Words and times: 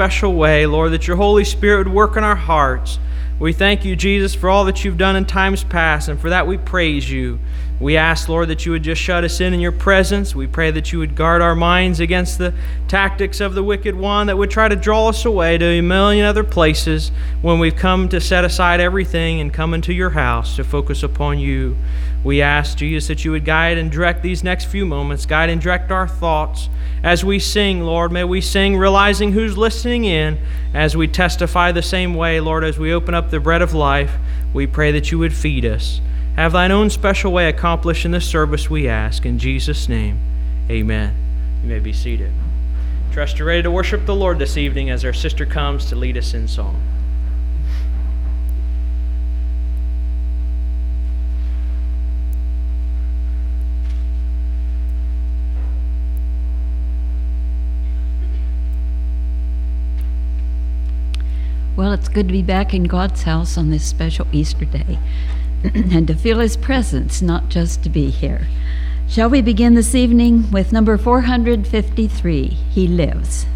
special 0.00 0.32
way, 0.32 0.64
Lord, 0.64 0.92
that 0.92 1.06
your 1.06 1.18
Holy 1.18 1.44
Spirit 1.44 1.86
would 1.86 1.94
work 1.94 2.16
in 2.16 2.24
our 2.24 2.34
hearts. 2.34 2.98
We 3.38 3.52
thank 3.52 3.84
you, 3.84 3.94
Jesus, 3.94 4.34
for 4.34 4.48
all 4.48 4.64
that 4.64 4.82
you've 4.82 4.96
done 4.96 5.14
in 5.14 5.26
times 5.26 5.62
past, 5.62 6.08
and 6.08 6.18
for 6.18 6.30
that 6.30 6.46
we 6.46 6.56
praise 6.56 7.10
you. 7.10 7.38
We 7.78 7.98
ask, 7.98 8.26
Lord, 8.26 8.48
that 8.48 8.64
you 8.64 8.72
would 8.72 8.82
just 8.82 8.98
shut 8.98 9.24
us 9.24 9.42
in 9.42 9.52
in 9.52 9.60
your 9.60 9.72
presence. 9.72 10.34
We 10.34 10.46
pray 10.46 10.70
that 10.70 10.90
you 10.90 11.00
would 11.00 11.14
guard 11.14 11.42
our 11.42 11.54
minds 11.54 12.00
against 12.00 12.38
the 12.38 12.54
tactics 12.88 13.40
of 13.40 13.52
the 13.52 13.62
wicked 13.62 13.94
one 13.94 14.28
that 14.28 14.38
would 14.38 14.50
try 14.50 14.68
to 14.68 14.76
draw 14.76 15.10
us 15.10 15.26
away 15.26 15.58
to 15.58 15.66
a 15.66 15.82
million 15.82 16.24
other 16.24 16.44
places 16.44 17.12
when 17.42 17.58
we've 17.58 17.76
come 17.76 18.08
to 18.08 18.22
set 18.22 18.46
aside 18.46 18.80
everything 18.80 19.38
and 19.38 19.52
come 19.52 19.74
into 19.74 19.92
your 19.92 20.10
house 20.10 20.56
to 20.56 20.64
focus 20.64 21.02
upon 21.02 21.38
you. 21.38 21.76
We 22.22 22.42
ask, 22.42 22.76
Jesus, 22.76 23.08
that 23.08 23.24
you 23.24 23.30
would 23.30 23.46
guide 23.46 23.78
and 23.78 23.90
direct 23.90 24.22
these 24.22 24.44
next 24.44 24.66
few 24.66 24.84
moments, 24.84 25.24
guide 25.24 25.48
and 25.48 25.60
direct 25.60 25.90
our 25.90 26.06
thoughts. 26.06 26.68
As 27.02 27.24
we 27.24 27.38
sing, 27.38 27.82
Lord, 27.82 28.12
may 28.12 28.24
we 28.24 28.42
sing 28.42 28.76
realizing 28.76 29.32
who's 29.32 29.56
listening 29.56 30.04
in 30.04 30.38
as 30.74 30.94
we 30.94 31.08
testify 31.08 31.72
the 31.72 31.80
same 31.80 32.14
way, 32.14 32.38
Lord, 32.38 32.62
as 32.62 32.78
we 32.78 32.92
open 32.92 33.14
up 33.14 33.30
the 33.30 33.40
bread 33.40 33.62
of 33.62 33.72
life. 33.72 34.12
We 34.52 34.66
pray 34.66 34.92
that 34.92 35.10
you 35.10 35.18
would 35.18 35.32
feed 35.32 35.64
us. 35.64 36.02
Have 36.36 36.52
thine 36.52 36.72
own 36.72 36.90
special 36.90 37.32
way 37.32 37.48
accomplished 37.48 38.04
in 38.04 38.10
this 38.10 38.28
service, 38.28 38.68
we 38.68 38.86
ask. 38.86 39.24
In 39.24 39.38
Jesus' 39.38 39.88
name, 39.88 40.20
amen. 40.70 41.14
You 41.62 41.70
may 41.70 41.78
be 41.78 41.92
seated. 41.92 42.32
Trust 43.12 43.38
you're 43.38 43.48
ready 43.48 43.62
to 43.62 43.70
worship 43.70 44.04
the 44.04 44.14
Lord 44.14 44.38
this 44.38 44.56
evening 44.56 44.90
as 44.90 45.04
our 45.04 45.12
sister 45.12 45.46
comes 45.46 45.86
to 45.86 45.96
lead 45.96 46.16
us 46.16 46.34
in 46.34 46.46
song. 46.48 46.80
Well, 61.80 61.94
it's 61.94 62.10
good 62.10 62.28
to 62.28 62.32
be 62.32 62.42
back 62.42 62.74
in 62.74 62.84
God's 62.84 63.22
house 63.22 63.56
on 63.56 63.70
this 63.70 63.86
special 63.86 64.26
Easter 64.32 64.66
day. 64.66 64.98
and 65.64 66.06
to 66.08 66.14
feel 66.14 66.40
his 66.40 66.58
presence, 66.58 67.22
not 67.22 67.48
just 67.48 67.82
to 67.84 67.88
be 67.88 68.10
here. 68.10 68.48
Shall 69.08 69.30
we 69.30 69.40
begin 69.40 69.76
this 69.76 69.94
evening 69.94 70.50
with 70.50 70.74
number 70.74 70.98
453 70.98 72.48
He 72.48 72.86
Lives? 72.86 73.46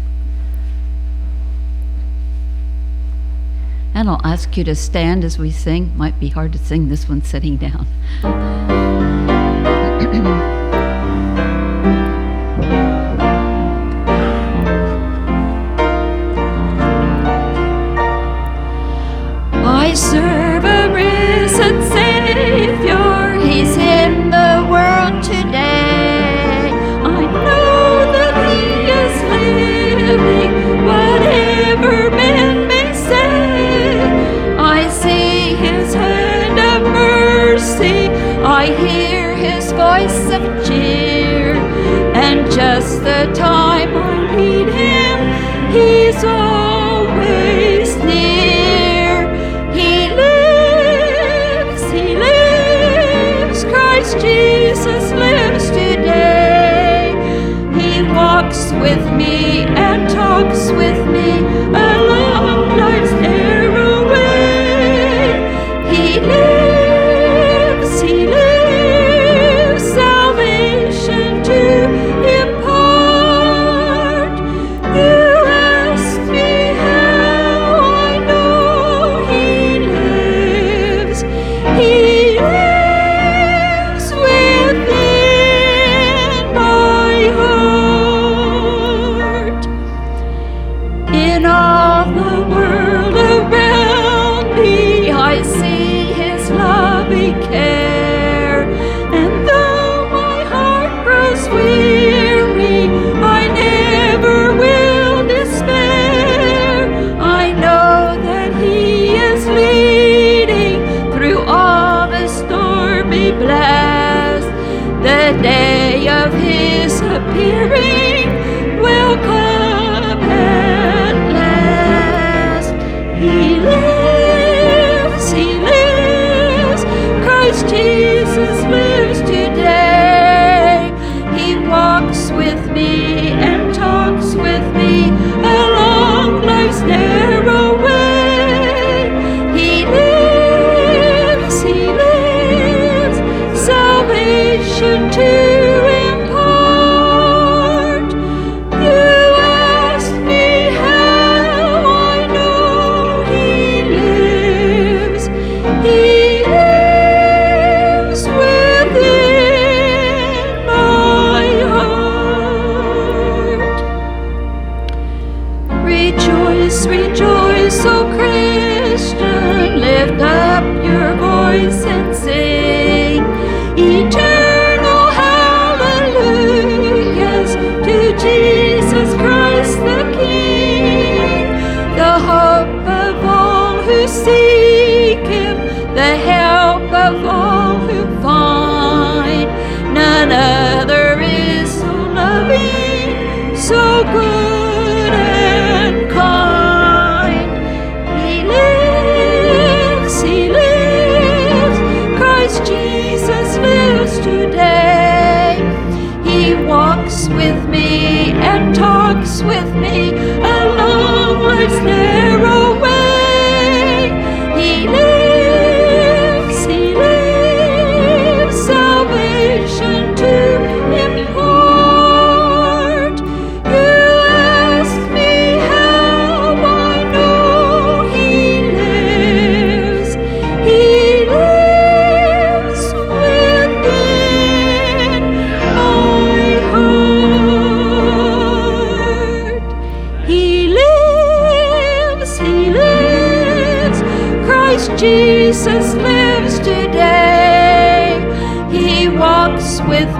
And 3.93 4.09
I'll 4.09 4.25
ask 4.25 4.57
you 4.57 4.63
to 4.63 4.73
stand 4.73 5.23
as 5.23 5.37
we 5.37 5.51
sing. 5.51 5.95
Might 5.95 6.19
be 6.19 6.29
hard 6.29 6.51
to 6.53 6.57
sing 6.57 6.89
this 6.89 7.07
one 7.07 7.21
sitting 7.21 7.57
down. 7.57 7.85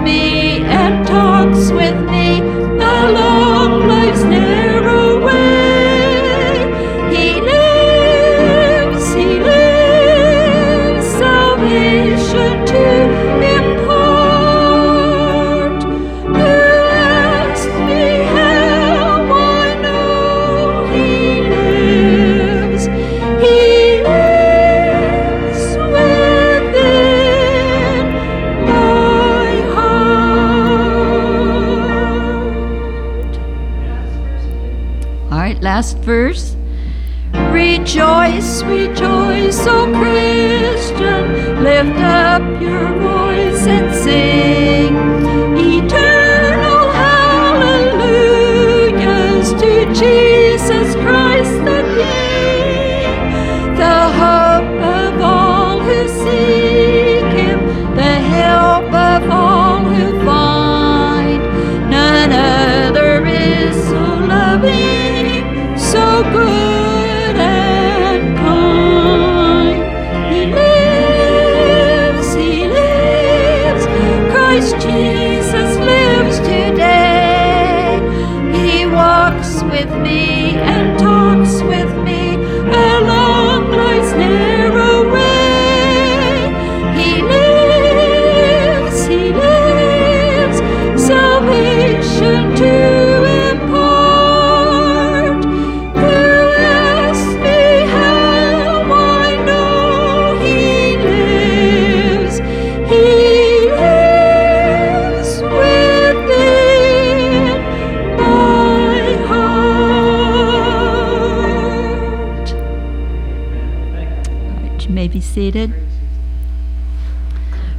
me 0.06 0.60
and 0.60 1.04
talks 1.04 1.72
with 1.72 2.05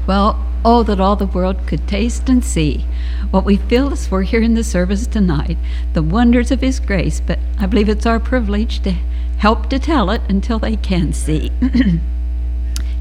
Well, 0.06 0.46
oh, 0.64 0.84
that 0.84 1.00
all 1.00 1.16
the 1.16 1.26
world 1.26 1.68
could 1.68 1.88
taste 1.88 2.30
and 2.30 2.44
see 2.44 2.86
what 3.32 3.44
we 3.44 3.58
feel 3.58 3.92
as 3.92 4.10
we're 4.10 4.24
here 4.24 4.42
in 4.42 4.54
the 4.54 4.64
service 4.64 5.06
tonight, 5.06 5.58
the 5.94 6.02
wonders 6.02 6.52
of 6.52 6.62
His 6.62 6.80
grace, 6.80 7.20
but 7.20 7.40
I 7.60 7.66
believe 7.66 7.90
it's 7.90 8.06
our 8.06 8.20
privilege 8.20 8.82
to 8.84 8.92
help 9.38 9.70
to 9.70 9.80
tell 9.80 10.10
it 10.10 10.22
until 10.30 10.60
they 10.60 10.76
can 10.78 11.14
see. 11.14 11.52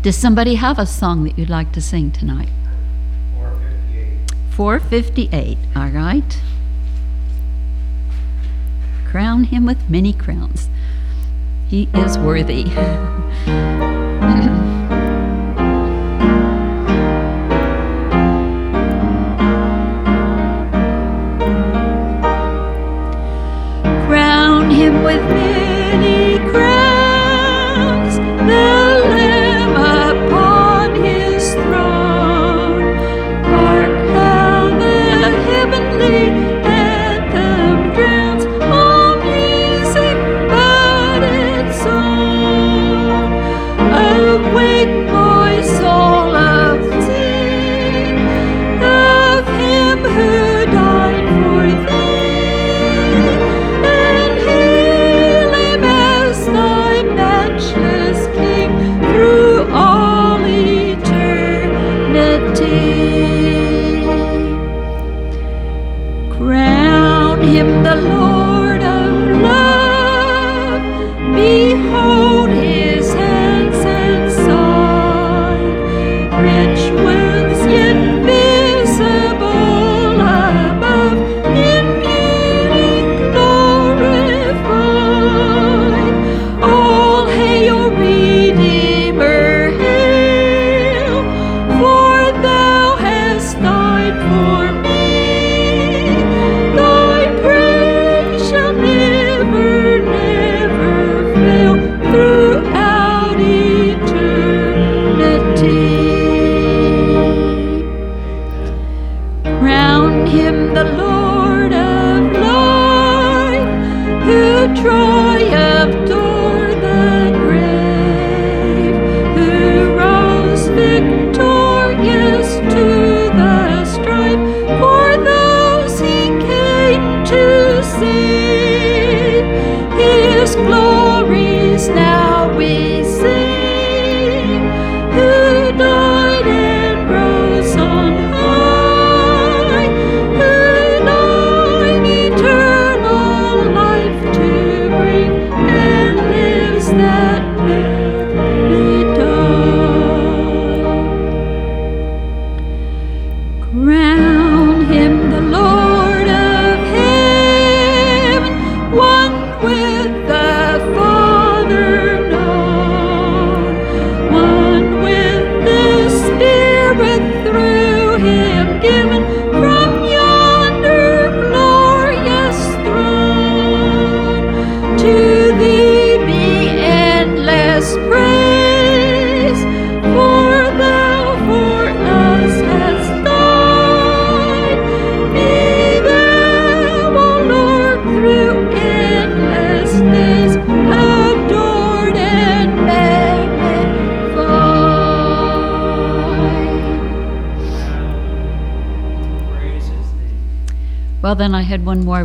Does 0.03 0.17
somebody 0.17 0.57
have 0.57 0.79
a 0.79 0.87
song 0.87 1.25
that 1.25 1.39
you'd 1.39 1.51
like 1.51 1.73
to 1.73 1.81
sing 1.81 2.11
tonight? 2.11 2.49
458. 4.55 4.55
458, 4.55 5.59
all 5.75 5.89
right. 5.89 6.43
Crown 9.07 9.45
him 9.45 9.65
with 9.65 9.89
many 9.89 10.13
crowns. 10.13 10.69
He 11.69 11.89
is 11.95 12.19
worthy. 12.19 12.65
with 25.07 25.36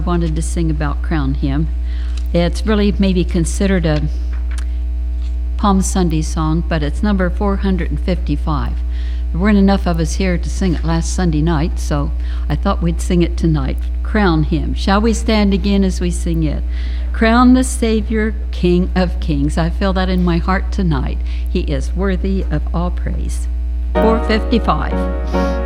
wanted 0.05 0.35
to 0.35 0.41
sing 0.41 0.69
about 0.69 1.01
Crown 1.01 1.35
Him. 1.35 1.67
It's 2.33 2.65
really 2.65 2.91
maybe 2.93 3.23
considered 3.23 3.85
a 3.85 4.07
Palm 5.57 5.81
Sunday 5.81 6.21
song, 6.21 6.63
but 6.67 6.83
it's 6.83 7.03
number 7.03 7.29
455. 7.29 8.73
There 9.31 9.39
weren't 9.39 9.57
enough 9.57 9.87
of 9.87 9.99
us 9.99 10.15
here 10.15 10.37
to 10.37 10.49
sing 10.49 10.73
it 10.73 10.83
last 10.83 11.13
Sunday 11.15 11.41
night, 11.41 11.79
so 11.79 12.11
I 12.49 12.55
thought 12.55 12.81
we'd 12.81 12.99
sing 12.99 13.21
it 13.21 13.37
tonight. 13.37 13.77
Crown 14.03 14.43
Him. 14.43 14.73
Shall 14.73 14.99
we 14.99 15.13
stand 15.13 15.53
again 15.53 15.83
as 15.83 16.01
we 16.01 16.11
sing 16.11 16.43
it? 16.43 16.63
Crown 17.13 17.53
the 17.53 17.63
Savior, 17.63 18.33
King 18.51 18.91
of 18.95 19.19
Kings. 19.19 19.57
I 19.57 19.69
feel 19.69 19.93
that 19.93 20.09
in 20.09 20.23
my 20.23 20.37
heart 20.37 20.71
tonight. 20.71 21.19
He 21.49 21.61
is 21.61 21.93
worthy 21.93 22.43
of 22.49 22.63
all 22.75 22.91
praise. 22.91 23.47
455. 23.93 25.60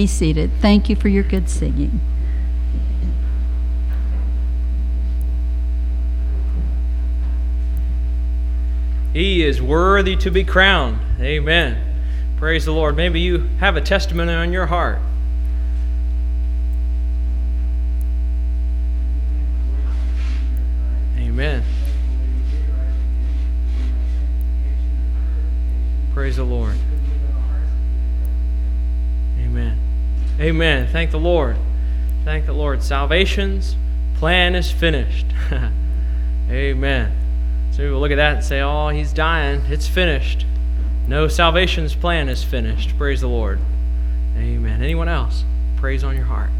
be 0.00 0.06
seated. 0.06 0.50
Thank 0.62 0.88
you 0.88 0.96
for 0.96 1.08
your 1.08 1.22
good 1.22 1.50
singing. 1.50 2.00
He 9.12 9.44
is 9.44 9.60
worthy 9.60 10.16
to 10.16 10.30
be 10.30 10.42
crowned. 10.42 11.00
Amen. 11.20 11.98
Praise 12.38 12.64
the 12.64 12.72
Lord. 12.72 12.96
Maybe 12.96 13.20
you 13.20 13.40
have 13.58 13.76
a 13.76 13.82
testimony 13.82 14.32
on 14.32 14.54
your 14.54 14.64
heart 14.64 15.00
Amen. 30.60 30.86
Thank 30.88 31.10
the 31.10 31.18
Lord. 31.18 31.56
Thank 32.22 32.44
the 32.44 32.52
Lord. 32.52 32.82
Salvation's 32.82 33.76
plan 34.16 34.54
is 34.54 34.70
finished. 34.70 35.24
Amen. 36.50 37.10
So 37.72 37.82
we 37.82 37.90
will 37.90 38.00
look 38.00 38.10
at 38.10 38.16
that 38.16 38.34
and 38.34 38.44
say, 38.44 38.60
Oh, 38.60 38.88
he's 38.88 39.14
dying. 39.14 39.62
It's 39.70 39.88
finished. 39.88 40.44
No, 41.08 41.28
salvation's 41.28 41.94
plan 41.94 42.28
is 42.28 42.44
finished. 42.44 42.98
Praise 42.98 43.22
the 43.22 43.26
Lord. 43.26 43.58
Amen. 44.36 44.82
Anyone 44.82 45.08
else? 45.08 45.44
Praise 45.78 46.04
on 46.04 46.14
your 46.14 46.26
heart. 46.26 46.50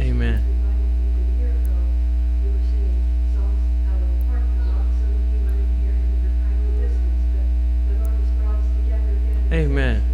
Amen. 0.00 0.53
Amen. 9.52 10.13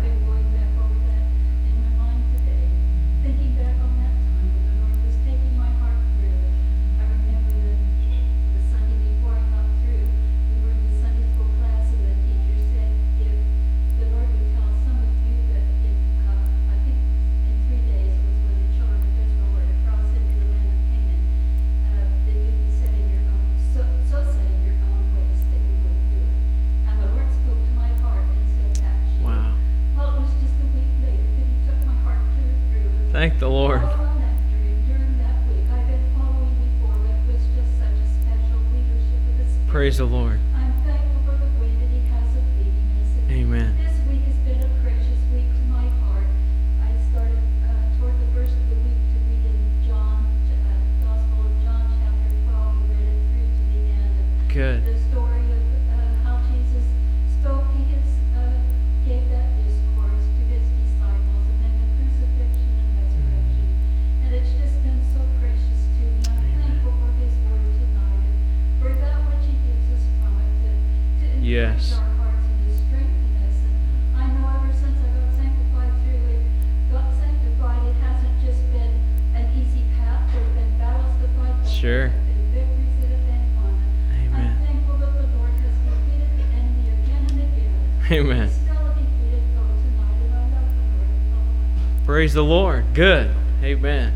Praise 92.21 92.35
the 92.35 92.43
Lord. 92.43 92.85
Good. 92.93 93.31
Amen. 93.63 94.13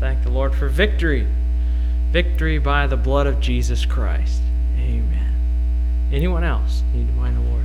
Thank 0.00 0.24
the 0.24 0.30
Lord 0.30 0.52
for 0.52 0.66
victory. 0.66 1.28
Victory 2.10 2.58
by 2.58 2.88
the 2.88 2.96
blood 2.96 3.28
of 3.28 3.38
Jesus 3.38 3.86
Christ. 3.86 4.42
Amen. 4.76 6.10
Anyone 6.12 6.42
else 6.42 6.82
need 6.92 7.06
to 7.06 7.12
mind 7.12 7.36
the 7.36 7.48
Lord? 7.48 7.64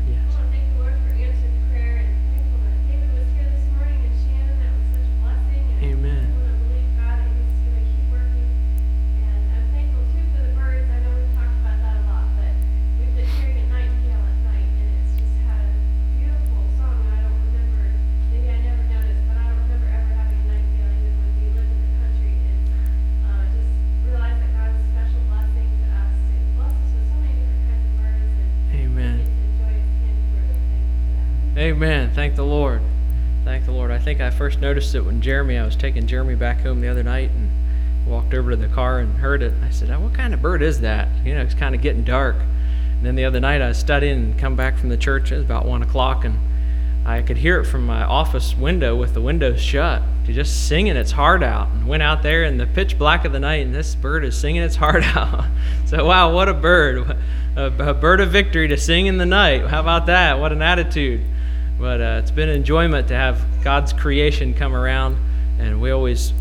Amen. 31.82 32.12
Thank 32.14 32.36
the 32.36 32.46
Lord. 32.46 32.80
Thank 33.44 33.66
the 33.66 33.72
Lord. 33.72 33.90
I 33.90 33.98
think 33.98 34.22
I 34.22 34.30
first 34.30 34.62
noticed 34.62 34.94
it 34.94 35.02
when 35.02 35.20
Jeremy, 35.20 35.58
I 35.58 35.66
was 35.66 35.76
taking 35.76 36.06
Jeremy 36.06 36.36
back 36.36 36.62
home 36.62 36.80
the 36.80 36.88
other 36.88 37.02
night 37.02 37.32
and 37.32 37.50
walked 38.06 38.36
over 38.36 38.52
to 38.52 38.56
the 38.56 38.68
car 38.68 39.00
and 39.00 39.18
heard 39.18 39.42
it. 39.42 39.52
I 39.64 39.72
said, 39.72 39.90
oh, 39.90 40.00
What 40.00 40.14
kind 40.14 40.32
of 40.36 40.44
bird 40.44 40.62
is 40.62 40.82
that? 40.82 41.08
You 41.26 41.34
know, 41.34 41.42
it's 41.42 41.56
kind 41.56 41.74
of 41.74 41.82
getting 41.82 42.04
dark. 42.04 42.36
And 42.36 43.04
then 43.04 43.16
the 43.16 43.26
other 43.26 43.40
night 43.40 43.64
I 43.64 43.70
was 43.70 43.80
studying 43.80 44.18
and 44.18 44.38
come 44.38 44.56
back 44.56 44.78
from 44.78 44.90
the 44.90 44.96
church. 44.96 45.32
It 45.32 45.38
was 45.38 45.44
about 45.44 45.66
1 45.66 45.82
o'clock 45.82 46.24
and 46.24 46.38
I 47.04 47.24
could 47.24 47.38
hear 47.38 47.60
it 47.60 47.66
from 47.66 47.88
my 47.88 48.04
office 48.04 48.56
window 48.56 48.96
with 48.96 49.16
the 49.16 49.22
windows 49.22 49.60
shut, 49.60 50.04
just 50.28 50.68
singing 50.68 50.96
its 50.96 51.14
heart 51.14 51.42
out. 51.42 51.70
And 51.70 51.88
went 51.88 52.04
out 52.04 52.22
there 52.22 52.44
in 52.44 52.58
the 52.58 52.68
pitch 52.68 53.00
black 53.00 53.26
of 53.26 53.32
the 53.32 53.40
night, 53.40 53.66
and 53.66 53.74
this 53.74 53.96
bird 53.96 54.24
is 54.24 54.38
singing 54.38 54.62
its 54.62 54.76
heart 54.86 55.04
out. 55.16 55.46
so, 55.88 56.06
wow, 56.06 56.32
what 56.32 56.48
a 56.48 56.54
bird! 56.54 57.18
A, 57.56 57.94
bird 57.96 58.22
of 58.22 58.30
victory 58.30 58.68
to 58.68 58.78
sing 58.78 59.08
in 59.08 59.18
the 59.18 59.26
night. 59.26 59.66
How 59.66 59.80
about 59.80 60.06
that? 60.06 60.40
What 60.40 60.52
an 60.52 60.62
attitude! 60.62 61.22
But 61.82 62.00
uh, 62.00 62.20
it's 62.22 62.30
been 62.30 62.48
an 62.48 62.56
enjoyment 62.56 63.08
to 63.08 63.16
have 63.16 63.42
God's 63.64 63.92
creation 63.92 64.54
come 64.54 64.76
around. 64.76 65.18
And 65.58 65.82
we 65.82 65.90
always, 65.90 66.32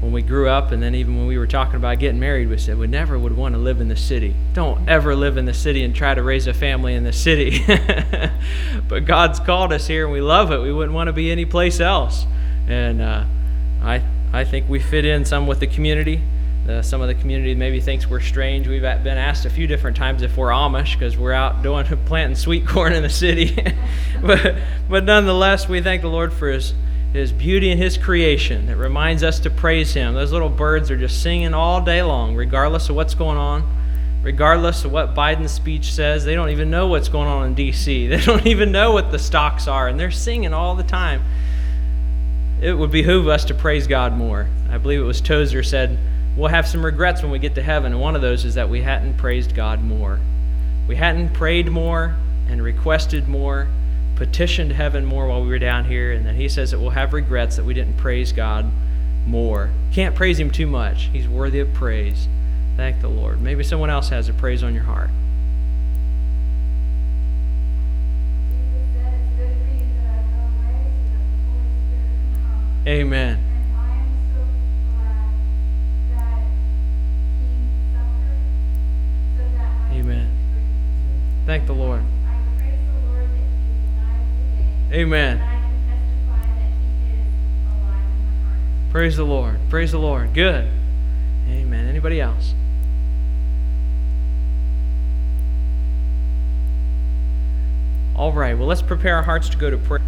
when 0.00 0.10
we 0.10 0.22
grew 0.22 0.48
up, 0.48 0.72
and 0.72 0.82
then 0.82 0.96
even 0.96 1.16
when 1.16 1.28
we 1.28 1.38
were 1.38 1.46
talking 1.46 1.76
about 1.76 2.00
getting 2.00 2.18
married, 2.18 2.48
we 2.48 2.58
said 2.58 2.76
we 2.76 2.88
never 2.88 3.16
would 3.16 3.36
want 3.36 3.54
to 3.54 3.60
live 3.60 3.80
in 3.80 3.86
the 3.86 3.96
city. 3.96 4.34
Don't 4.54 4.88
ever 4.88 5.14
live 5.14 5.36
in 5.36 5.44
the 5.44 5.54
city 5.54 5.84
and 5.84 5.94
try 5.94 6.14
to 6.14 6.22
raise 6.24 6.48
a 6.48 6.52
family 6.52 6.96
in 6.96 7.04
the 7.04 7.12
city. 7.12 7.64
but 8.88 9.04
God's 9.04 9.38
called 9.38 9.72
us 9.72 9.86
here, 9.86 10.02
and 10.02 10.12
we 10.12 10.20
love 10.20 10.50
it. 10.50 10.58
We 10.58 10.72
wouldn't 10.72 10.94
want 10.94 11.06
to 11.06 11.12
be 11.12 11.30
anyplace 11.30 11.78
else. 11.78 12.26
And 12.66 13.00
uh, 13.00 13.24
I, 13.82 14.02
I 14.32 14.42
think 14.42 14.68
we 14.68 14.80
fit 14.80 15.04
in 15.04 15.24
some 15.24 15.46
with 15.46 15.60
the 15.60 15.68
community. 15.68 16.20
Uh, 16.68 16.80
some 16.80 17.00
of 17.00 17.08
the 17.08 17.14
community 17.14 17.54
maybe 17.54 17.80
thinks 17.80 18.08
we're 18.08 18.20
strange. 18.20 18.68
We've 18.68 18.82
been 18.82 19.18
asked 19.18 19.46
a 19.46 19.50
few 19.50 19.66
different 19.66 19.96
times 19.96 20.22
if 20.22 20.36
we're 20.36 20.50
Amish 20.50 20.92
because 20.92 21.16
we're 21.16 21.32
out 21.32 21.62
doing 21.62 21.84
planting 22.06 22.36
sweet 22.36 22.66
corn 22.66 22.92
in 22.92 23.02
the 23.02 23.10
city. 23.10 23.56
but, 24.22 24.56
but 24.88 25.04
nonetheless, 25.04 25.68
we 25.68 25.80
thank 25.80 26.02
the 26.02 26.08
Lord 26.08 26.32
for 26.32 26.48
His 26.48 26.74
his 27.12 27.30
beauty 27.30 27.70
and 27.70 27.80
His 27.80 27.98
creation 27.98 28.66
that 28.66 28.76
reminds 28.76 29.22
us 29.22 29.38
to 29.40 29.50
praise 29.50 29.92
Him. 29.92 30.14
Those 30.14 30.32
little 30.32 30.48
birds 30.48 30.90
are 30.90 30.96
just 30.96 31.22
singing 31.22 31.52
all 31.52 31.82
day 31.82 32.02
long, 32.02 32.34
regardless 32.34 32.88
of 32.88 32.96
what's 32.96 33.14
going 33.14 33.36
on, 33.36 33.68
regardless 34.22 34.84
of 34.84 34.92
what 34.92 35.14
Biden's 35.14 35.52
speech 35.52 35.92
says. 35.92 36.24
They 36.24 36.34
don't 36.34 36.48
even 36.48 36.70
know 36.70 36.86
what's 36.86 37.08
going 37.08 37.28
on 37.28 37.48
in 37.48 37.54
D.C., 37.54 38.06
they 38.08 38.20
don't 38.20 38.46
even 38.46 38.72
know 38.72 38.92
what 38.92 39.10
the 39.10 39.18
stocks 39.18 39.68
are, 39.68 39.88
and 39.88 40.00
they're 40.00 40.10
singing 40.10 40.54
all 40.54 40.74
the 40.74 40.82
time. 40.82 41.22
It 42.62 42.72
would 42.72 42.90
behoove 42.90 43.28
us 43.28 43.44
to 43.46 43.54
praise 43.54 43.86
God 43.86 44.14
more. 44.14 44.48
I 44.70 44.78
believe 44.78 45.00
it 45.00 45.04
was 45.04 45.20
Tozer 45.20 45.62
said, 45.62 45.98
We'll 46.36 46.48
have 46.48 46.66
some 46.66 46.84
regrets 46.84 47.22
when 47.22 47.30
we 47.30 47.38
get 47.38 47.54
to 47.56 47.62
heaven, 47.62 47.92
and 47.92 48.00
one 48.00 48.16
of 48.16 48.22
those 48.22 48.44
is 48.44 48.54
that 48.54 48.68
we 48.68 48.82
hadn't 48.82 49.18
praised 49.18 49.54
God 49.54 49.82
more. 49.82 50.18
We 50.88 50.96
hadn't 50.96 51.34
prayed 51.34 51.68
more 51.70 52.16
and 52.48 52.62
requested 52.62 53.28
more 53.28 53.68
petitioned 54.16 54.72
heaven 54.72 55.04
more 55.04 55.26
while 55.26 55.42
we 55.42 55.48
were 55.48 55.58
down 55.58 55.84
here, 55.84 56.12
and 56.12 56.24
then 56.24 56.36
he 56.36 56.48
says 56.48 56.70
that 56.70 56.78
we'll 56.78 56.90
have 56.90 57.12
regrets 57.12 57.56
that 57.56 57.64
we 57.64 57.74
didn't 57.74 57.96
praise 57.96 58.32
God 58.32 58.70
more. 59.26 59.70
Can't 59.92 60.14
praise 60.14 60.38
him 60.38 60.50
too 60.50 60.66
much. 60.66 61.08
He's 61.12 61.26
worthy 61.28 61.60
of 61.60 61.72
praise. 61.74 62.28
Thank 62.76 63.00
the 63.00 63.08
Lord. 63.08 63.40
Maybe 63.40 63.64
someone 63.64 63.90
else 63.90 64.08
has 64.10 64.28
a 64.28 64.32
praise 64.32 64.62
on 64.62 64.74
your 64.74 64.84
heart. 64.84 65.10
Jesus 68.50 68.86
said 68.94 69.12
it's 69.14 69.30
good 69.36 69.52
for 69.58 69.74
you 69.74 69.86
that 69.96 70.08
I 70.08 70.22
go 70.30 70.38
away 70.56 70.86
so 71.02 71.12
that 71.12 71.34
the 71.34 71.50
Holy 71.50 71.70
Spirit 71.82 72.14
can 72.22 72.34
come. 72.42 72.88
Amen. 72.88 73.38
And 73.38 73.76
I 73.76 73.92
am 73.96 74.12
so 74.34 74.40
glad 74.94 75.26
that 76.16 76.38
he 77.40 77.50
suffered 77.92 78.42
so 79.36 79.42
that 79.56 79.66
I 79.66 79.94
Amen. 79.94 80.26
could 80.30 80.54
be 80.54 81.46
Thank 81.46 81.66
the 81.66 81.74
Lord. 81.74 82.00
I 82.00 82.04
praise 82.56 82.78
the 82.80 83.00
Lord 83.08 83.26
that 83.26 83.36
he 83.36 83.42
is 83.42 83.90
alive 83.98 84.30
today. 84.90 85.02
Amen. 85.02 85.36
And 85.38 85.42
I 85.42 85.58
can 85.60 85.76
testify 85.90 86.46
that 86.54 86.70
he 86.70 87.12
is 87.12 87.28
alive 87.66 88.06
in 88.08 88.20
my 88.22 88.48
heart. 88.48 88.60
Praise 89.12 89.18
the 89.18 89.24
Lord. 89.24 89.58
Praise 89.68 89.92
the 89.92 89.98
Lord. 89.98 90.32
Good. 90.32 90.66
Amen. 91.46 91.86
Anybody 91.86 92.18
else? 92.18 92.54
All 98.16 98.32
right. 98.32 98.56
Well, 98.56 98.66
let's 98.66 98.80
prepare 98.80 99.16
our 99.16 99.22
hearts 99.22 99.50
to 99.50 99.58
go 99.58 99.68
to 99.68 99.76
prayer. 99.76 100.00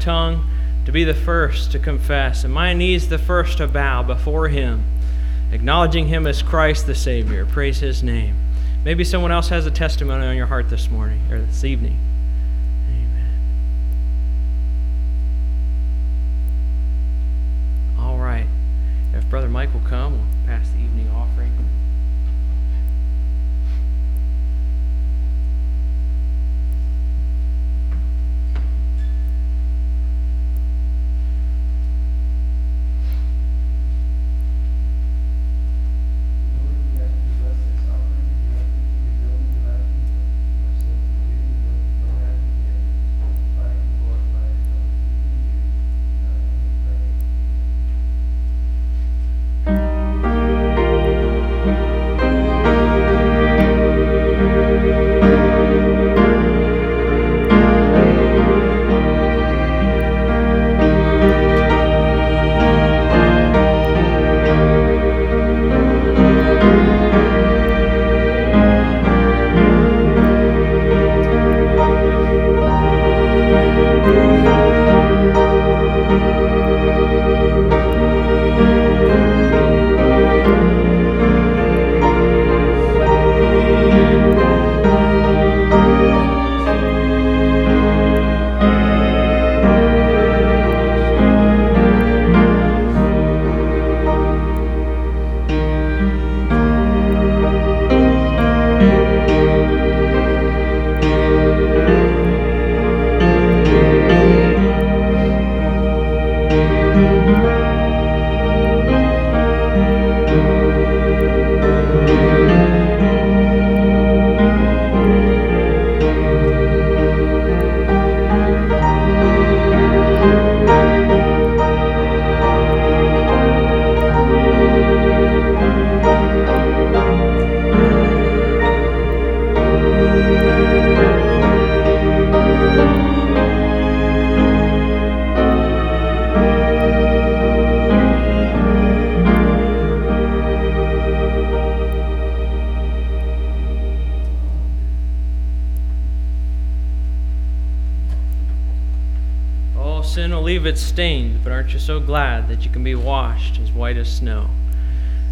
Tongue 0.00 0.48
to 0.86 0.92
be 0.92 1.04
the 1.04 1.14
first 1.14 1.72
to 1.72 1.78
confess, 1.78 2.44
and 2.44 2.52
my 2.52 2.72
knees 2.72 3.08
the 3.08 3.18
first 3.18 3.58
to 3.58 3.66
bow 3.66 4.02
before 4.02 4.48
Him, 4.48 4.82
acknowledging 5.52 6.08
Him 6.08 6.26
as 6.26 6.42
Christ 6.42 6.86
the 6.86 6.94
Savior. 6.94 7.46
Praise 7.46 7.78
His 7.78 8.02
name. 8.02 8.36
Maybe 8.84 9.04
someone 9.04 9.30
else 9.30 9.48
has 9.50 9.66
a 9.66 9.70
testimony 9.70 10.26
on 10.26 10.36
your 10.36 10.46
heart 10.46 10.70
this 10.70 10.90
morning 10.90 11.20
or 11.30 11.38
this 11.38 11.64
evening. 11.64 11.98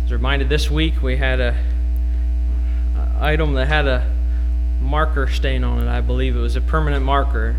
As 0.09 0.13
reminded 0.13 0.49
this 0.49 0.71
week 0.71 1.03
we 1.03 1.19
had 1.19 1.39
a, 1.39 1.55
item 3.21 3.53
that 3.53 3.69
had 3.69 3.87
a 3.87 4.11
marker 4.81 5.29
stain 5.29 5.63
on 5.63 5.87
it. 5.87 5.87
I 5.87 6.01
believe 6.01 6.35
it 6.35 6.41
was 6.41 6.57
a 6.57 6.63
permanent 6.63 7.05
marker. 7.05 7.55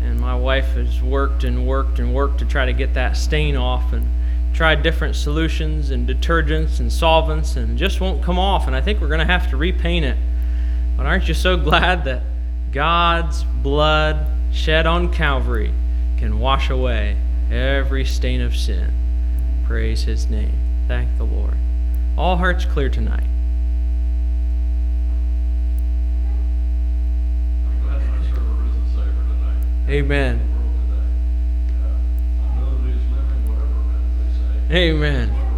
And 0.00 0.20
my 0.20 0.36
wife 0.36 0.68
has 0.74 1.02
worked 1.02 1.42
and 1.42 1.66
worked 1.66 1.98
and 1.98 2.14
worked 2.14 2.38
to 2.38 2.44
try 2.44 2.64
to 2.64 2.72
get 2.72 2.94
that 2.94 3.16
stain 3.16 3.56
off 3.56 3.92
and 3.92 4.06
tried 4.54 4.84
different 4.84 5.16
solutions 5.16 5.90
and 5.90 6.08
detergents 6.08 6.78
and 6.78 6.92
solvents 6.92 7.56
and 7.56 7.76
just 7.76 8.00
won't 8.00 8.22
come 8.22 8.38
off. 8.38 8.68
And 8.68 8.76
I 8.76 8.80
think 8.80 9.00
we're 9.00 9.08
going 9.08 9.18
to 9.18 9.24
have 9.26 9.50
to 9.50 9.56
repaint 9.56 10.04
it. 10.04 10.16
But 10.96 11.06
aren't 11.06 11.26
you 11.26 11.34
so 11.34 11.56
glad 11.70 12.04
that 12.04 12.22
God's 12.70 13.42
blood 13.64 14.28
shed 14.52 14.86
on 14.86 15.12
Calvary 15.12 15.74
can 16.18 16.38
wash 16.38 16.70
away 16.70 17.16
every 17.50 18.04
stain 18.04 18.42
of 18.42 18.54
sin? 18.54 18.92
Praise 19.66 20.04
his 20.04 20.30
name. 20.30 20.86
Thank 20.86 21.18
the 21.18 21.24
Lord. 21.24 21.56
All 22.20 22.36
hearts 22.36 22.66
clear 22.66 22.90
tonight. 22.90 23.24
Amen. 29.88 30.38
Amen. 34.70 35.49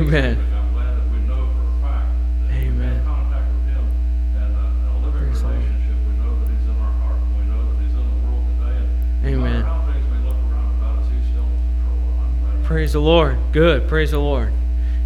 Amen. 0.00 0.38
I'm 0.54 0.72
glad 0.72 0.96
that 0.96 1.10
we 1.12 1.18
know 1.28 1.44
for 1.52 1.60
a 1.60 1.82
fact 1.82 2.08
that 2.48 2.56
we 2.56 2.68
Amen. 2.68 2.96
have 2.96 3.04
contact 3.04 3.52
with 3.52 3.64
him 3.68 3.84
and 4.34 4.56
uh, 4.56 4.64
a 4.64 5.04
living 5.04 5.28
Praise 5.28 5.42
the 5.42 5.48
Lord. 5.48 5.60
We 5.60 6.12
know 6.16 6.32
that 6.40 6.48
he's 6.48 6.64
in 6.64 6.76
our 6.80 6.92
heart 7.04 7.20
and 7.20 7.36
we 7.36 7.44
know 7.44 7.60
that 7.68 7.76
he's 7.82 7.92
in 7.92 8.00
the 8.08 8.16
world 8.24 8.44
today. 8.48 8.80
And 8.80 8.88
uh, 8.88 9.28
Amen. 9.28 9.60
matter 9.60 9.66
how 9.68 9.92
things 9.92 10.06
may 10.08 10.20
look 10.24 10.40
around 10.48 10.72
about 10.80 10.98
us, 11.00 11.06
he's 11.12 11.26
still 11.28 11.44
in 11.44 11.52
control. 11.52 12.00
And 12.00 12.20
I'm 12.24 12.32
glad. 12.40 12.64
Praise 12.64 12.92
the 12.94 13.00
Lord. 13.00 13.36
Good. 13.52 13.88
Praise 13.88 14.10
the 14.12 14.18
Lord. 14.20 14.54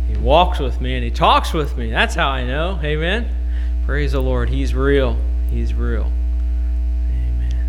He 0.06 0.16
walks 0.16 0.60
with 0.60 0.80
me 0.80 0.94
and 0.94 1.02
he 1.02 1.10
talks 1.10 1.52
with 1.52 1.76
me. 1.76 1.90
That's 1.90 2.14
how 2.14 2.28
I 2.28 2.44
know. 2.44 2.78
Amen. 2.80 3.34
Praise 3.86 4.12
the 4.12 4.20
Lord. 4.20 4.48
He's 4.48 4.76
real. 4.76 5.18
He's 5.50 5.74
real. 5.74 6.12
Amen. 7.10 7.66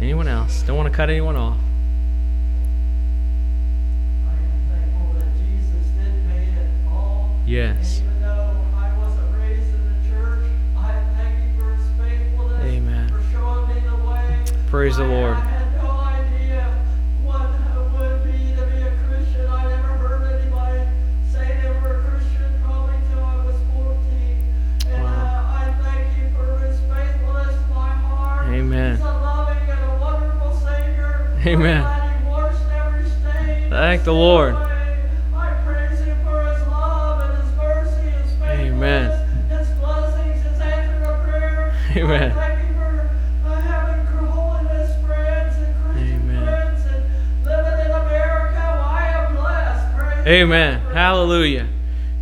Anyone 0.00 0.26
else? 0.26 0.62
Don't 0.62 0.76
want 0.76 0.90
to 0.90 0.96
cut 0.96 1.10
anyone 1.10 1.36
off. 1.36 1.58
The 7.50 7.74
church, 10.08 10.46
I 10.76 10.78
thank 11.16 11.34
you 11.42 11.50
for 11.60 11.68
his 11.74 11.84
faithfulness. 11.98 12.64
Amen. 12.64 13.08
For 13.08 13.22
showing 13.32 13.66
me 13.74 13.80
the. 13.80 13.90
Praise 14.68 14.96
the 14.96 15.04
Lord. 15.04 15.34
I 15.34 15.40
had 15.40 15.82
no 15.82 15.90
idea 15.90 16.62
what 17.24 17.50
it 17.50 17.90
would 17.98 18.22
be 18.22 18.54
to 18.54 18.62
be 18.70 18.78
a 18.82 18.92
Christian. 19.08 19.46
I 19.48 19.50
never 19.68 19.88
heard 19.98 20.22
anybody 20.40 20.82
say 21.32 21.58
they 21.60 21.68
were 21.70 21.96
a 21.98 22.00
Christian 22.08 22.50
probably 22.62 22.94
till 23.10 23.24
I 23.24 23.26
was 23.44 23.56
14. 23.74 23.98
And 24.92 25.02
Wow. 25.02 25.10
uh, 25.10 25.58
I 25.58 25.60
thank 25.82 26.06
you 26.18 26.26
for 26.38 26.46
his 26.64 26.78
faithfulness 26.86 27.56
to 27.66 27.70
my 27.74 27.90
heart. 27.90 28.46
Amen. 28.48 28.94
He's 28.96 29.04
a 29.04 29.06
loving 29.06 29.68
and 29.70 29.82
a 29.90 29.92
wonderful 30.00 30.52
Savior. 30.60 31.12
Amen. 31.44 31.82
I'm 31.82 31.84
glad 31.98 32.20
he 32.20 32.24
washed 32.28 32.70
every 32.70 33.06
stain. 33.10 33.70
Thank 33.70 34.04
the 34.04 34.14
Lord. 34.14 34.54
Am 49.08 49.36
blessed. 49.36 49.96
Praise 49.96 50.26
Amen. 50.26 50.82
God. 50.82 50.94
Hallelujah. 50.94 51.68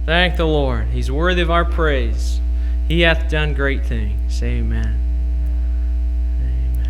Thank 0.04 0.36
the 0.36 0.46
Lord. 0.46 0.88
He's 0.88 1.12
worthy 1.12 1.42
of 1.42 1.50
our 1.50 1.64
praise. 1.64 2.40
He 2.88 3.02
hath 3.02 3.30
done 3.30 3.54
great 3.54 3.86
things. 3.86 4.42
Amen. 4.42 4.98
Amen. 6.40 6.88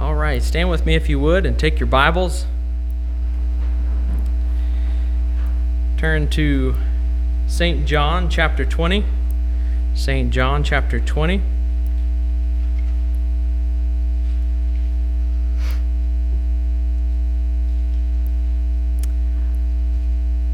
All 0.00 0.14
right, 0.14 0.42
stand 0.42 0.68
with 0.68 0.84
me 0.84 0.96
if 0.96 1.08
you 1.08 1.20
would 1.20 1.46
and 1.46 1.56
take 1.56 1.78
your 1.78 1.86
Bibles. 1.86 2.46
Turn 5.96 6.28
to 6.28 6.74
St. 7.46 7.86
John 7.86 8.28
chapter 8.28 8.66
20. 8.66 9.02
St. 9.94 10.30
John 10.30 10.62
chapter 10.62 11.00
20. 11.00 11.40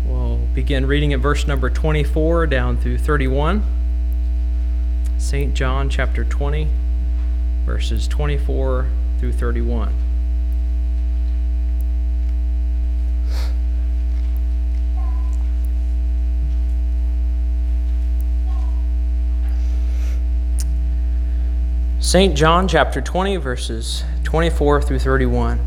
We'll 0.07 0.37
begin 0.55 0.87
reading 0.87 1.13
at 1.13 1.19
verse 1.19 1.49
number 1.49 1.69
24 1.69 2.47
down 2.47 2.77
through 2.77 2.99
31. 2.99 3.65
St. 5.19 5.55
John 5.55 5.91
chapter 5.91 6.25
20, 6.25 6.69
verses 7.67 8.07
24 8.07 8.87
through 9.19 9.33
31. 9.33 9.93
St. 22.13 22.37
John 22.37 22.69
chapter 22.69 23.01
20, 23.01 23.39
verses 23.39 24.05
24 24.25 24.83
through 24.83 24.99
31. 24.99 25.59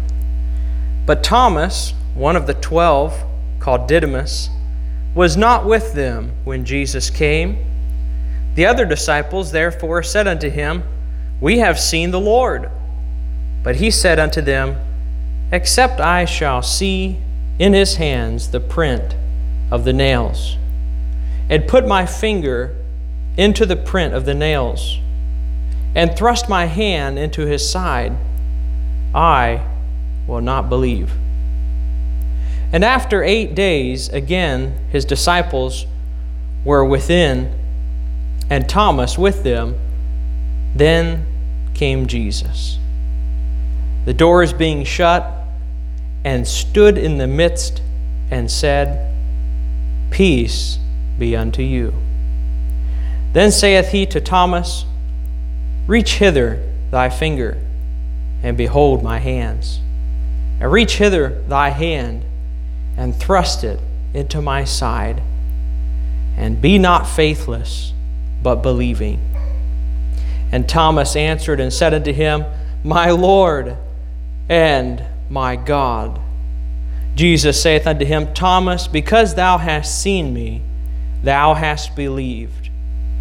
But 1.07 1.23
Thomas, 1.23 1.95
one 2.13 2.35
of 2.35 2.45
the 2.45 2.53
twelve, 2.53 3.19
called 3.57 3.87
Didymus, 3.87 4.51
was 5.15 5.35
not 5.35 5.65
with 5.65 5.93
them 5.93 6.33
when 6.43 6.63
Jesus 6.63 7.09
came. 7.09 7.65
The 8.53 8.67
other 8.67 8.85
disciples 8.85 9.51
therefore 9.51 10.03
said 10.03 10.27
unto 10.27 10.47
him, 10.47 10.83
We 11.41 11.57
have 11.57 11.79
seen 11.79 12.11
the 12.11 12.19
Lord. 12.19 12.69
But 13.63 13.77
he 13.77 13.89
said 13.89 14.19
unto 14.19 14.41
them, 14.41 14.77
Except 15.51 15.99
I 15.99 16.25
shall 16.25 16.61
see 16.61 17.17
in 17.57 17.73
his 17.73 17.95
hands 17.95 18.51
the 18.51 18.59
print 18.59 19.15
of 19.71 19.83
the 19.83 19.93
nails, 19.93 20.57
and 21.49 21.67
put 21.67 21.87
my 21.87 22.05
finger 22.05 22.75
into 23.35 23.65
the 23.65 23.75
print 23.75 24.13
of 24.13 24.25
the 24.25 24.35
nails, 24.35 24.99
and 25.95 26.15
thrust 26.15 26.49
my 26.49 26.65
hand 26.65 27.17
into 27.17 27.45
his 27.45 27.67
side, 27.67 28.13
I 29.13 29.65
will 30.27 30.41
not 30.41 30.69
believe. 30.69 31.11
And 32.73 32.83
after 32.83 33.23
eight 33.23 33.55
days, 33.55 34.09
again 34.09 34.77
his 34.91 35.05
disciples 35.05 35.85
were 36.65 36.83
within, 36.83 37.53
and 38.49 38.67
Thomas 38.67 39.17
with 39.17 39.43
them. 39.43 39.79
Then 40.75 41.25
came 41.73 42.07
Jesus, 42.07 42.77
the 44.03 44.13
doors 44.13 44.51
being 44.51 44.83
shut, 44.83 45.31
and 46.25 46.45
stood 46.45 46.97
in 46.97 47.17
the 47.17 47.27
midst 47.27 47.81
and 48.29 48.51
said, 48.51 49.13
Peace 50.09 50.79
be 51.17 51.35
unto 51.35 51.61
you. 51.61 51.93
Then 53.31 53.51
saith 53.51 53.89
he 53.89 54.05
to 54.07 54.19
Thomas, 54.19 54.85
Reach 55.87 56.15
hither 56.15 56.61
thy 56.91 57.09
finger, 57.09 57.57
and 58.41 58.57
behold 58.57 59.03
my 59.03 59.19
hands. 59.19 59.79
And 60.59 60.71
reach 60.71 60.97
hither 60.97 61.43
thy 61.47 61.69
hand, 61.69 62.23
and 62.97 63.15
thrust 63.15 63.63
it 63.63 63.79
into 64.13 64.41
my 64.41 64.63
side. 64.63 65.21
And 66.37 66.61
be 66.61 66.77
not 66.77 67.07
faithless, 67.07 67.93
but 68.41 68.55
believing. 68.55 69.19
And 70.51 70.67
Thomas 70.67 71.15
answered 71.15 71.59
and 71.59 71.71
said 71.71 71.93
unto 71.93 72.13
him, 72.13 72.45
My 72.83 73.11
Lord 73.11 73.77
and 74.49 75.03
my 75.29 75.55
God. 75.55 76.19
Jesus 77.15 77.61
saith 77.61 77.87
unto 77.87 78.05
him, 78.05 78.33
Thomas, 78.33 78.87
because 78.87 79.35
thou 79.35 79.57
hast 79.57 80.01
seen 80.01 80.33
me, 80.33 80.61
thou 81.23 81.53
hast 81.53 81.95
believed. 81.95 82.69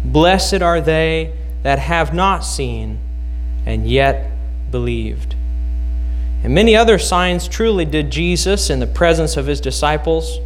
Blessed 0.03 0.61
are 0.61 0.81
they 0.81 1.33
that 1.65 1.79
have 1.79 2.13
not 2.13 2.45
seen 2.45 2.99
and 3.65 3.89
yet 3.89 4.29
believed. 4.69 5.33
And 6.43 6.53
many 6.53 6.75
other 6.75 6.99
signs 6.99 7.47
truly 7.47 7.85
did 7.85 8.11
Jesus 8.11 8.69
in 8.69 8.79
the 8.79 8.85
presence 8.85 9.35
of 9.35 9.47
his 9.47 9.59
disciples, 9.59 10.37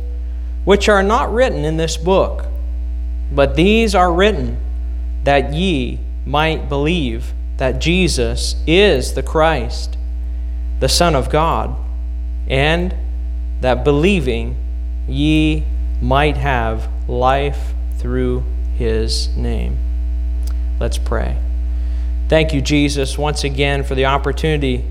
which 0.63 0.87
are 0.87 1.03
not 1.03 1.33
written 1.33 1.65
in 1.65 1.75
this 1.75 1.97
book, 1.97 2.45
but 3.33 3.55
these 3.55 3.93
are 3.95 4.13
written 4.13 4.57
that 5.25 5.53
ye 5.53 5.99
might 6.25 6.69
believe 6.69 7.33
that 7.57 7.81
Jesus 7.81 8.55
is 8.65 9.13
the 9.13 9.21
Christ, 9.21 9.97
the 10.79 10.87
Son 10.87 11.17
of 11.17 11.29
God, 11.29 11.75
and 12.47 12.95
that 13.59 13.83
believing 13.83 14.55
ye 15.05 15.65
might 16.01 16.37
have 16.37 16.87
life 17.09 17.73
through 17.97 18.45
his 18.77 19.27
name. 19.35 19.88
Let's 20.79 20.97
pray. 20.97 21.37
Thank 22.29 22.53
you, 22.53 22.61
Jesus, 22.61 23.17
once 23.17 23.43
again 23.43 23.83
for 23.83 23.95
the 23.95 24.05
opportunity 24.05 24.85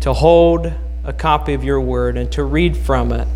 to 0.00 0.12
hold 0.12 0.72
a 1.04 1.12
copy 1.12 1.54
of 1.54 1.64
your 1.64 1.80
word 1.80 2.16
and 2.16 2.30
to 2.32 2.42
read 2.42 2.76
from 2.76 3.12
it. 3.12 3.26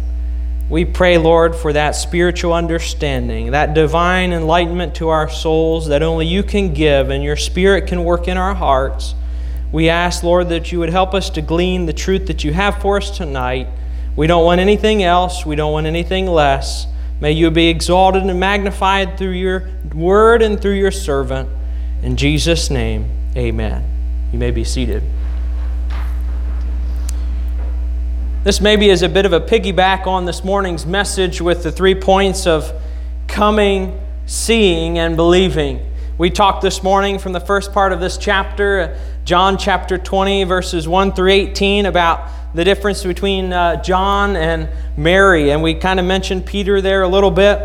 We 0.68 0.84
pray, 0.84 1.16
Lord, 1.16 1.54
for 1.54 1.72
that 1.72 1.92
spiritual 1.92 2.52
understanding, 2.52 3.52
that 3.52 3.72
divine 3.72 4.32
enlightenment 4.32 4.96
to 4.96 5.08
our 5.10 5.30
souls 5.30 5.86
that 5.88 6.02
only 6.02 6.26
you 6.26 6.42
can 6.42 6.74
give 6.74 7.08
and 7.10 7.22
your 7.22 7.36
spirit 7.36 7.86
can 7.86 8.02
work 8.04 8.26
in 8.26 8.36
our 8.36 8.54
hearts. 8.54 9.14
We 9.70 9.88
ask, 9.88 10.24
Lord, 10.24 10.48
that 10.48 10.72
you 10.72 10.80
would 10.80 10.90
help 10.90 11.14
us 11.14 11.30
to 11.30 11.40
glean 11.40 11.86
the 11.86 11.92
truth 11.92 12.26
that 12.26 12.42
you 12.42 12.52
have 12.52 12.82
for 12.82 12.96
us 12.96 13.16
tonight. 13.16 13.68
We 14.16 14.26
don't 14.26 14.44
want 14.44 14.60
anything 14.60 15.04
else, 15.04 15.46
we 15.46 15.54
don't 15.54 15.72
want 15.72 15.86
anything 15.86 16.26
less. 16.26 16.86
May 17.20 17.32
you 17.32 17.50
be 17.50 17.68
exalted 17.68 18.24
and 18.24 18.40
magnified 18.40 19.16
through 19.16 19.30
your 19.30 19.70
word 19.94 20.42
and 20.42 20.60
through 20.60 20.74
your 20.74 20.90
servant. 20.90 21.48
In 22.02 22.16
Jesus' 22.16 22.70
name, 22.70 23.10
amen. 23.36 23.84
You 24.32 24.38
may 24.38 24.50
be 24.50 24.64
seated. 24.64 25.02
This 28.44 28.60
maybe 28.60 28.90
is 28.90 29.02
a 29.02 29.08
bit 29.08 29.26
of 29.26 29.32
a 29.32 29.40
piggyback 29.40 30.06
on 30.06 30.24
this 30.24 30.44
morning's 30.44 30.86
message 30.86 31.40
with 31.40 31.64
the 31.64 31.72
three 31.72 31.96
points 31.96 32.46
of 32.46 32.72
coming, 33.26 34.00
seeing, 34.26 34.98
and 34.98 35.16
believing. 35.16 35.84
We 36.16 36.30
talked 36.30 36.62
this 36.62 36.82
morning 36.82 37.18
from 37.18 37.32
the 37.32 37.40
first 37.40 37.72
part 37.72 37.92
of 37.92 37.98
this 38.00 38.16
chapter, 38.16 38.96
John 39.24 39.58
chapter 39.58 39.98
20, 39.98 40.44
verses 40.44 40.86
1 40.86 41.12
through 41.12 41.30
18, 41.30 41.86
about 41.86 42.30
the 42.54 42.64
difference 42.64 43.02
between 43.02 43.52
uh, 43.52 43.82
John 43.82 44.36
and 44.36 44.68
Mary. 44.96 45.50
And 45.50 45.62
we 45.62 45.74
kind 45.74 45.98
of 45.98 46.06
mentioned 46.06 46.46
Peter 46.46 46.80
there 46.80 47.02
a 47.02 47.08
little 47.08 47.30
bit. 47.30 47.58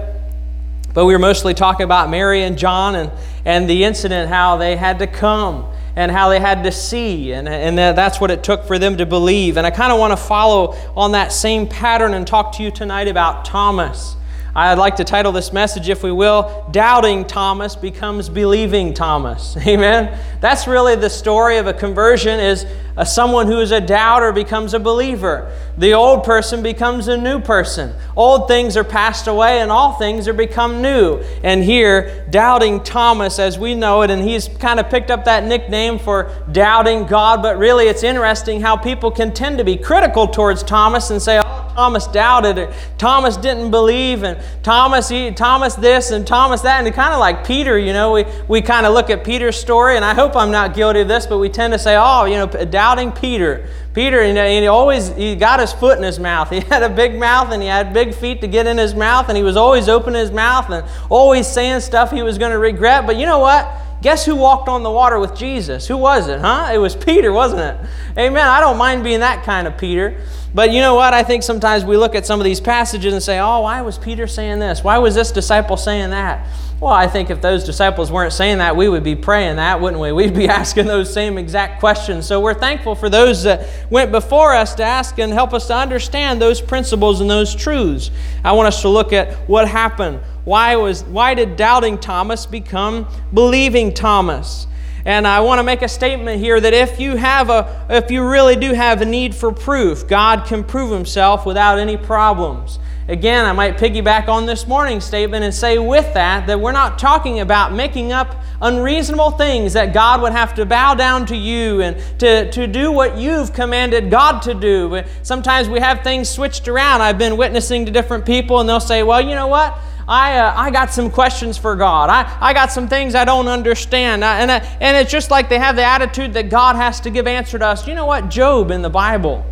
But 0.93 1.05
we 1.05 1.13
were 1.13 1.19
mostly 1.19 1.53
talking 1.53 1.83
about 1.83 2.09
Mary 2.09 2.43
and 2.43 2.57
John 2.57 2.95
and, 2.95 3.11
and 3.45 3.69
the 3.69 3.83
incident, 3.83 4.29
how 4.29 4.57
they 4.57 4.75
had 4.75 4.99
to 4.99 5.07
come 5.07 5.71
and 5.95 6.11
how 6.11 6.29
they 6.29 6.39
had 6.39 6.63
to 6.63 6.71
see, 6.71 7.33
and, 7.33 7.49
and 7.49 7.77
that's 7.77 8.21
what 8.21 8.31
it 8.31 8.43
took 8.43 8.65
for 8.65 8.79
them 8.79 8.97
to 8.97 9.05
believe. 9.05 9.57
And 9.57 9.67
I 9.67 9.71
kind 9.71 9.91
of 9.91 9.99
want 9.99 10.11
to 10.11 10.17
follow 10.17 10.75
on 10.95 11.11
that 11.11 11.33
same 11.33 11.67
pattern 11.67 12.13
and 12.13 12.25
talk 12.25 12.53
to 12.53 12.63
you 12.63 12.71
tonight 12.71 13.07
about 13.07 13.43
Thomas. 13.43 14.15
I'd 14.53 14.77
like 14.77 14.97
to 14.97 15.05
title 15.05 15.31
this 15.31 15.53
message, 15.53 15.87
if 15.87 16.03
we 16.03 16.11
will, 16.11 16.67
Doubting 16.71 17.25
Thomas 17.25 17.75
Becomes 17.75 18.27
Believing 18.27 18.93
Thomas. 18.93 19.55
Amen? 19.67 20.17
That's 20.41 20.67
really 20.67 20.95
the 20.95 21.09
story 21.09 21.57
of 21.57 21.67
a 21.67 21.73
conversion 21.73 22.39
is 22.39 22.65
a, 23.01 23.05
someone 23.05 23.47
who 23.47 23.59
is 23.59 23.71
a 23.71 23.81
doubter 23.81 24.31
becomes 24.31 24.75
a 24.75 24.79
believer. 24.79 25.51
The 25.77 25.93
old 25.93 26.23
person 26.23 26.61
becomes 26.61 27.07
a 27.07 27.17
new 27.17 27.39
person. 27.39 27.95
Old 28.15 28.47
things 28.47 28.77
are 28.77 28.83
passed 28.83 29.27
away 29.27 29.59
and 29.59 29.71
all 29.71 29.93
things 29.93 30.27
are 30.27 30.33
become 30.33 30.81
new. 30.81 31.17
And 31.43 31.63
here, 31.63 32.27
Doubting 32.29 32.83
Thomas, 32.83 33.39
as 33.39 33.57
we 33.57 33.73
know 33.73 34.03
it, 34.03 34.11
and 34.11 34.21
he's 34.21 34.47
kind 34.47 34.79
of 34.79 34.89
picked 34.89 35.09
up 35.09 35.25
that 35.25 35.43
nickname 35.45 35.97
for 35.97 36.31
doubting 36.51 37.05
God, 37.07 37.41
but 37.41 37.57
really 37.57 37.87
it's 37.87 38.03
interesting 38.03 38.61
how 38.61 38.77
people 38.77 39.09
can 39.09 39.33
tend 39.33 39.57
to 39.57 39.63
be 39.63 39.77
critical 39.77 40.27
towards 40.27 40.61
Thomas 40.61 41.09
and 41.09 41.21
say, 41.21 41.41
oh, 41.43 41.71
Thomas 41.73 42.05
doubted 42.07 42.57
it. 42.57 42.73
Thomas 42.97 43.37
didn't 43.37 43.71
believe, 43.71 44.23
and 44.23 44.37
Thomas, 44.61 45.09
he, 45.09 45.31
Thomas 45.31 45.73
this 45.75 46.11
and 46.11 46.27
Thomas 46.27 46.61
that, 46.61 46.85
and 46.85 46.93
kind 46.93 47.13
of 47.13 47.19
like 47.19 47.45
Peter, 47.45 47.77
you 47.77 47.93
know, 47.93 48.11
we, 48.11 48.25
we 48.47 48.61
kind 48.61 48.85
of 48.85 48.93
look 48.93 49.09
at 49.09 49.23
Peter's 49.23 49.57
story, 49.59 49.95
and 49.95 50.05
I 50.05 50.13
hope 50.13 50.35
I'm 50.35 50.51
not 50.51 50.75
guilty 50.75 50.99
of 50.99 51.07
this, 51.07 51.25
but 51.25 51.39
we 51.39 51.49
tend 51.49 51.73
to 51.73 51.79
say, 51.79 51.95
oh, 51.97 52.25
you 52.25 52.35
know, 52.35 52.47
doubting 52.91 53.11
Peter. 53.13 53.67
Peter, 53.93 54.25
you 54.25 54.33
know, 54.33 54.47
he 54.47 54.67
always 54.67 55.09
he 55.15 55.35
got 55.35 55.59
his 55.59 55.71
foot 55.71 55.97
in 55.97 56.03
his 56.03 56.19
mouth. 56.19 56.49
He 56.51 56.59
had 56.59 56.83
a 56.83 56.89
big 56.89 57.17
mouth 57.17 57.51
and 57.51 57.61
he 57.61 57.67
had 57.67 57.93
big 57.93 58.13
feet 58.13 58.41
to 58.41 58.47
get 58.47 58.67
in 58.67 58.77
his 58.77 58.93
mouth, 58.93 59.29
and 59.29 59.37
he 59.37 59.43
was 59.43 59.55
always 59.55 59.87
opening 59.87 60.19
his 60.19 60.31
mouth 60.31 60.69
and 60.69 60.85
always 61.09 61.47
saying 61.47 61.79
stuff 61.81 62.11
he 62.11 62.21
was 62.21 62.37
going 62.37 62.51
to 62.51 62.59
regret. 62.59 63.05
But 63.05 63.15
you 63.15 63.25
know 63.25 63.39
what? 63.39 63.69
Guess 64.01 64.25
who 64.25 64.35
walked 64.35 64.67
on 64.67 64.83
the 64.83 64.91
water 64.91 65.19
with 65.19 65.35
Jesus? 65.35 65.87
Who 65.87 65.95
was 65.95 66.27
it, 66.27 66.39
huh? 66.39 66.71
It 66.73 66.79
was 66.79 66.95
Peter, 66.95 67.31
wasn't 67.31 67.61
it? 67.61 67.89
Amen. 68.17 68.45
I 68.45 68.59
don't 68.59 68.77
mind 68.77 69.03
being 69.03 69.19
that 69.19 69.43
kind 69.43 69.67
of 69.67 69.77
Peter. 69.77 70.19
But 70.53 70.71
you 70.71 70.81
know 70.81 70.95
what? 70.95 71.13
I 71.13 71.23
think 71.23 71.43
sometimes 71.43 71.85
we 71.85 71.95
look 71.97 72.15
at 72.15 72.25
some 72.25 72.39
of 72.39 72.43
these 72.43 72.59
passages 72.59 73.13
and 73.13 73.21
say, 73.21 73.39
oh, 73.39 73.61
why 73.61 73.81
was 73.81 73.97
Peter 73.97 74.27
saying 74.27 74.59
this? 74.59 74.83
Why 74.83 74.97
was 74.97 75.13
this 75.13 75.31
disciple 75.31 75.77
saying 75.77 76.09
that? 76.09 76.47
Well, 76.81 76.91
I 76.91 77.05
think 77.05 77.29
if 77.29 77.41
those 77.41 77.63
disciples 77.63 78.11
weren't 78.11 78.33
saying 78.33 78.57
that, 78.57 78.75
we 78.75 78.89
would 78.89 79.03
be 79.03 79.15
praying 79.15 79.57
that, 79.57 79.79
wouldn't 79.79 80.01
we? 80.01 80.11
We'd 80.11 80.33
be 80.33 80.47
asking 80.49 80.87
those 80.87 81.13
same 81.13 81.37
exact 81.37 81.79
questions. 81.79 82.25
So 82.25 82.39
we're 82.39 82.55
thankful 82.55 82.95
for 82.95 83.07
those 83.07 83.43
that 83.43 83.69
went 83.91 84.11
before 84.11 84.55
us 84.55 84.73
to 84.75 84.83
ask 84.83 85.19
and 85.19 85.31
help 85.31 85.53
us 85.53 85.67
to 85.67 85.75
understand 85.75 86.41
those 86.41 86.59
principles 86.59 87.21
and 87.21 87.29
those 87.29 87.53
truths. 87.53 88.09
I 88.43 88.53
want 88.53 88.67
us 88.67 88.81
to 88.81 88.89
look 88.89 89.13
at 89.13 89.31
what 89.47 89.67
happened. 89.67 90.21
Why, 90.43 90.75
was, 90.75 91.03
why 91.03 91.35
did 91.35 91.55
doubting 91.55 91.99
Thomas 91.99 92.47
become 92.47 93.07
believing 93.31 93.93
Thomas? 93.93 94.65
And 95.05 95.27
I 95.27 95.41
want 95.41 95.59
to 95.59 95.63
make 95.63 95.83
a 95.83 95.87
statement 95.87 96.39
here 96.39 96.59
that 96.59 96.73
if 96.73 96.99
you 96.99 97.15
have 97.15 97.51
a 97.51 97.85
if 97.89 98.09
you 98.11 98.27
really 98.27 98.55
do 98.55 98.73
have 98.73 99.01
a 99.01 99.05
need 99.05 99.33
for 99.33 99.51
proof, 99.51 100.07
God 100.07 100.45
can 100.45 100.63
prove 100.63 100.91
himself 100.91 101.43
without 101.45 101.79
any 101.79 101.97
problems. 101.97 102.77
Again, 103.07 103.45
I 103.45 103.51
might 103.51 103.77
piggyback 103.77 104.27
on 104.27 104.45
this 104.45 104.67
morning's 104.67 105.03
statement 105.03 105.43
and 105.43 105.53
say 105.53 105.77
with 105.79 106.13
that 106.13 106.45
that 106.47 106.59
we're 106.59 106.71
not 106.71 106.99
talking 106.99 107.39
about 107.39 107.73
making 107.73 108.11
up 108.11 108.43
unreasonable 108.61 109.31
things 109.31 109.73
that 109.73 109.91
God 109.91 110.21
would 110.21 110.33
have 110.33 110.53
to 110.55 110.65
bow 110.65 110.93
down 110.93 111.25
to 111.25 111.35
you 111.35 111.81
and 111.81 111.97
to, 112.19 112.51
to 112.51 112.67
do 112.67 112.91
what 112.91 113.17
you've 113.17 113.53
commanded 113.53 114.11
God 114.11 114.41
to 114.43 114.53
do. 114.53 115.01
Sometimes 115.23 115.67
we 115.67 115.79
have 115.79 116.03
things 116.03 116.29
switched 116.29 116.67
around. 116.67 117.01
I've 117.01 117.17
been 117.17 117.37
witnessing 117.37 117.85
to 117.87 117.91
different 117.91 118.25
people 118.25 118.59
and 118.59 118.69
they'll 118.69 118.79
say, 118.79 119.01
well, 119.01 119.19
you 119.19 119.33
know 119.33 119.47
what? 119.47 119.77
I, 120.07 120.37
uh, 120.37 120.53
I 120.55 120.71
got 120.71 120.91
some 120.91 121.09
questions 121.09 121.57
for 121.57 121.75
God. 121.75 122.09
I, 122.09 122.37
I 122.39 122.53
got 122.53 122.71
some 122.71 122.87
things 122.87 123.15
I 123.15 123.25
don't 123.25 123.47
understand. 123.47 124.23
I, 124.23 124.41
and, 124.41 124.51
I, 124.51 124.57
and 124.79 124.97
it's 124.97 125.11
just 125.11 125.31
like 125.31 125.49
they 125.49 125.59
have 125.59 125.75
the 125.75 125.83
attitude 125.83 126.33
that 126.33 126.49
God 126.49 126.75
has 126.75 126.99
to 127.01 127.09
give 127.09 127.27
answer 127.27 127.57
to 127.57 127.65
us. 127.65 127.87
You 127.87 127.95
know 127.95 128.05
what? 128.05 128.29
Job 128.29 128.71
in 128.71 128.81
the 128.81 128.89
Bible 128.89 129.45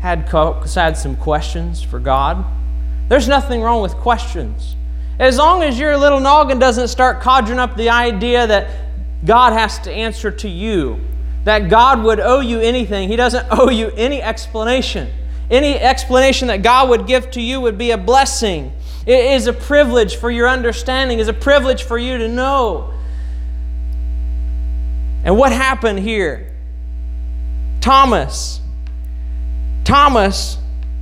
had, 0.00 0.28
had 0.28 0.96
some 0.96 1.16
questions 1.16 1.82
for 1.82 1.98
God. 1.98 2.44
There's 3.12 3.28
nothing 3.28 3.60
wrong 3.60 3.82
with 3.82 3.92
questions. 3.96 4.74
As 5.18 5.36
long 5.36 5.62
as 5.62 5.78
your 5.78 5.98
little 5.98 6.18
noggin 6.18 6.58
doesn't 6.58 6.88
start 6.88 7.20
conjuring 7.20 7.58
up 7.58 7.76
the 7.76 7.90
idea 7.90 8.46
that 8.46 8.70
God 9.26 9.52
has 9.52 9.78
to 9.80 9.92
answer 9.92 10.30
to 10.30 10.48
you, 10.48 10.98
that 11.44 11.68
God 11.68 12.02
would 12.04 12.20
owe 12.20 12.40
you 12.40 12.58
anything, 12.60 13.10
He 13.10 13.16
doesn't 13.16 13.46
owe 13.50 13.68
you 13.68 13.92
any 13.98 14.22
explanation. 14.22 15.12
Any 15.50 15.78
explanation 15.78 16.48
that 16.48 16.62
God 16.62 16.88
would 16.88 17.06
give 17.06 17.30
to 17.32 17.42
you 17.42 17.60
would 17.60 17.76
be 17.76 17.90
a 17.90 17.98
blessing. 17.98 18.72
It 19.04 19.32
is 19.32 19.46
a 19.46 19.52
privilege 19.52 20.16
for 20.16 20.30
your 20.30 20.48
understanding, 20.48 21.18
is 21.18 21.28
a 21.28 21.34
privilege 21.34 21.82
for 21.82 21.98
you 21.98 22.16
to 22.16 22.28
know. 22.28 22.94
And 25.22 25.36
what 25.36 25.52
happened 25.52 25.98
here? 25.98 26.50
Thomas. 27.82 28.62
Thomas 29.84 30.56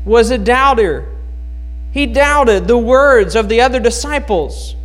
was 0.05 0.33
a 0.33 0.39
doubter. 0.39 1.10
He 1.93 2.07
doubted 2.07 2.69
the 2.69 2.79
words 2.79 3.35
of 3.35 3.49
the 3.49 3.61
other 3.61 3.81
disciples. 3.81 4.77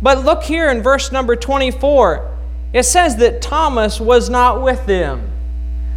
But 0.00 0.24
look 0.24 0.42
here 0.42 0.70
in 0.70 0.82
verse 0.82 1.10
number 1.10 1.34
24. 1.36 2.36
It 2.72 2.84
says 2.84 3.16
that 3.16 3.42
Thomas 3.42 4.00
was 4.00 4.28
not 4.28 4.62
with 4.62 4.86
them. 4.86 5.30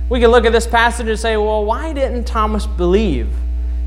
We 0.10 0.20
can 0.20 0.32
look 0.32 0.46
at 0.46 0.52
this 0.52 0.66
passage 0.66 1.08
and 1.08 1.20
say, 1.20 1.38
well, 1.38 1.66
why 1.66 1.94
didn't 1.94 2.24
Thomas 2.26 2.66
believe? 2.66 3.30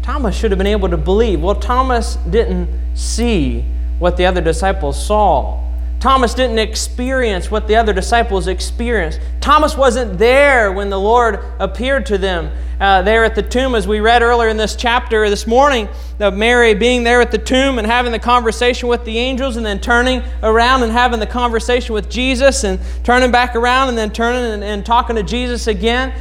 Thomas 0.03 0.37
should 0.37 0.51
have 0.51 0.59
been 0.59 0.67
able 0.67 0.89
to 0.89 0.97
believe. 0.97 1.41
Well, 1.41 1.55
Thomas 1.55 2.17
didn't 2.31 2.69
see 2.95 3.65
what 3.99 4.17
the 4.17 4.27
other 4.27 4.41
disciples 4.41 5.05
saw. 5.05 5.61
Thomas 6.03 6.35
didn't 6.35 6.59
experience 6.59 7.49
what 7.49 7.69
the 7.69 7.77
other 7.77 7.93
disciples 7.93 8.49
experienced. 8.49 9.21
Thomas 9.41 9.77
wasn't 9.77 10.19
there 10.19 10.73
when 10.73 10.91
the 10.91 10.99
Lord 10.99 11.39
appeared 11.61 12.07
to 12.07 12.19
them 12.19 12.51
uh, 12.81 13.03
there 13.03 13.23
at 13.25 13.37
the 13.37 13.43
tomb, 13.43 13.77
as 13.77 13.87
we 13.87 14.01
read 14.01 14.21
earlier 14.21 14.49
in 14.49 14.57
this 14.57 14.75
chapter 14.75 15.31
this 15.31 15.47
morning, 15.47 15.89
of 16.19 16.35
Mary 16.35 16.75
being 16.75 17.05
there 17.05 17.21
at 17.21 17.31
the 17.31 17.39
tomb 17.39 17.79
and 17.79 17.87
having 17.87 18.11
the 18.11 18.19
conversation 18.19 18.89
with 18.89 19.05
the 19.05 19.17
angels, 19.17 19.57
and 19.57 19.65
then 19.65 19.79
turning 19.79 20.25
around 20.43 20.83
and 20.83 20.91
having 20.91 21.21
the 21.21 21.27
conversation 21.27 21.95
with 21.95 22.11
Jesus, 22.11 22.65
and 22.65 22.81
turning 23.05 23.31
back 23.31 23.55
around 23.55 23.89
and 23.89 23.97
then 23.97 24.11
turning 24.11 24.55
and, 24.55 24.65
and 24.65 24.85
talking 24.85 25.15
to 25.15 25.23
Jesus 25.23 25.69
again. 25.69 26.13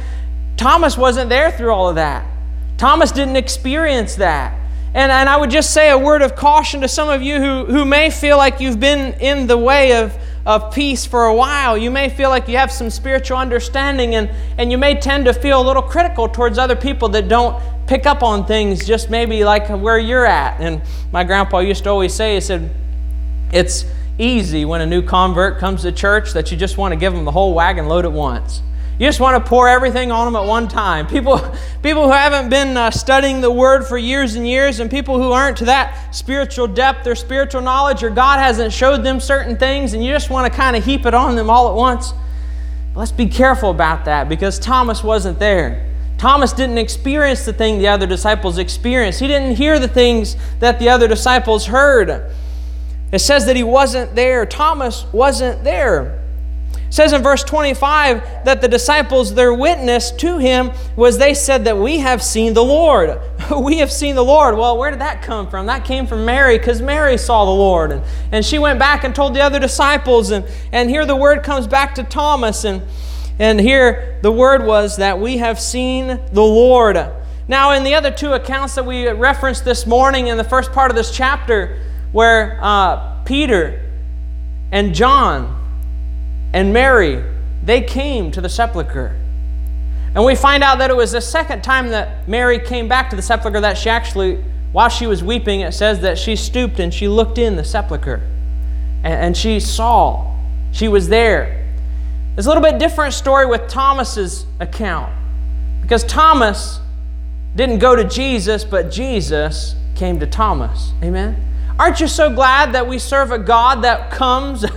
Thomas 0.56 0.96
wasn't 0.96 1.28
there 1.28 1.50
through 1.50 1.72
all 1.72 1.88
of 1.88 1.96
that. 1.96 2.24
Thomas 2.78 3.10
didn't 3.10 3.34
experience 3.34 4.14
that. 4.14 4.56
And, 4.94 5.10
and 5.10 5.28
I 5.28 5.36
would 5.38 5.50
just 5.50 5.72
say 5.72 5.90
a 5.90 5.96
word 5.96 6.20
of 6.20 6.36
caution 6.36 6.82
to 6.82 6.88
some 6.88 7.08
of 7.08 7.22
you 7.22 7.38
who, 7.38 7.64
who 7.64 7.84
may 7.84 8.10
feel 8.10 8.36
like 8.36 8.60
you've 8.60 8.78
been 8.78 9.14
in 9.20 9.46
the 9.46 9.56
way 9.56 9.96
of, 10.02 10.14
of 10.44 10.72
peace 10.74 11.06
for 11.06 11.24
a 11.24 11.34
while. 11.34 11.78
You 11.78 11.90
may 11.90 12.10
feel 12.10 12.28
like 12.28 12.46
you 12.46 12.58
have 12.58 12.70
some 12.70 12.90
spiritual 12.90 13.38
understanding, 13.38 14.14
and, 14.16 14.30
and 14.58 14.70
you 14.70 14.76
may 14.76 15.00
tend 15.00 15.24
to 15.24 15.32
feel 15.32 15.62
a 15.62 15.66
little 15.66 15.82
critical 15.82 16.28
towards 16.28 16.58
other 16.58 16.76
people 16.76 17.08
that 17.10 17.28
don't 17.28 17.62
pick 17.86 18.04
up 18.04 18.22
on 18.22 18.44
things 18.44 18.86
just 18.86 19.08
maybe 19.08 19.44
like 19.44 19.68
where 19.68 19.98
you're 19.98 20.26
at. 20.26 20.60
And 20.60 20.82
my 21.10 21.24
grandpa 21.24 21.60
used 21.60 21.84
to 21.84 21.90
always 21.90 22.12
say, 22.12 22.34
he 22.34 22.40
said, 22.40 22.74
it's 23.50 23.86
easy 24.18 24.64
when 24.64 24.82
a 24.82 24.86
new 24.86 25.02
convert 25.02 25.58
comes 25.58 25.82
to 25.82 25.92
church 25.92 26.32
that 26.34 26.50
you 26.50 26.56
just 26.56 26.76
want 26.76 26.92
to 26.92 26.96
give 26.96 27.14
them 27.14 27.24
the 27.24 27.32
whole 27.32 27.54
wagon 27.54 27.86
load 27.86 28.04
at 28.04 28.12
once. 28.12 28.62
You 29.02 29.08
just 29.08 29.18
want 29.18 29.44
to 29.44 29.50
pour 29.50 29.68
everything 29.68 30.12
on 30.12 30.26
them 30.26 30.40
at 30.40 30.46
one 30.46 30.68
time. 30.68 31.08
People, 31.08 31.38
people 31.82 32.04
who 32.04 32.12
haven't 32.12 32.50
been 32.50 32.76
uh, 32.76 32.92
studying 32.92 33.40
the 33.40 33.50
Word 33.50 33.84
for 33.84 33.98
years 33.98 34.36
and 34.36 34.46
years, 34.46 34.78
and 34.78 34.88
people 34.88 35.20
who 35.20 35.32
aren't 35.32 35.56
to 35.56 35.64
that 35.64 36.14
spiritual 36.14 36.68
depth 36.68 37.04
or 37.08 37.16
spiritual 37.16 37.62
knowledge, 37.62 38.04
or 38.04 38.10
God 38.10 38.38
hasn't 38.38 38.72
showed 38.72 39.02
them 39.02 39.18
certain 39.18 39.56
things, 39.56 39.92
and 39.94 40.04
you 40.04 40.12
just 40.12 40.30
want 40.30 40.46
to 40.46 40.56
kind 40.56 40.76
of 40.76 40.84
heap 40.84 41.04
it 41.04 41.14
on 41.14 41.34
them 41.34 41.50
all 41.50 41.68
at 41.68 41.74
once. 41.74 42.12
Let's 42.94 43.10
be 43.10 43.26
careful 43.26 43.70
about 43.72 44.04
that 44.04 44.28
because 44.28 44.60
Thomas 44.60 45.02
wasn't 45.02 45.40
there. 45.40 45.92
Thomas 46.16 46.52
didn't 46.52 46.78
experience 46.78 47.44
the 47.44 47.52
thing 47.52 47.78
the 47.78 47.88
other 47.88 48.06
disciples 48.06 48.56
experienced. 48.56 49.18
He 49.18 49.26
didn't 49.26 49.56
hear 49.56 49.80
the 49.80 49.88
things 49.88 50.36
that 50.60 50.78
the 50.78 50.90
other 50.90 51.08
disciples 51.08 51.66
heard. 51.66 52.32
It 53.10 53.18
says 53.18 53.46
that 53.46 53.56
he 53.56 53.64
wasn't 53.64 54.14
there. 54.14 54.46
Thomas 54.46 55.06
wasn't 55.12 55.64
there. 55.64 56.21
Says 56.92 57.14
in 57.14 57.22
verse 57.22 57.42
25 57.42 58.44
that 58.44 58.60
the 58.60 58.68
disciples, 58.68 59.32
their 59.32 59.54
witness 59.54 60.10
to 60.10 60.36
him 60.36 60.72
was 60.94 61.16
they 61.16 61.32
said 61.32 61.64
that 61.64 61.78
we 61.78 62.00
have 62.00 62.22
seen 62.22 62.52
the 62.52 62.62
Lord. 62.62 63.18
we 63.58 63.78
have 63.78 63.90
seen 63.90 64.14
the 64.14 64.22
Lord. 64.22 64.58
Well, 64.58 64.76
where 64.76 64.90
did 64.90 65.00
that 65.00 65.22
come 65.22 65.48
from? 65.48 65.64
That 65.64 65.86
came 65.86 66.06
from 66.06 66.26
Mary 66.26 66.58
because 66.58 66.82
Mary 66.82 67.16
saw 67.16 67.46
the 67.46 67.50
Lord. 67.50 67.92
And, 67.92 68.02
and 68.30 68.44
she 68.44 68.58
went 68.58 68.78
back 68.78 69.04
and 69.04 69.14
told 69.14 69.32
the 69.32 69.40
other 69.40 69.58
disciples. 69.58 70.32
And, 70.32 70.44
and 70.70 70.90
here 70.90 71.06
the 71.06 71.16
word 71.16 71.42
comes 71.42 71.66
back 71.66 71.94
to 71.94 72.04
Thomas. 72.04 72.66
And, 72.66 72.82
and 73.38 73.58
here 73.58 74.18
the 74.20 74.30
word 74.30 74.62
was 74.66 74.98
that 74.98 75.18
we 75.18 75.38
have 75.38 75.58
seen 75.58 76.08
the 76.08 76.42
Lord. 76.42 76.96
Now, 77.48 77.72
in 77.72 77.84
the 77.84 77.94
other 77.94 78.10
two 78.10 78.34
accounts 78.34 78.74
that 78.74 78.84
we 78.84 79.08
referenced 79.08 79.64
this 79.64 79.86
morning 79.86 80.26
in 80.26 80.36
the 80.36 80.44
first 80.44 80.72
part 80.72 80.90
of 80.90 80.96
this 80.98 81.10
chapter, 81.10 81.80
where 82.12 82.58
uh, 82.60 83.24
Peter 83.24 83.80
and 84.70 84.94
John 84.94 85.61
and 86.52 86.72
Mary, 86.72 87.24
they 87.62 87.80
came 87.80 88.30
to 88.32 88.40
the 88.40 88.48
sepulchre. 88.48 89.16
And 90.14 90.24
we 90.24 90.34
find 90.34 90.62
out 90.62 90.78
that 90.78 90.90
it 90.90 90.96
was 90.96 91.12
the 91.12 91.20
second 91.20 91.62
time 91.62 91.88
that 91.88 92.28
Mary 92.28 92.58
came 92.58 92.86
back 92.86 93.08
to 93.10 93.16
the 93.16 93.22
sepulchre 93.22 93.60
that 93.60 93.78
she 93.78 93.88
actually, 93.88 94.44
while 94.72 94.90
she 94.90 95.06
was 95.06 95.24
weeping, 95.24 95.60
it 95.60 95.72
says 95.72 96.00
that 96.00 96.18
she 96.18 96.36
stooped 96.36 96.78
and 96.80 96.92
she 96.92 97.08
looked 97.08 97.38
in 97.38 97.56
the 97.56 97.64
sepulchre. 97.64 98.20
And, 99.02 99.14
and 99.14 99.36
she 99.36 99.58
saw, 99.58 100.36
she 100.72 100.88
was 100.88 101.08
there. 101.08 101.66
It's 102.36 102.46
a 102.46 102.48
little 102.48 102.62
bit 102.62 102.78
different 102.78 103.14
story 103.14 103.46
with 103.46 103.68
Thomas's 103.68 104.46
account. 104.60 105.12
Because 105.80 106.04
Thomas 106.04 106.80
didn't 107.56 107.78
go 107.78 107.96
to 107.96 108.04
Jesus, 108.04 108.64
but 108.64 108.90
Jesus 108.90 109.76
came 109.94 110.20
to 110.20 110.26
Thomas. 110.26 110.92
Amen? 111.02 111.36
Aren't 111.78 112.00
you 112.00 112.06
so 112.06 112.32
glad 112.32 112.72
that 112.74 112.86
we 112.86 112.98
serve 112.98 113.32
a 113.32 113.38
God 113.38 113.82
that 113.82 114.10
comes 114.10 114.64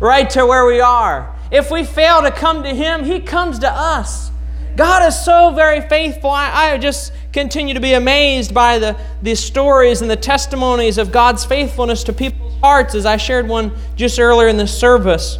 right 0.00 0.28
to 0.30 0.46
where 0.46 0.66
we 0.66 0.80
are? 0.80 1.34
If 1.50 1.70
we 1.70 1.84
fail 1.84 2.22
to 2.22 2.30
come 2.30 2.62
to 2.62 2.74
Him, 2.74 3.04
He 3.04 3.20
comes 3.20 3.58
to 3.60 3.70
us. 3.70 4.30
God 4.76 5.06
is 5.08 5.24
so 5.24 5.52
very 5.52 5.80
faithful. 5.80 6.30
I, 6.30 6.72
I 6.72 6.78
just 6.78 7.12
continue 7.32 7.74
to 7.74 7.80
be 7.80 7.94
amazed 7.94 8.54
by 8.54 8.78
the, 8.78 8.96
the 9.22 9.34
stories 9.34 10.02
and 10.02 10.10
the 10.10 10.16
testimonies 10.16 10.98
of 10.98 11.10
God's 11.10 11.44
faithfulness 11.44 12.04
to 12.04 12.12
people's 12.12 12.54
hearts, 12.60 12.94
as 12.94 13.04
I 13.04 13.16
shared 13.16 13.48
one 13.48 13.72
just 13.96 14.20
earlier 14.20 14.48
in 14.48 14.56
the 14.56 14.66
service. 14.66 15.38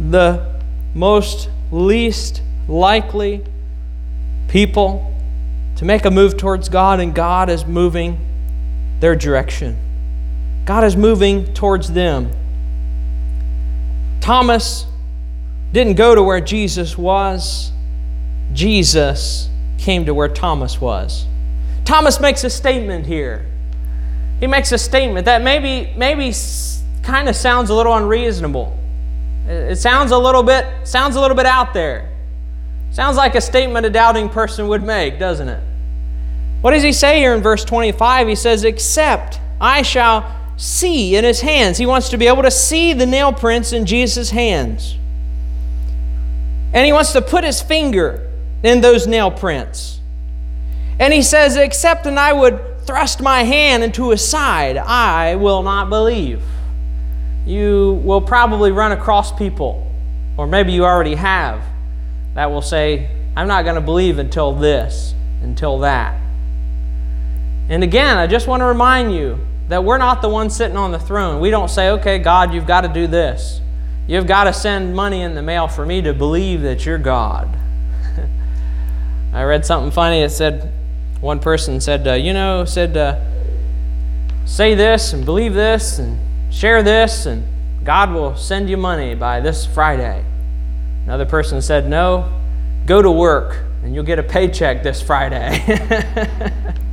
The 0.00 0.54
most 0.94 1.50
least 1.70 2.42
likely 2.68 3.44
people 4.48 5.12
to 5.76 5.84
make 5.84 6.04
a 6.04 6.10
move 6.10 6.36
towards 6.36 6.68
God, 6.68 7.00
and 7.00 7.14
God 7.14 7.50
is 7.50 7.66
moving 7.66 8.18
their 9.00 9.16
direction. 9.16 9.76
God 10.64 10.84
is 10.84 10.96
moving 10.96 11.52
towards 11.52 11.92
them. 11.92 12.30
Thomas 14.24 14.86
didn't 15.72 15.96
go 15.96 16.14
to 16.14 16.22
where 16.22 16.40
Jesus 16.40 16.96
was, 16.96 17.70
Jesus 18.54 19.50
came 19.76 20.06
to 20.06 20.14
where 20.14 20.28
Thomas 20.28 20.80
was. 20.80 21.26
Thomas 21.84 22.18
makes 22.20 22.42
a 22.42 22.48
statement 22.48 23.04
here. 23.04 23.44
He 24.40 24.46
makes 24.46 24.72
a 24.72 24.78
statement 24.78 25.26
that 25.26 25.42
maybe, 25.42 25.92
maybe 25.98 26.32
kind 27.02 27.28
of 27.28 27.36
sounds 27.36 27.68
a 27.68 27.74
little 27.74 27.92
unreasonable. 27.92 28.74
It 29.46 29.76
sounds 29.76 30.10
a 30.10 30.16
little 30.16 30.42
bit 30.42 30.64
sounds 30.84 31.16
a 31.16 31.20
little 31.20 31.36
bit 31.36 31.44
out 31.44 31.74
there. 31.74 32.10
Sounds 32.92 33.18
like 33.18 33.34
a 33.34 33.42
statement 33.42 33.84
a 33.84 33.90
doubting 33.90 34.30
person 34.30 34.68
would 34.68 34.82
make, 34.82 35.18
doesn't 35.18 35.50
it? 35.50 35.62
What 36.62 36.70
does 36.70 36.82
he 36.82 36.94
say 36.94 37.18
here 37.18 37.34
in 37.34 37.42
verse 37.42 37.62
25? 37.62 38.28
He 38.28 38.36
says, 38.36 38.64
Except 38.64 39.38
I 39.60 39.82
shall 39.82 40.43
see 40.56 41.16
in 41.16 41.24
his 41.24 41.40
hands. 41.40 41.78
He 41.78 41.86
wants 41.86 42.08
to 42.10 42.16
be 42.16 42.26
able 42.26 42.42
to 42.42 42.50
see 42.50 42.92
the 42.92 43.06
nail 43.06 43.32
prints 43.32 43.72
in 43.72 43.86
Jesus' 43.86 44.30
hands. 44.30 44.96
And 46.72 46.84
he 46.84 46.92
wants 46.92 47.12
to 47.12 47.22
put 47.22 47.44
his 47.44 47.62
finger 47.62 48.30
in 48.62 48.80
those 48.80 49.06
nail 49.06 49.30
prints. 49.30 50.00
And 50.98 51.12
he 51.12 51.22
says, 51.22 51.56
Except 51.56 52.06
and 52.06 52.18
I 52.18 52.32
would 52.32 52.80
thrust 52.86 53.20
my 53.20 53.42
hand 53.44 53.82
into 53.82 54.10
his 54.10 54.26
side, 54.26 54.76
I 54.76 55.36
will 55.36 55.62
not 55.62 55.88
believe. 55.88 56.42
You 57.46 58.00
will 58.04 58.20
probably 58.20 58.72
run 58.72 58.92
across 58.92 59.32
people, 59.36 59.90
or 60.36 60.46
maybe 60.46 60.72
you 60.72 60.84
already 60.84 61.14
have, 61.14 61.62
that 62.34 62.50
will 62.50 62.62
say, 62.62 63.10
I'm 63.36 63.48
not 63.48 63.64
going 63.64 63.74
to 63.74 63.80
believe 63.80 64.18
until 64.18 64.52
this, 64.52 65.14
until 65.42 65.80
that. 65.80 66.18
And 67.68 67.82
again, 67.82 68.16
I 68.16 68.26
just 68.26 68.46
want 68.46 68.60
to 68.60 68.66
remind 68.66 69.14
you 69.14 69.38
that 69.68 69.82
we're 69.82 69.98
not 69.98 70.22
the 70.22 70.28
ones 70.28 70.54
sitting 70.54 70.76
on 70.76 70.92
the 70.92 70.98
throne. 70.98 71.40
We 71.40 71.50
don't 71.50 71.70
say, 71.70 71.90
okay, 71.90 72.18
God, 72.18 72.52
you've 72.52 72.66
got 72.66 72.82
to 72.82 72.88
do 72.88 73.06
this. 73.06 73.60
You've 74.06 74.26
got 74.26 74.44
to 74.44 74.52
send 74.52 74.94
money 74.94 75.22
in 75.22 75.34
the 75.34 75.42
mail 75.42 75.68
for 75.68 75.86
me 75.86 76.02
to 76.02 76.12
believe 76.12 76.62
that 76.62 76.84
you're 76.84 76.98
God. 76.98 77.48
I 79.32 79.42
read 79.44 79.64
something 79.64 79.90
funny. 79.90 80.20
It 80.20 80.30
said, 80.30 80.72
one 81.20 81.40
person 81.40 81.80
said, 81.80 82.06
uh, 82.06 82.12
you 82.12 82.34
know, 82.34 82.66
said, 82.66 82.96
uh, 82.96 83.18
say 84.44 84.74
this 84.74 85.14
and 85.14 85.24
believe 85.24 85.54
this 85.54 85.98
and 85.98 86.18
share 86.52 86.82
this, 86.82 87.24
and 87.24 87.46
God 87.82 88.12
will 88.12 88.36
send 88.36 88.68
you 88.68 88.76
money 88.76 89.14
by 89.14 89.40
this 89.40 89.64
Friday. 89.64 90.22
Another 91.04 91.24
person 91.26 91.62
said, 91.62 91.88
no, 91.88 92.30
go 92.84 93.00
to 93.00 93.10
work 93.10 93.64
and 93.82 93.94
you'll 93.94 94.04
get 94.04 94.18
a 94.18 94.22
paycheck 94.22 94.82
this 94.82 95.02
Friday. 95.02 96.74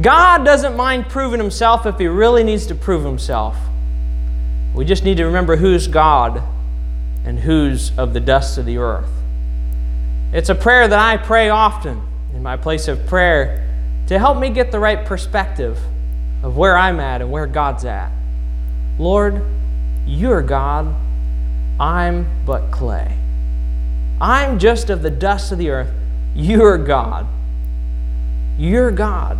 God 0.00 0.44
doesn't 0.44 0.76
mind 0.76 1.08
proving 1.08 1.40
himself 1.40 1.86
if 1.86 1.98
he 1.98 2.06
really 2.06 2.44
needs 2.44 2.66
to 2.66 2.74
prove 2.74 3.04
himself. 3.04 3.56
We 4.74 4.84
just 4.84 5.04
need 5.04 5.16
to 5.16 5.24
remember 5.24 5.56
who's 5.56 5.88
God 5.88 6.42
and 7.24 7.38
who's 7.38 7.96
of 7.98 8.12
the 8.12 8.20
dust 8.20 8.58
of 8.58 8.66
the 8.66 8.76
earth. 8.78 9.08
It's 10.32 10.50
a 10.50 10.54
prayer 10.54 10.86
that 10.86 10.98
I 10.98 11.16
pray 11.16 11.48
often 11.48 12.02
in 12.34 12.42
my 12.42 12.56
place 12.56 12.88
of 12.88 13.06
prayer 13.06 13.66
to 14.08 14.18
help 14.18 14.38
me 14.38 14.50
get 14.50 14.70
the 14.70 14.78
right 14.78 15.04
perspective 15.04 15.78
of 16.42 16.56
where 16.56 16.76
I'm 16.76 17.00
at 17.00 17.22
and 17.22 17.30
where 17.30 17.46
God's 17.46 17.84
at. 17.86 18.12
Lord, 18.98 19.42
you're 20.06 20.42
God. 20.42 20.94
I'm 21.80 22.26
but 22.44 22.70
clay. 22.70 23.16
I'm 24.20 24.58
just 24.58 24.90
of 24.90 25.02
the 25.02 25.10
dust 25.10 25.52
of 25.52 25.58
the 25.58 25.70
earth. 25.70 25.92
You're 26.34 26.78
God. 26.78 27.26
You're 28.58 28.90
God. 28.90 29.38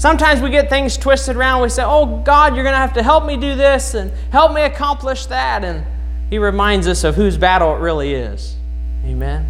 Sometimes 0.00 0.40
we 0.40 0.48
get 0.48 0.70
things 0.70 0.96
twisted 0.96 1.36
around. 1.36 1.60
We 1.60 1.68
say, 1.68 1.82
Oh, 1.84 2.22
God, 2.24 2.54
you're 2.54 2.64
going 2.64 2.72
to 2.72 2.78
have 2.78 2.94
to 2.94 3.02
help 3.02 3.26
me 3.26 3.36
do 3.36 3.54
this 3.54 3.92
and 3.92 4.10
help 4.32 4.54
me 4.54 4.62
accomplish 4.62 5.26
that. 5.26 5.62
And 5.62 5.84
He 6.30 6.38
reminds 6.38 6.88
us 6.88 7.04
of 7.04 7.16
whose 7.16 7.36
battle 7.36 7.76
it 7.76 7.80
really 7.80 8.14
is. 8.14 8.56
Amen. 9.04 9.46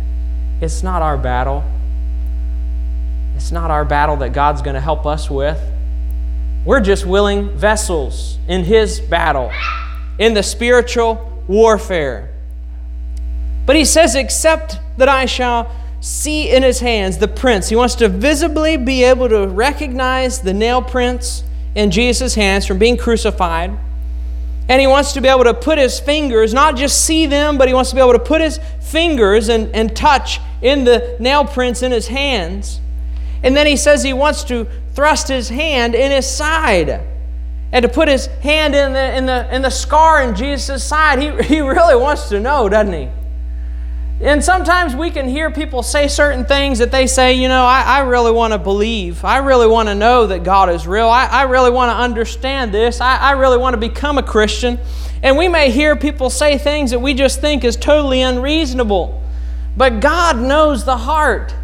It's 0.60 0.82
not 0.82 1.02
our 1.02 1.16
battle. 1.16 1.62
It's 3.36 3.52
not 3.52 3.70
our 3.70 3.84
battle 3.84 4.16
that 4.16 4.32
God's 4.32 4.60
going 4.60 4.74
to 4.74 4.80
help 4.80 5.06
us 5.06 5.30
with. 5.30 5.56
We're 6.64 6.80
just 6.80 7.06
willing 7.06 7.56
vessels 7.56 8.36
in 8.48 8.64
His 8.64 8.98
battle, 8.98 9.52
in 10.18 10.34
the 10.34 10.42
spiritual 10.42 11.44
warfare. 11.46 12.28
But 13.66 13.76
He 13.76 13.84
says, 13.84 14.16
Except 14.16 14.80
that 14.96 15.08
I 15.08 15.26
shall 15.26 15.70
see 16.00 16.50
in 16.50 16.62
his 16.62 16.80
hands 16.80 17.18
the 17.18 17.28
prints. 17.28 17.68
He 17.68 17.76
wants 17.76 17.94
to 17.96 18.08
visibly 18.08 18.76
be 18.76 19.04
able 19.04 19.28
to 19.28 19.46
recognize 19.46 20.40
the 20.40 20.54
nail 20.54 20.82
prints 20.82 21.44
in 21.74 21.90
Jesus' 21.90 22.34
hands 22.34 22.66
from 22.66 22.78
being 22.78 22.96
crucified. 22.96 23.78
And 24.68 24.80
he 24.80 24.86
wants 24.86 25.12
to 25.12 25.20
be 25.20 25.28
able 25.28 25.44
to 25.44 25.54
put 25.54 25.78
his 25.78 25.98
fingers, 26.00 26.54
not 26.54 26.76
just 26.76 27.04
see 27.04 27.26
them, 27.26 27.58
but 27.58 27.68
he 27.68 27.74
wants 27.74 27.90
to 27.90 27.96
be 27.96 28.00
able 28.00 28.12
to 28.12 28.18
put 28.18 28.40
his 28.40 28.58
fingers 28.80 29.48
and, 29.48 29.74
and 29.74 29.94
touch 29.94 30.40
in 30.62 30.84
the 30.84 31.16
nail 31.18 31.44
prints 31.44 31.82
in 31.82 31.92
his 31.92 32.08
hands. 32.08 32.80
And 33.42 33.56
then 33.56 33.66
he 33.66 33.76
says 33.76 34.02
he 34.02 34.12
wants 34.12 34.44
to 34.44 34.66
thrust 34.94 35.28
his 35.28 35.48
hand 35.48 35.94
in 35.94 36.10
his 36.10 36.28
side 36.30 37.00
and 37.72 37.82
to 37.82 37.88
put 37.88 38.08
his 38.08 38.26
hand 38.26 38.74
in 38.74 38.92
the, 38.92 39.16
in 39.16 39.26
the, 39.26 39.54
in 39.54 39.62
the 39.62 39.70
scar 39.70 40.22
in 40.22 40.34
Jesus' 40.34 40.84
side. 40.84 41.18
He, 41.18 41.30
he 41.42 41.60
really 41.60 41.96
wants 41.96 42.28
to 42.28 42.40
know, 42.40 42.68
doesn't 42.68 42.92
he? 42.92 43.08
And 44.22 44.44
sometimes 44.44 44.94
we 44.94 45.10
can 45.10 45.26
hear 45.26 45.50
people 45.50 45.82
say 45.82 46.06
certain 46.06 46.44
things 46.44 46.78
that 46.80 46.90
they 46.90 47.06
say, 47.06 47.32
you 47.32 47.48
know, 47.48 47.64
I, 47.64 47.82
I 47.82 47.98
really 48.00 48.32
want 48.32 48.52
to 48.52 48.58
believe. 48.58 49.24
I 49.24 49.38
really 49.38 49.66
want 49.66 49.88
to 49.88 49.94
know 49.94 50.26
that 50.26 50.44
God 50.44 50.68
is 50.68 50.86
real. 50.86 51.08
I, 51.08 51.24
I 51.24 51.42
really 51.44 51.70
want 51.70 51.90
to 51.90 51.96
understand 51.96 52.74
this. 52.74 53.00
I, 53.00 53.16
I 53.16 53.30
really 53.32 53.56
want 53.56 53.72
to 53.72 53.78
become 53.78 54.18
a 54.18 54.22
Christian. 54.22 54.78
And 55.22 55.38
we 55.38 55.48
may 55.48 55.70
hear 55.70 55.96
people 55.96 56.28
say 56.28 56.58
things 56.58 56.90
that 56.90 56.98
we 56.98 57.14
just 57.14 57.40
think 57.40 57.64
is 57.64 57.76
totally 57.76 58.20
unreasonable. 58.20 59.22
But 59.74 60.00
God 60.00 60.38
knows 60.38 60.84
the 60.84 60.98
heart. 60.98 61.54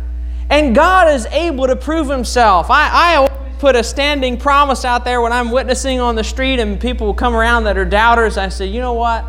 And 0.49 0.75
God 0.75 1.13
is 1.13 1.27
able 1.27 1.67
to 1.67 1.77
prove 1.77 2.09
Himself. 2.09 2.71
I, 2.71 2.89
I 2.91 3.29
put 3.59 3.77
a 3.77 3.85
standing 3.85 4.39
promise 4.39 4.83
out 4.87 5.05
there 5.05 5.21
when 5.21 5.33
I'm 5.33 5.51
witnessing 5.51 6.01
on 6.01 6.15
the 6.15 6.25
street 6.25 6.59
and 6.59 6.81
people 6.81 7.13
come 7.13 7.35
around 7.35 7.65
that 7.65 7.77
are 7.77 7.85
doubters. 7.85 8.39
I 8.39 8.49
say, 8.49 8.67
you 8.67 8.81
know 8.81 8.95
what? 8.95 9.27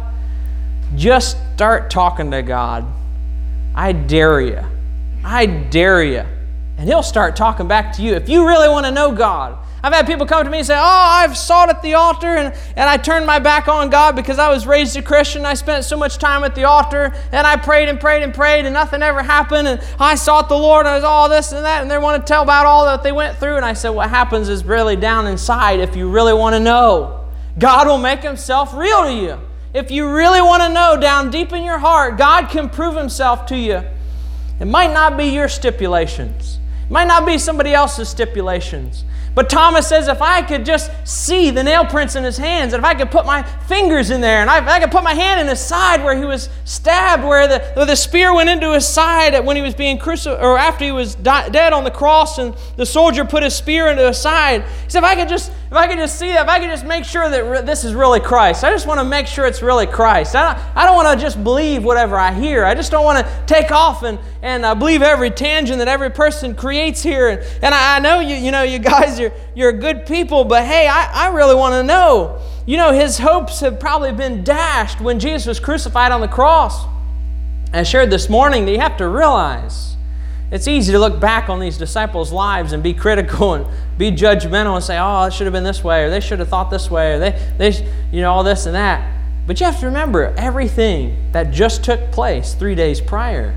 Just 0.95 1.37
start 1.55 1.89
talking 1.89 2.31
to 2.31 2.41
God. 2.41 2.85
I 3.77 3.91
dare 3.91 4.41
you. 4.41 4.59
I 5.23 5.45
dare 5.45 6.03
you. 6.03 6.23
And 6.77 6.89
he'll 6.89 7.03
start 7.03 7.35
talking 7.35 7.67
back 7.67 7.93
to 7.97 8.01
you. 8.01 8.15
If 8.15 8.27
you 8.27 8.47
really 8.47 8.67
want 8.67 8.87
to 8.87 8.91
know 8.91 9.11
God, 9.11 9.55
I've 9.83 9.93
had 9.93 10.07
people 10.07 10.25
come 10.25 10.43
to 10.43 10.49
me 10.49 10.57
and 10.57 10.65
say, 10.65 10.75
Oh, 10.75 10.81
I've 10.81 11.37
sought 11.37 11.69
at 11.69 11.83
the 11.83 11.93
altar 11.93 12.25
and, 12.25 12.55
and 12.75 12.89
I 12.89 12.97
turned 12.97 13.27
my 13.27 13.37
back 13.37 13.67
on 13.67 13.91
God 13.91 14.15
because 14.15 14.39
I 14.39 14.49
was 14.49 14.65
raised 14.65 14.97
a 14.97 15.03
Christian. 15.03 15.45
I 15.45 15.53
spent 15.53 15.85
so 15.85 15.95
much 15.95 16.17
time 16.17 16.43
at 16.43 16.55
the 16.55 16.63
altar 16.63 17.13
and 17.31 17.45
I 17.45 17.55
prayed 17.55 17.87
and 17.87 17.99
prayed 17.99 18.23
and 18.23 18.33
prayed 18.33 18.65
and 18.65 18.73
nothing 18.73 19.03
ever 19.03 19.21
happened. 19.21 19.67
And 19.67 19.79
I 19.99 20.15
sought 20.15 20.49
the 20.49 20.57
Lord 20.57 20.87
and 20.87 20.89
I 20.89 20.95
was 20.95 21.03
all 21.03 21.29
this 21.29 21.51
and 21.51 21.63
that. 21.63 21.83
And 21.83 21.91
they 21.91 21.99
want 21.99 22.19
to 22.19 22.27
tell 22.27 22.41
about 22.41 22.65
all 22.65 22.83
that 22.85 23.03
they 23.03 23.11
went 23.11 23.37
through. 23.37 23.57
And 23.57 23.65
I 23.65 23.73
said, 23.73 23.89
What 23.89 24.09
happens 24.09 24.49
is 24.49 24.65
really 24.65 24.95
down 24.95 25.27
inside 25.27 25.79
if 25.81 25.95
you 25.95 26.09
really 26.09 26.33
want 26.33 26.55
to 26.55 26.59
know. 26.59 27.29
God 27.59 27.85
will 27.87 27.99
make 27.99 28.21
himself 28.21 28.73
real 28.73 29.03
to 29.03 29.13
you. 29.13 29.39
If 29.77 29.91
you 29.91 30.11
really 30.11 30.41
want 30.41 30.63
to 30.63 30.69
know 30.69 30.97
down 30.99 31.29
deep 31.29 31.53
in 31.53 31.63
your 31.63 31.77
heart, 31.77 32.17
God 32.17 32.49
can 32.49 32.67
prove 32.67 32.95
Himself 32.95 33.45
to 33.45 33.55
you. 33.55 33.83
It 34.59 34.65
might 34.65 34.91
not 34.91 35.15
be 35.15 35.25
your 35.25 35.47
stipulations, 35.47 36.57
it 36.83 36.91
might 36.91 37.05
not 37.05 37.27
be 37.27 37.37
somebody 37.37 37.75
else's 37.75 38.09
stipulations. 38.09 39.03
But 39.35 39.51
Thomas 39.51 39.87
says, 39.87 40.07
if 40.07 40.19
I 40.19 40.41
could 40.41 40.65
just 40.65 40.89
see 41.07 41.51
the 41.51 41.63
nail 41.63 41.85
prints 41.85 42.15
in 42.15 42.23
his 42.23 42.37
hands, 42.37 42.73
and 42.73 42.81
if 42.81 42.83
I 42.83 42.95
could 42.95 43.11
put 43.11 43.23
my 43.23 43.43
fingers 43.43 44.09
in 44.09 44.19
there, 44.19 44.41
and 44.41 44.49
if 44.49 44.67
I 44.67 44.79
could 44.79 44.89
put 44.89 45.03
my 45.03 45.13
hand 45.13 45.39
in 45.39 45.45
his 45.45 45.59
side 45.59 46.03
where 46.03 46.17
he 46.17 46.25
was 46.25 46.49
stabbed, 46.65 47.23
where 47.23 47.47
the, 47.47 47.59
where 47.75 47.85
the 47.85 47.95
spear 47.95 48.33
went 48.33 48.49
into 48.49 48.73
his 48.73 48.87
side 48.87 49.37
when 49.45 49.55
he 49.55 49.61
was 49.61 49.75
being 49.75 49.99
crucified, 49.99 50.43
or 50.43 50.57
after 50.57 50.85
he 50.85 50.91
was 50.91 51.13
di- 51.13 51.49
dead 51.49 51.71
on 51.71 51.83
the 51.83 51.91
cross, 51.91 52.39
and 52.39 52.55
the 52.77 52.85
soldier 52.87 53.23
put 53.25 53.43
his 53.43 53.55
spear 53.55 53.89
into 53.89 54.07
his 54.07 54.17
side. 54.17 54.63
He 54.63 54.89
said, 54.89 55.03
if 55.03 55.05
I 55.05 55.13
could 55.13 55.29
just, 55.29 55.51
if 55.69 55.73
I 55.73 55.85
could 55.87 55.97
just 55.97 56.17
see 56.17 56.29
that, 56.29 56.43
if 56.43 56.47
I 56.47 56.59
could 56.59 56.69
just 56.69 56.85
make 56.85 57.03
sure 57.03 57.29
that 57.29 57.43
re- 57.43 57.61
this 57.61 57.83
is 57.83 57.93
really 57.93 58.21
Christ. 58.21 58.63
I 58.63 58.71
just 58.71 58.87
want 58.87 59.01
to 59.01 59.03
make 59.03 59.27
sure 59.27 59.45
it's 59.45 59.61
really 59.61 59.85
Christ. 59.85 60.33
I 60.33 60.53
don't, 60.53 60.77
I 60.77 60.85
don't 60.85 60.95
want 60.95 61.19
to 61.19 61.21
just 61.21 61.43
believe 61.43 61.83
whatever 61.83 62.15
I 62.17 62.31
hear. 62.31 62.63
I 62.63 62.73
just 62.73 62.89
don't 62.89 63.03
want 63.03 63.25
to 63.25 63.43
take 63.47 63.69
off 63.69 64.03
and, 64.03 64.17
and 64.41 64.63
uh, 64.63 64.75
believe 64.75 65.01
every 65.01 65.29
tangent 65.29 65.79
that 65.79 65.89
every 65.89 66.09
person 66.09 66.55
creates 66.55 67.03
here. 67.03 67.27
And, 67.27 67.41
and 67.61 67.75
I, 67.75 67.97
I 67.97 67.99
know 67.99 68.21
you, 68.21 68.35
you 68.35 68.49
know, 68.49 68.63
you 68.63 68.79
guys 68.79 69.19
you're, 69.19 69.33
you're 69.55 69.73
good 69.73 70.05
people, 70.05 70.45
but 70.45 70.63
hey, 70.63 70.87
I, 70.87 71.27
I 71.27 71.33
really 71.33 71.55
want 71.55 71.73
to 71.73 71.83
know. 71.83 72.39
You 72.65 72.77
know, 72.77 72.93
his 72.93 73.17
hopes 73.17 73.59
have 73.59 73.77
probably 73.77 74.13
been 74.13 74.45
dashed 74.45 75.01
when 75.01 75.19
Jesus 75.19 75.47
was 75.47 75.59
crucified 75.59 76.13
on 76.13 76.21
the 76.21 76.29
cross. 76.29 76.85
I 77.73 77.83
shared 77.83 78.09
this 78.09 78.29
morning 78.29 78.63
that 78.65 78.71
you 78.71 78.79
have 78.79 78.95
to 78.97 79.07
realize 79.09 79.96
it's 80.49 80.67
easy 80.67 80.93
to 80.93 80.99
look 80.99 81.19
back 81.19 81.49
on 81.49 81.59
these 81.59 81.77
disciples' 81.77 82.31
lives 82.31 82.71
and 82.71 82.81
be 82.81 82.93
critical 82.93 83.53
and 83.53 83.65
be 83.97 84.11
judgmental 84.11 84.75
and 84.75 84.83
say, 84.83 84.97
oh, 84.97 85.25
it 85.25 85.33
should 85.33 85.45
have 85.45 85.53
been 85.53 85.63
this 85.63 85.83
way, 85.83 86.03
or 86.03 86.09
they 86.09 86.21
should 86.21 86.39
have 86.39 86.47
thought 86.47 86.69
this 86.69 86.89
way, 86.89 87.13
or 87.13 87.19
they, 87.19 87.53
they 87.57 87.71
you 88.11 88.21
know, 88.21 88.31
all 88.31 88.43
this 88.43 88.65
and 88.65 88.75
that. 88.75 89.13
But 89.45 89.59
you 89.59 89.65
have 89.65 89.79
to 89.79 89.85
remember 89.85 90.33
everything 90.37 91.31
that 91.31 91.51
just 91.51 91.83
took 91.83 92.11
place 92.11 92.53
three 92.53 92.75
days 92.75 93.01
prior. 93.01 93.55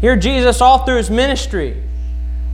Here, 0.00 0.16
Jesus, 0.16 0.60
all 0.60 0.84
through 0.84 0.96
his 0.96 1.10
ministry, 1.10 1.82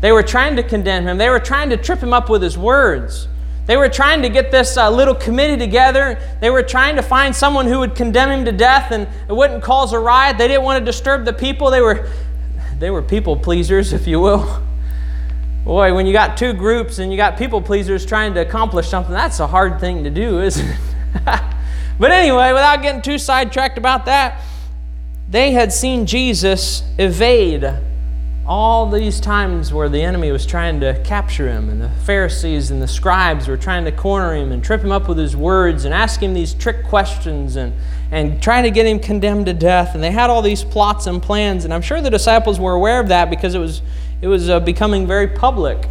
they 0.00 0.12
were 0.12 0.22
trying 0.22 0.56
to 0.56 0.62
condemn 0.62 1.06
him. 1.06 1.16
They 1.16 1.30
were 1.30 1.40
trying 1.40 1.70
to 1.70 1.76
trip 1.76 2.00
him 2.00 2.12
up 2.12 2.28
with 2.28 2.42
his 2.42 2.58
words. 2.58 3.28
They 3.66 3.76
were 3.76 3.88
trying 3.88 4.22
to 4.22 4.28
get 4.28 4.52
this 4.52 4.76
uh, 4.76 4.90
little 4.90 5.14
committee 5.14 5.56
together. 5.56 6.18
They 6.40 6.50
were 6.50 6.62
trying 6.62 6.96
to 6.96 7.02
find 7.02 7.34
someone 7.34 7.66
who 7.66 7.80
would 7.80 7.96
condemn 7.96 8.30
him 8.30 8.44
to 8.44 8.52
death 8.52 8.92
and 8.92 9.08
it 9.28 9.32
wouldn't 9.32 9.62
cause 9.62 9.92
a 9.92 9.98
riot. 9.98 10.38
They 10.38 10.46
didn't 10.46 10.62
want 10.62 10.78
to 10.78 10.84
disturb 10.84 11.24
the 11.24 11.32
people. 11.32 11.70
They 11.70 11.80
were, 11.80 12.08
they 12.78 12.90
were 12.90 13.02
people 13.02 13.36
pleasers, 13.36 13.92
if 13.98 14.06
you 14.06 14.20
will. 14.20 14.62
Boy, 15.64 15.94
when 15.94 16.06
you 16.06 16.12
got 16.12 16.36
two 16.36 16.52
groups 16.52 16.98
and 16.98 17.10
you 17.10 17.16
got 17.16 17.36
people 17.36 17.60
pleasers 17.60 18.06
trying 18.06 18.34
to 18.34 18.40
accomplish 18.40 18.88
something, 18.88 19.12
that's 19.12 19.40
a 19.40 19.46
hard 19.46 19.80
thing 19.80 20.04
to 20.04 20.10
do, 20.10 20.40
isn't 20.42 20.66
it? 20.66 20.78
but 21.98 22.10
anyway, 22.10 22.52
without 22.52 22.82
getting 22.82 23.02
too 23.02 23.18
sidetracked 23.18 23.78
about 23.78 24.04
that, 24.04 24.42
they 25.28 25.52
had 25.52 25.72
seen 25.72 26.06
Jesus 26.06 26.84
evade 26.98 27.68
all 28.46 28.88
these 28.88 29.18
times 29.18 29.72
where 29.72 29.88
the 29.88 30.00
enemy 30.00 30.30
was 30.30 30.46
trying 30.46 30.78
to 30.78 31.02
capture 31.02 31.48
him, 31.48 31.68
and 31.68 31.80
the 31.80 31.88
Pharisees 32.04 32.70
and 32.70 32.80
the 32.80 32.86
scribes 32.86 33.48
were 33.48 33.56
trying 33.56 33.84
to 33.84 33.92
corner 33.92 34.36
him 34.36 34.52
and 34.52 34.62
trip 34.62 34.82
him 34.82 34.92
up 34.92 35.08
with 35.08 35.18
his 35.18 35.34
words 35.34 35.84
and 35.84 35.92
ask 35.92 36.22
him 36.22 36.32
these 36.32 36.54
trick 36.54 36.84
questions 36.84 37.56
and, 37.56 37.72
and 38.10 38.42
trying 38.42 38.64
to 38.64 38.70
get 38.70 38.86
him 38.86 39.00
condemned 39.00 39.46
to 39.46 39.54
death. 39.54 39.94
And 39.94 40.02
they 40.02 40.10
had 40.10 40.30
all 40.30 40.42
these 40.42 40.64
plots 40.64 41.06
and 41.06 41.22
plans, 41.22 41.64
and 41.64 41.74
I'm 41.74 41.82
sure 41.82 42.00
the 42.00 42.10
disciples 42.10 42.60
were 42.60 42.72
aware 42.72 43.00
of 43.00 43.08
that 43.08 43.30
because 43.30 43.54
it 43.54 43.58
was, 43.58 43.82
it 44.20 44.28
was 44.28 44.48
uh, 44.48 44.60
becoming 44.60 45.06
very 45.06 45.28
public. 45.28 45.88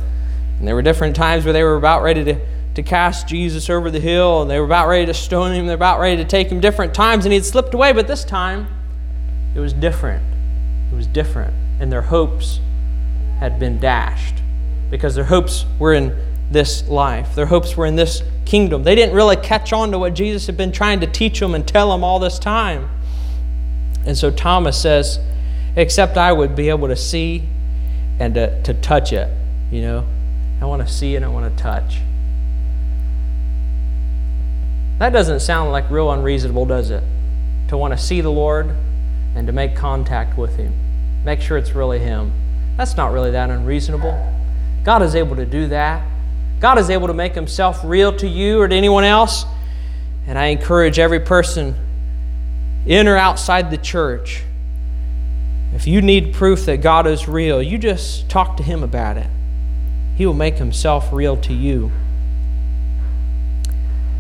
And 0.60 0.68
there 0.68 0.76
were 0.76 0.82
different 0.82 1.16
times 1.16 1.44
where 1.44 1.54
they 1.54 1.64
were 1.64 1.76
about 1.76 2.04
ready 2.04 2.24
to, 2.24 2.40
to 2.76 2.84
cast 2.84 3.28
Jesus 3.28 3.70
over 3.70 3.92
the 3.92 4.00
hill, 4.00 4.42
and 4.42 4.50
they 4.50 4.60
were 4.60 4.66
about 4.66 4.88
ready 4.88 5.06
to 5.06 5.14
stone 5.14 5.52
him, 5.52 5.66
they're 5.66 5.76
about 5.76 6.00
ready 6.00 6.18
to 6.18 6.26
take 6.26 6.50
him 6.50 6.60
different 6.60 6.94
times, 6.94 7.26
and 7.26 7.34
he 7.34 7.38
had 7.38 7.46
slipped 7.46 7.74
away, 7.74 7.92
but 7.92 8.08
this 8.08 8.24
time 8.24 8.68
it 9.54 9.60
was 9.60 9.74
different. 9.74 10.24
It 10.92 10.96
was 10.96 11.08
different 11.08 11.54
and 11.80 11.92
their 11.92 12.02
hopes 12.02 12.60
had 13.40 13.60
been 13.60 13.80
dashed 13.80 14.36
because 14.90 15.16
their 15.16 15.26
hopes 15.26 15.66
were 15.80 15.94
in 15.94 16.16
this 16.56 16.88
life. 16.88 17.36
Their 17.36 17.46
hopes 17.46 17.78
were 17.78 17.86
in 17.86 17.96
this 17.96 18.24
kingdom. 18.46 18.84
They 18.84 18.96
didn't 18.96 19.14
really 19.14 19.36
catch 19.36 19.72
on 19.72 19.92
to 19.92 20.00
what 20.00 20.16
Jesus 20.16 20.48
had 20.48 20.58
been 20.58 20.72
trying 20.72 21.02
to 21.02 21.08
teach 21.08 21.40
them 21.40 21.54
and 21.54 21.68
tell 21.68 21.92
them 21.92 22.04
all 22.04 22.18
this 22.18 22.40
time. 22.40 22.90
And 24.08 24.18
so 24.18 24.32
Thomas 24.32 24.82
says, 24.82 25.20
Except 25.76 26.18
I 26.18 26.32
would 26.32 26.56
be 26.56 26.70
able 26.70 26.88
to 26.88 26.96
see 26.96 27.44
and 28.20 28.34
to, 28.34 28.62
to 28.64 28.74
touch 28.74 29.14
it. 29.14 29.30
You 29.72 29.82
know, 29.82 30.06
I 30.62 30.66
want 30.66 30.88
to 30.88 30.92
see 30.92 31.16
and 31.16 31.24
I 31.24 31.28
want 31.28 31.56
to 31.56 31.62
touch. 31.62 31.98
That 34.98 35.12
doesn't 35.12 35.42
sound 35.42 35.72
like 35.72 35.92
real 35.92 36.10
unreasonable, 36.12 36.66
does 36.66 36.90
it? 36.90 37.04
To 37.68 37.78
want 37.78 37.94
to 37.94 37.98
see 37.98 38.22
the 38.22 38.32
Lord 38.32 38.74
and 39.36 39.46
to 39.48 39.54
make 39.54 39.76
contact 39.76 40.38
with 40.38 40.56
Him 40.56 40.74
make 41.26 41.42
sure 41.42 41.58
it's 41.58 41.74
really 41.74 42.00
Him. 42.00 42.32
That's 42.78 42.96
not 42.96 43.12
really 43.12 43.32
that 43.32 43.50
unreasonable. 43.50 44.34
God 44.84 45.02
is 45.02 45.16
able 45.16 45.36
to 45.36 45.46
do 45.46 45.68
that. 45.68 46.06
God 46.60 46.78
is 46.78 46.90
able 46.90 47.08
to 47.08 47.14
make 47.14 47.36
Himself 47.36 47.82
real 47.84 48.16
to 48.18 48.28
you 48.28 48.62
or 48.62 48.68
to 48.68 48.76
anyone 48.76 49.04
else. 49.04 49.46
And 50.28 50.38
I 50.40 50.48
encourage 50.48 50.98
every 50.98 51.20
person, 51.20 51.76
in 52.86 53.08
or 53.08 53.18
outside 53.18 53.72
the 53.72 53.78
church, 53.78 54.44
if 55.74 55.88
you 55.88 56.02
need 56.02 56.34
proof 56.34 56.66
that 56.66 56.78
God 56.78 57.06
is 57.06 57.28
real, 57.28 57.62
you 57.62 57.78
just 57.78 58.30
talk 58.30 58.58
to 58.58 58.64
Him 58.64 58.84
about 58.84 59.18
it. 59.18 59.28
He 60.16 60.26
will 60.26 60.34
make 60.34 60.56
Himself 60.56 61.12
real 61.12 61.38
to 61.38 61.54
you. 61.54 61.92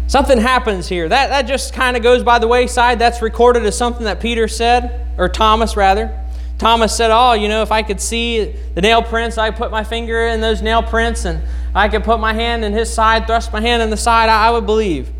Something 0.07 0.37
happens 0.37 0.87
here. 0.87 1.09
That, 1.09 1.29
that 1.29 1.43
just 1.43 1.73
kind 1.73 1.97
of 1.97 2.03
goes 2.03 2.23
by 2.23 2.37
the 2.37 2.47
wayside. 2.47 2.99
That's 2.99 3.21
recorded 3.21 3.65
as 3.65 3.77
something 3.77 4.03
that 4.03 4.19
Peter 4.19 4.47
said, 4.47 5.07
or 5.17 5.29
Thomas 5.29 5.75
rather. 5.75 6.21
Thomas 6.57 6.95
said, 6.95 7.09
Oh, 7.11 7.33
you 7.33 7.47
know, 7.47 7.61
if 7.63 7.71
I 7.71 7.81
could 7.81 7.99
see 7.99 8.53
the 8.75 8.81
nail 8.81 9.01
prints, 9.01 9.37
I 9.37 9.51
put 9.51 9.71
my 9.71 9.83
finger 9.83 10.27
in 10.27 10.41
those 10.41 10.61
nail 10.61 10.83
prints 10.83 11.25
and 11.25 11.41
I 11.75 11.89
could 11.89 12.03
put 12.03 12.19
my 12.19 12.33
hand 12.33 12.65
in 12.65 12.73
his 12.73 12.91
side, 12.91 13.27
thrust 13.27 13.53
my 13.53 13.61
hand 13.61 13.83
in 13.83 13.89
the 13.89 13.97
side, 13.97 14.29
I, 14.29 14.49
would 14.49 14.65
believe. 14.65 15.11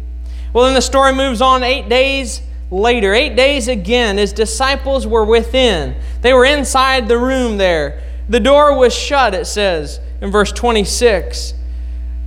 Well, 0.54 0.66
then 0.66 0.74
the 0.74 0.82
story 0.82 1.14
moves 1.14 1.42
on 1.42 1.64
eight 1.64 1.90
days 1.90 2.42
later. 2.72 3.14
Eight 3.14 3.36
days 3.36 3.68
again, 3.68 4.18
his 4.18 4.34
disciples 4.34 5.06
were 5.06 5.26
within. 5.26 5.96
They 6.22 6.34
were 6.34 6.46
inside 6.46 7.08
the 7.08 7.18
room 7.18 7.58
there. 7.58 8.02
The 8.30 8.40
door 8.40 8.78
was 8.78 8.96
shut, 8.96 9.36
it 9.36 9.46
says 9.46 10.00
in 10.22 10.32
verse 10.32 10.52
26. 10.52 11.54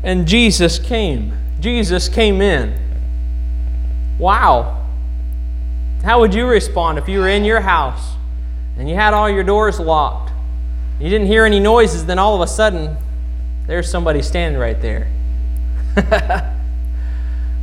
And 0.04 0.28
Jesus 0.28 0.78
came. 0.78 1.32
Jesus 1.58 2.08
came 2.08 2.40
in. 2.40 2.78
Wow. 4.18 4.86
How 6.04 6.20
would 6.20 6.34
you 6.34 6.46
respond 6.46 6.98
if 6.98 7.08
you 7.08 7.18
were 7.18 7.28
in 7.28 7.44
your 7.44 7.60
house? 7.60 8.18
and 8.78 8.88
you 8.88 8.94
had 8.94 9.12
all 9.12 9.28
your 9.28 9.42
doors 9.42 9.80
locked, 9.80 10.32
you 11.00 11.10
didn't 11.10 11.26
hear 11.26 11.44
any 11.44 11.60
noises, 11.60 12.06
then 12.06 12.18
all 12.18 12.36
of 12.36 12.40
a 12.40 12.46
sudden, 12.46 12.96
there's 13.68 13.88
somebody 13.88 14.22
standing 14.22 14.58
right 14.58 14.80
there. 14.80 15.08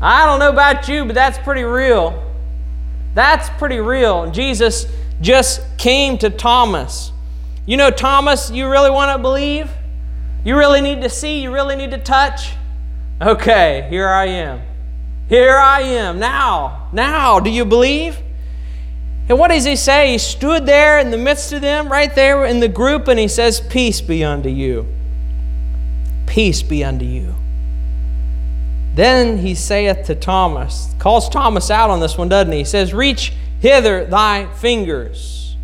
I 0.01 0.25
don't 0.25 0.39
know 0.39 0.51
about 0.51 0.87
you, 0.87 1.03
but 1.03 1.15
that's 1.15 1.39
pretty 1.39 1.63
real. 1.63 2.23
That's 3.15 3.49
pretty 3.57 3.79
real. 3.79 4.29
Jesus 4.29 4.85
just 5.19 5.61
came 5.79 6.19
to 6.19 6.29
Thomas. 6.29 7.11
You 7.65 7.77
know, 7.77 7.89
Thomas, 7.89 8.51
you 8.51 8.69
really 8.69 8.91
want 8.91 9.17
to 9.17 9.21
believe? 9.21 9.71
You 10.43 10.55
really 10.55 10.79
need 10.79 11.01
to 11.01 11.09
see, 11.09 11.41
you 11.41 11.51
really 11.51 11.75
need 11.75 11.89
to 11.89 11.97
touch. 11.97 12.51
Okay, 13.19 13.87
here 13.89 14.07
I 14.07 14.27
am. 14.27 14.61
Here 15.27 15.57
I 15.57 15.81
am. 15.81 16.19
Now, 16.19 16.87
now, 16.93 17.39
do 17.39 17.49
you 17.49 17.65
believe? 17.65 18.19
And 19.27 19.39
what 19.39 19.47
does 19.47 19.63
he 19.63 19.75
say? 19.75 20.11
He 20.11 20.17
stood 20.19 20.67
there 20.67 20.99
in 20.99 21.09
the 21.09 21.17
midst 21.17 21.51
of 21.51 21.61
them, 21.61 21.91
right 21.91 22.13
there 22.13 22.45
in 22.45 22.59
the 22.59 22.67
group, 22.67 23.07
and 23.07 23.19
he 23.19 23.27
says, 23.27 23.59
Peace 23.59 24.01
be 24.01 24.23
unto 24.23 24.49
you. 24.49 24.87
Peace 26.25 26.61
be 26.61 26.83
unto 26.83 27.05
you. 27.05 27.35
Then 28.95 29.39
he 29.39 29.55
saith 29.55 30.05
to 30.05 30.15
Thomas, 30.15 30.93
calls 30.99 31.27
Thomas 31.29 31.69
out 31.69 31.89
on 31.89 31.99
this 31.99 32.17
one, 32.17 32.29
doesn't 32.29 32.51
he? 32.51 32.59
He 32.59 32.63
says, 32.63 32.93
Reach 32.93 33.33
hither 33.59 34.05
thy 34.05 34.45
fingers, 34.53 35.57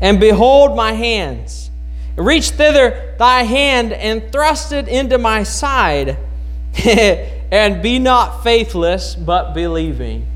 and 0.00 0.18
behold 0.18 0.74
my 0.74 0.92
hands. 0.92 1.70
Reach 2.16 2.50
thither 2.50 3.14
thy 3.18 3.42
hand, 3.42 3.92
and 3.92 4.32
thrust 4.32 4.72
it 4.72 4.88
into 4.88 5.18
my 5.18 5.42
side, 5.42 6.16
and 6.84 7.82
be 7.82 7.98
not 7.98 8.42
faithless, 8.42 9.14
but 9.14 9.52
believing. 9.52 10.26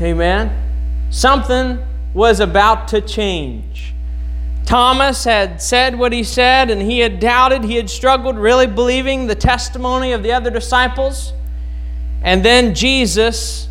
Amen. 0.00 0.62
Something 1.10 1.84
was 2.14 2.40
about 2.40 2.88
to 2.88 3.00
change. 3.00 3.93
Thomas 4.66 5.24
had 5.24 5.60
said 5.60 5.98
what 5.98 6.12
he 6.12 6.24
said, 6.24 6.70
and 6.70 6.80
he 6.80 7.00
had 7.00 7.20
doubted, 7.20 7.64
he 7.64 7.76
had 7.76 7.90
struggled, 7.90 8.38
really 8.38 8.66
believing 8.66 9.26
the 9.26 9.34
testimony 9.34 10.12
of 10.12 10.22
the 10.22 10.32
other 10.32 10.50
disciples. 10.50 11.32
And 12.22 12.44
then 12.44 12.74
Jesus 12.74 13.68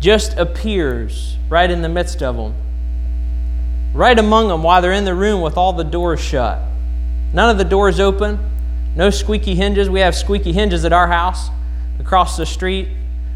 just 0.00 0.36
appears 0.38 1.36
right 1.48 1.70
in 1.70 1.82
the 1.82 1.88
midst 1.88 2.22
of 2.22 2.36
them, 2.36 2.54
right 3.92 4.18
among 4.18 4.48
them 4.48 4.62
while 4.62 4.80
they're 4.80 4.92
in 4.92 5.04
the 5.04 5.14
room 5.14 5.42
with 5.42 5.56
all 5.56 5.74
the 5.74 5.84
doors 5.84 6.20
shut. 6.20 6.60
None 7.34 7.50
of 7.50 7.58
the 7.58 7.64
doors 7.64 8.00
open, 8.00 8.38
no 8.96 9.10
squeaky 9.10 9.54
hinges. 9.54 9.90
We 9.90 10.00
have 10.00 10.14
squeaky 10.14 10.52
hinges 10.52 10.84
at 10.84 10.92
our 10.92 11.06
house 11.06 11.50
across 11.98 12.36
the 12.36 12.46
street. 12.46 12.88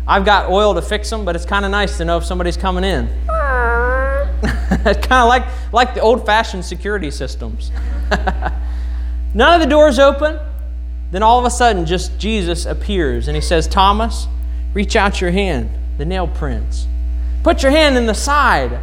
I've 0.07 0.25
got 0.25 0.51
oil 0.51 0.75
to 0.75 0.83
fix 0.83 1.11
them, 1.11 1.27
but 1.27 1.37
it's 1.37 1.45
kind 1.45 1.65
of 1.65 1.71
nice 1.71 1.99
to 1.99 2.05
know 2.05 2.17
if 2.17 2.25
somebody's 2.25 2.57
coming 2.57 2.85
in. 2.85 3.11
kind 4.85 5.13
of 5.13 5.29
like, 5.29 5.47
like 5.73 5.95
the 5.95 6.01
old 6.01 6.25
fashioned 6.25 6.65
security 6.65 7.11
systems. 7.11 7.71
None 9.35 9.55
of 9.55 9.61
the 9.61 9.67
doors 9.67 9.99
open. 9.99 10.39
Then 11.11 11.23
all 11.23 11.39
of 11.39 11.45
a 11.45 11.51
sudden, 11.51 11.87
just 11.87 12.19
Jesus 12.19 12.67
appears 12.67 13.29
and 13.29 13.35
he 13.35 13.41
says, 13.41 13.67
Thomas, 13.67 14.27
reach 14.75 14.97
out 14.97 15.21
your 15.21 15.31
hand, 15.31 15.71
the 15.97 16.05
nail 16.05 16.27
prints. 16.27 16.87
Put 17.43 17.63
your 17.63 17.73
hand 17.73 17.97
in 17.97 18.07
the 18.07 18.15
side. 18.15 18.79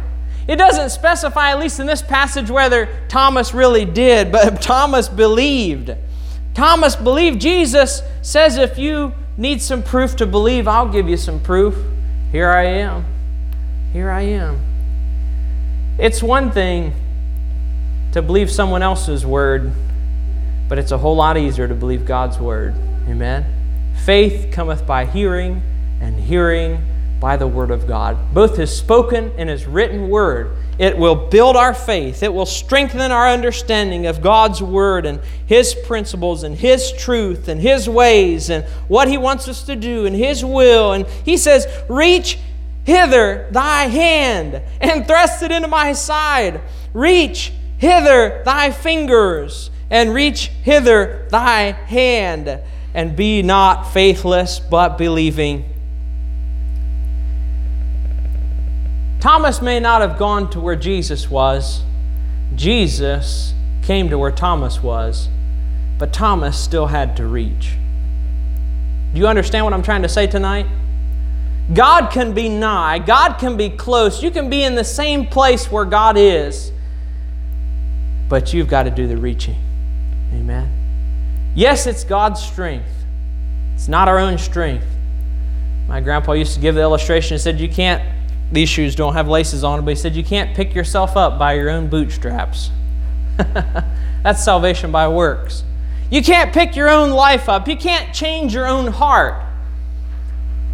It 0.48 0.56
doesn't 0.56 0.90
specify, 0.90 1.50
at 1.50 1.58
least 1.58 1.80
in 1.80 1.86
this 1.86 2.02
passage, 2.02 2.50
whether 2.50 2.88
Thomas 3.08 3.52
really 3.52 3.84
did, 3.84 4.32
but 4.32 4.62
Thomas 4.62 5.08
believed. 5.08 5.94
Thomas 6.54 6.96
believed. 6.96 7.40
Jesus 7.40 8.02
says, 8.22 8.56
if 8.56 8.78
you 8.78 9.12
need 9.36 9.60
some 9.60 9.82
proof 9.82 10.16
to 10.16 10.26
believe, 10.26 10.66
I'll 10.66 10.88
give 10.88 11.08
you 11.08 11.16
some 11.16 11.40
proof. 11.40 11.76
Here 12.32 12.50
I 12.50 12.64
am. 12.64 13.04
Here 13.92 14.10
I 14.10 14.22
am. 14.22 14.60
It's 15.98 16.22
one 16.22 16.50
thing 16.50 16.92
to 18.12 18.20
believe 18.20 18.50
someone 18.50 18.82
else's 18.82 19.24
word, 19.24 19.72
but 20.68 20.78
it's 20.78 20.92
a 20.92 20.98
whole 20.98 21.16
lot 21.16 21.38
easier 21.38 21.66
to 21.66 21.74
believe 21.74 22.04
God's 22.04 22.38
word. 22.38 22.74
Amen. 23.08 23.46
Faith 24.04 24.52
cometh 24.52 24.86
by 24.86 25.06
hearing, 25.06 25.62
and 26.00 26.18
hearing 26.20 26.82
by 27.20 27.36
the 27.36 27.46
word 27.46 27.70
of 27.70 27.88
God. 27.88 28.34
Both 28.34 28.56
his 28.56 28.76
spoken 28.76 29.32
and 29.38 29.48
his 29.48 29.66
written 29.66 30.08
word. 30.08 30.56
It 30.78 30.98
will 30.98 31.14
build 31.14 31.56
our 31.56 31.72
faith. 31.72 32.22
It 32.22 32.32
will 32.32 32.44
strengthen 32.44 33.10
our 33.10 33.28
understanding 33.28 34.06
of 34.06 34.20
God's 34.20 34.62
word 34.62 35.06
and 35.06 35.20
his 35.46 35.74
principles 35.86 36.42
and 36.42 36.54
his 36.54 36.92
truth 36.92 37.48
and 37.48 37.60
his 37.60 37.88
ways 37.88 38.50
and 38.50 38.66
what 38.88 39.08
he 39.08 39.16
wants 39.16 39.48
us 39.48 39.62
to 39.64 39.76
do 39.76 40.04
and 40.04 40.14
his 40.14 40.44
will. 40.44 40.92
And 40.92 41.06
he 41.24 41.38
says, 41.38 41.66
Reach 41.88 42.38
hither 42.86 43.48
thy 43.50 43.86
hand 43.88 44.62
and 44.80 45.06
thrust 45.06 45.42
it 45.42 45.50
into 45.50 45.66
my 45.66 45.92
side. 45.92 46.60
Reach 46.94 47.52
hither 47.78 48.42
thy 48.44 48.70
fingers 48.70 49.70
and 49.90 50.14
reach 50.14 50.46
hither 50.62 51.26
thy 51.30 51.72
hand 51.72 52.60
and 52.94 53.16
be 53.16 53.42
not 53.42 53.92
faithless 53.92 54.60
but 54.60 54.96
believing. 54.96 55.64
Thomas 59.18 59.60
may 59.60 59.80
not 59.80 60.00
have 60.00 60.16
gone 60.16 60.48
to 60.50 60.60
where 60.60 60.76
Jesus 60.76 61.28
was. 61.28 61.82
Jesus 62.54 63.52
came 63.82 64.08
to 64.10 64.18
where 64.18 64.30
Thomas 64.30 64.80
was, 64.80 65.28
but 65.98 66.12
Thomas 66.12 66.58
still 66.58 66.86
had 66.86 67.16
to 67.16 67.26
reach. 67.26 67.74
Do 69.12 69.20
you 69.20 69.26
understand 69.26 69.64
what 69.64 69.74
I'm 69.74 69.82
trying 69.82 70.02
to 70.02 70.08
say 70.08 70.28
tonight? 70.28 70.66
God 71.72 72.10
can 72.10 72.32
be 72.32 72.48
nigh, 72.48 72.98
God 72.98 73.34
can 73.38 73.56
be 73.56 73.70
close. 73.70 74.22
You 74.22 74.30
can 74.30 74.48
be 74.48 74.62
in 74.62 74.74
the 74.74 74.84
same 74.84 75.26
place 75.26 75.70
where 75.70 75.84
God 75.84 76.16
is, 76.16 76.70
but 78.28 78.54
you've 78.54 78.68
got 78.68 78.84
to 78.84 78.90
do 78.90 79.08
the 79.08 79.16
reaching. 79.16 79.56
Amen. 80.32 80.70
Yes, 81.54 81.86
it's 81.86 82.04
God's 82.04 82.42
strength, 82.42 82.92
it's 83.74 83.88
not 83.88 84.08
our 84.08 84.18
own 84.18 84.38
strength. 84.38 84.86
My 85.88 86.00
grandpa 86.00 86.32
used 86.32 86.54
to 86.54 86.60
give 86.60 86.74
the 86.74 86.80
illustration 86.80 87.34
and 87.34 87.40
said, 87.40 87.60
You 87.60 87.68
can't, 87.68 88.02
these 88.50 88.68
shoes 88.68 88.94
don't 88.94 89.14
have 89.14 89.28
laces 89.28 89.64
on 89.64 89.78
them, 89.78 89.84
but 89.84 89.90
he 89.92 89.96
said, 89.96 90.14
You 90.14 90.24
can't 90.24 90.54
pick 90.56 90.74
yourself 90.74 91.16
up 91.16 91.38
by 91.38 91.54
your 91.54 91.70
own 91.70 91.88
bootstraps. 91.88 92.70
That's 93.36 94.44
salvation 94.44 94.90
by 94.90 95.08
works. 95.08 95.62
You 96.10 96.22
can't 96.22 96.52
pick 96.52 96.76
your 96.76 96.88
own 96.88 97.10
life 97.10 97.48
up, 97.48 97.68
you 97.68 97.76
can't 97.76 98.14
change 98.14 98.54
your 98.54 98.66
own 98.66 98.88
heart. 98.88 99.45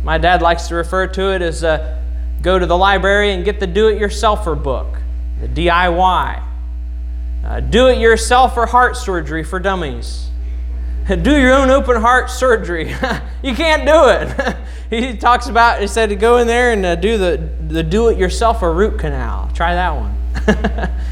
My 0.04 0.18
dad 0.18 0.42
likes 0.42 0.68
to 0.68 0.74
refer 0.74 1.06
to 1.06 1.32
it 1.32 1.42
as 1.42 1.62
uh, 1.62 2.00
go 2.42 2.58
to 2.58 2.66
the 2.66 2.76
library 2.76 3.32
and 3.32 3.44
get 3.44 3.60
the 3.60 3.66
do 3.66 3.88
it 3.88 4.00
yourselfer 4.00 4.60
book, 4.60 4.96
the 5.40 5.48
DIY. 5.48 6.42
Uh, 7.44 7.60
do 7.60 7.88
it 7.88 7.98
yourself 7.98 8.56
or 8.56 8.66
heart 8.66 8.96
surgery 8.96 9.44
for 9.44 9.58
dummies. 9.58 10.28
Do 11.08 11.36
your 11.36 11.52
own 11.52 11.68
open 11.68 12.00
heart 12.00 12.30
surgery. 12.30 12.94
you 13.42 13.54
can't 13.56 13.84
do 13.84 14.08
it. 14.08 14.56
he 14.90 15.16
talks 15.16 15.48
about, 15.48 15.80
he 15.80 15.88
said 15.88 16.10
to 16.10 16.14
go 16.16 16.38
in 16.38 16.46
there 16.46 16.70
and 16.70 16.86
uh, 16.86 16.94
do 16.94 17.18
the, 17.18 17.50
the 17.66 17.82
do 17.82 18.08
it 18.08 18.16
yourself 18.16 18.62
or 18.62 18.72
root 18.72 19.00
canal. 19.00 19.50
Try 19.52 19.74
that 19.74 19.90
one. 19.90 20.16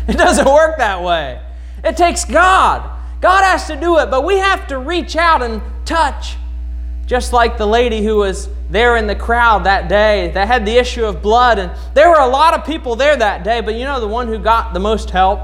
it 0.06 0.16
doesn't 0.16 0.46
work 0.46 0.78
that 0.78 1.02
way. 1.02 1.40
It 1.82 1.96
takes 1.96 2.24
God. 2.24 2.88
God 3.20 3.42
has 3.42 3.66
to 3.66 3.74
do 3.74 3.98
it, 3.98 4.12
but 4.12 4.24
we 4.24 4.36
have 4.36 4.68
to 4.68 4.78
reach 4.78 5.16
out 5.16 5.42
and 5.42 5.60
touch. 5.84 6.36
Just 7.06 7.32
like 7.32 7.58
the 7.58 7.66
lady 7.66 8.04
who 8.04 8.16
was 8.16 8.48
there 8.70 8.96
in 8.96 9.06
the 9.06 9.16
crowd 9.16 9.64
that 9.64 9.88
day 9.88 10.30
that 10.32 10.46
had 10.46 10.64
the 10.64 10.76
issue 10.76 11.04
of 11.04 11.20
blood. 11.20 11.58
And 11.58 11.72
there 11.92 12.08
were 12.08 12.20
a 12.20 12.28
lot 12.28 12.54
of 12.54 12.64
people 12.64 12.94
there 12.94 13.16
that 13.16 13.42
day, 13.42 13.60
but 13.60 13.74
you 13.74 13.84
know, 13.84 14.00
the 14.00 14.06
one 14.08 14.28
who 14.28 14.38
got 14.38 14.72
the 14.72 14.80
most 14.80 15.10
help 15.10 15.40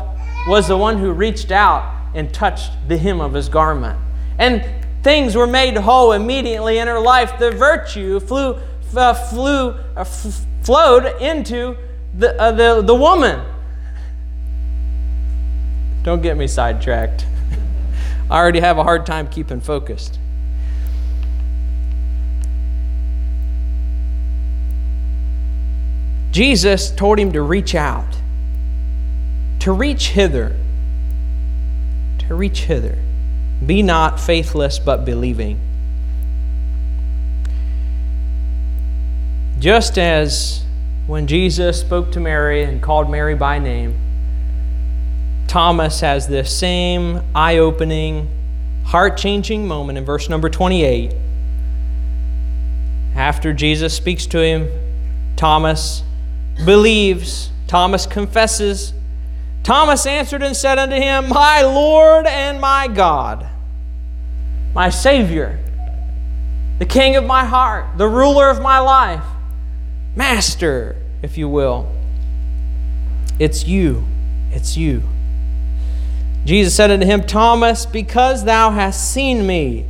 was 0.47 0.69
the 0.69 0.77
one 0.77 0.99
who 0.99 1.13
reached 1.13 1.51
out 1.51 1.93
and 2.15 2.33
touched 2.33 2.71
the 2.89 2.97
hem 2.97 3.21
of 3.21 3.33
his 3.33 3.49
garment. 3.49 3.99
And 4.39 4.65
things 5.03 5.35
were 5.35 5.47
made 5.47 5.77
whole 5.77 6.13
immediately 6.13 6.79
in 6.79 6.89
her 6.89 7.01
life. 7.01 7.39
The 7.39 7.51
virtue 7.51 8.21
flew, 8.21 8.59
uh, 8.97 9.15
flew, 9.15 9.71
uh, 9.71 10.01
f- 10.01 10.47
flowed 10.63 11.21
into 11.21 11.77
the, 12.17 12.41
uh, 12.41 12.53
the, 12.53 12.83
the 12.83 12.95
woman. 12.95 13.45
Don't 16.03 16.23
get 16.23 16.37
me 16.37 16.47
sidetracked. 16.47 17.27
I 18.31 18.39
already 18.39 18.61
have 18.61 18.79
a 18.79 18.85
hard 18.85 19.05
time 19.05 19.29
keeping 19.29 19.61
focused. 19.61 20.19
Jesus 26.37 26.91
told 26.91 27.19
him 27.19 27.33
to 27.33 27.41
reach 27.41 27.75
out, 27.75 28.15
to 29.61 29.73
reach 29.73 30.09
hither, 30.09 30.55
to 32.19 32.35
reach 32.35 32.65
hither. 32.65 32.99
Be 33.65 33.83
not 33.83 34.21
faithless, 34.21 34.79
but 34.79 35.07
believing. 35.07 35.59
Just 39.59 39.97
as 39.97 40.63
when 41.07 41.27
Jesus 41.27 41.81
spoke 41.81 42.13
to 42.13 42.21
Mary 42.21 42.65
and 42.65 42.83
called 42.83 43.09
Mary 43.09 43.35
by 43.35 43.59
name, 43.59 43.97
Thomas 45.49 46.01
has 46.01 46.29
this 46.29 46.55
same 46.55 47.23
eye 47.35 47.57
opening, 47.57 48.29
heart 48.85 49.17
changing 49.17 49.67
moment 49.67 49.97
in 49.97 50.05
verse 50.05 50.29
number 50.29 50.51
28. 50.51 51.15
After 53.15 53.55
Jesus 53.55 53.95
speaks 53.95 54.27
to 54.27 54.39
him, 54.39 54.69
Thomas 55.37 56.03
believes. 56.65 57.51
Thomas 57.67 58.07
confesses. 58.07 58.93
Thomas 59.63 60.07
answered 60.07 60.43
and 60.43 60.57
said 60.57 60.79
unto 60.79 60.95
him, 60.95 61.29
My 61.29 61.63
Lord 61.63 62.27
and 62.27 62.61
my 62.61 62.87
God, 62.87 63.47
my 64.75 64.91
Savior, 64.91 65.59
the 66.79 66.87
King 66.87 67.17
of 67.17 67.25
my 67.25 67.45
heart, 67.45 67.99
the 67.99 68.07
ruler 68.07 68.49
of 68.49 68.63
my 68.63 68.79
life, 68.79 69.25
Master, 70.15 70.97
if 71.23 71.37
you 71.37 71.49
will. 71.49 71.93
It's 73.39 73.67
you. 73.67 74.05
It's 74.51 74.77
you. 74.77 75.03
Jesus 76.47 76.75
said 76.75 76.91
unto 76.91 77.05
him, 77.05 77.27
Thomas, 77.27 77.85
because 77.85 78.45
thou 78.45 78.71
hast 78.71 79.13
seen 79.13 79.47
me, 79.47 79.85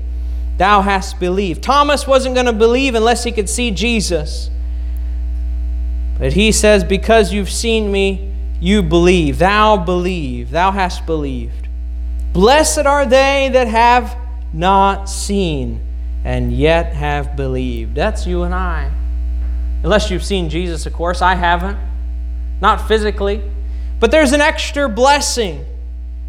thou 0.57 0.81
hast 0.81 1.21
believed. 1.21 1.63
Thomas 1.63 2.07
wasn't 2.07 2.35
going 2.35 2.47
to 2.47 2.53
believe 2.53 2.95
unless 2.95 3.25
he 3.25 3.31
could 3.31 3.49
see 3.49 3.71
Jesus. 3.71 4.51
But 6.19 6.33
he 6.33 6.53
says, 6.53 6.85
Because 6.85 7.33
you've 7.33 7.51
seen 7.51 7.91
me, 7.93 8.33
you 8.61 8.83
believe. 8.83 9.39
Thou 9.39 9.77
believe. 9.77 10.51
Thou 10.51 10.71
hast 10.71 11.07
believed. 11.07 11.69
Blessed 12.33 12.87
are 12.87 13.07
they 13.07 13.51
that 13.53 13.69
have 13.69 14.17
not 14.53 15.09
seen 15.09 15.81
and 16.25 16.53
yet 16.53 16.93
have 16.95 17.37
believed. 17.37 17.95
That's 17.95 18.27
you 18.27 18.43
and 18.43 18.55
I. 18.55 18.91
Unless 19.83 20.11
you've 20.11 20.25
seen 20.25 20.49
Jesus, 20.49 20.87
of 20.87 20.93
course. 20.93 21.23
I 21.23 21.35
haven't. 21.35 21.79
Not 22.61 22.89
physically. 22.89 23.43
But 24.01 24.11
there's 24.11 24.33
an 24.33 24.41
extra 24.41 24.89
blessing 24.89 25.65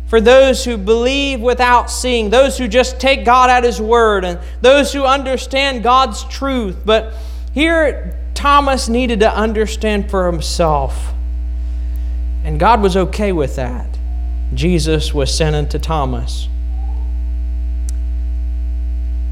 for 0.07 0.21
those 0.21 0.63
who 0.63 0.77
believe 0.77 1.41
without 1.41 1.91
seeing, 1.91 2.29
those 2.29 2.57
who 2.57 2.67
just 2.67 2.99
take 2.99 3.25
God 3.25 3.49
at 3.49 3.63
His 3.63 3.81
word, 3.81 4.23
and 4.23 4.39
those 4.61 4.93
who 4.93 5.03
understand 5.03 5.83
God's 5.83 6.23
truth. 6.25 6.77
But 6.85 7.13
here, 7.57 8.17
Thomas 8.33 8.87
needed 8.87 9.19
to 9.21 9.33
understand 9.33 10.09
for 10.09 10.31
himself. 10.31 11.13
And 12.43 12.59
God 12.59 12.81
was 12.81 12.95
okay 12.95 13.31
with 13.31 13.55
that. 13.55 13.97
Jesus 14.53 15.13
was 15.13 15.35
sent 15.35 15.55
unto 15.55 15.79
Thomas. 15.79 16.47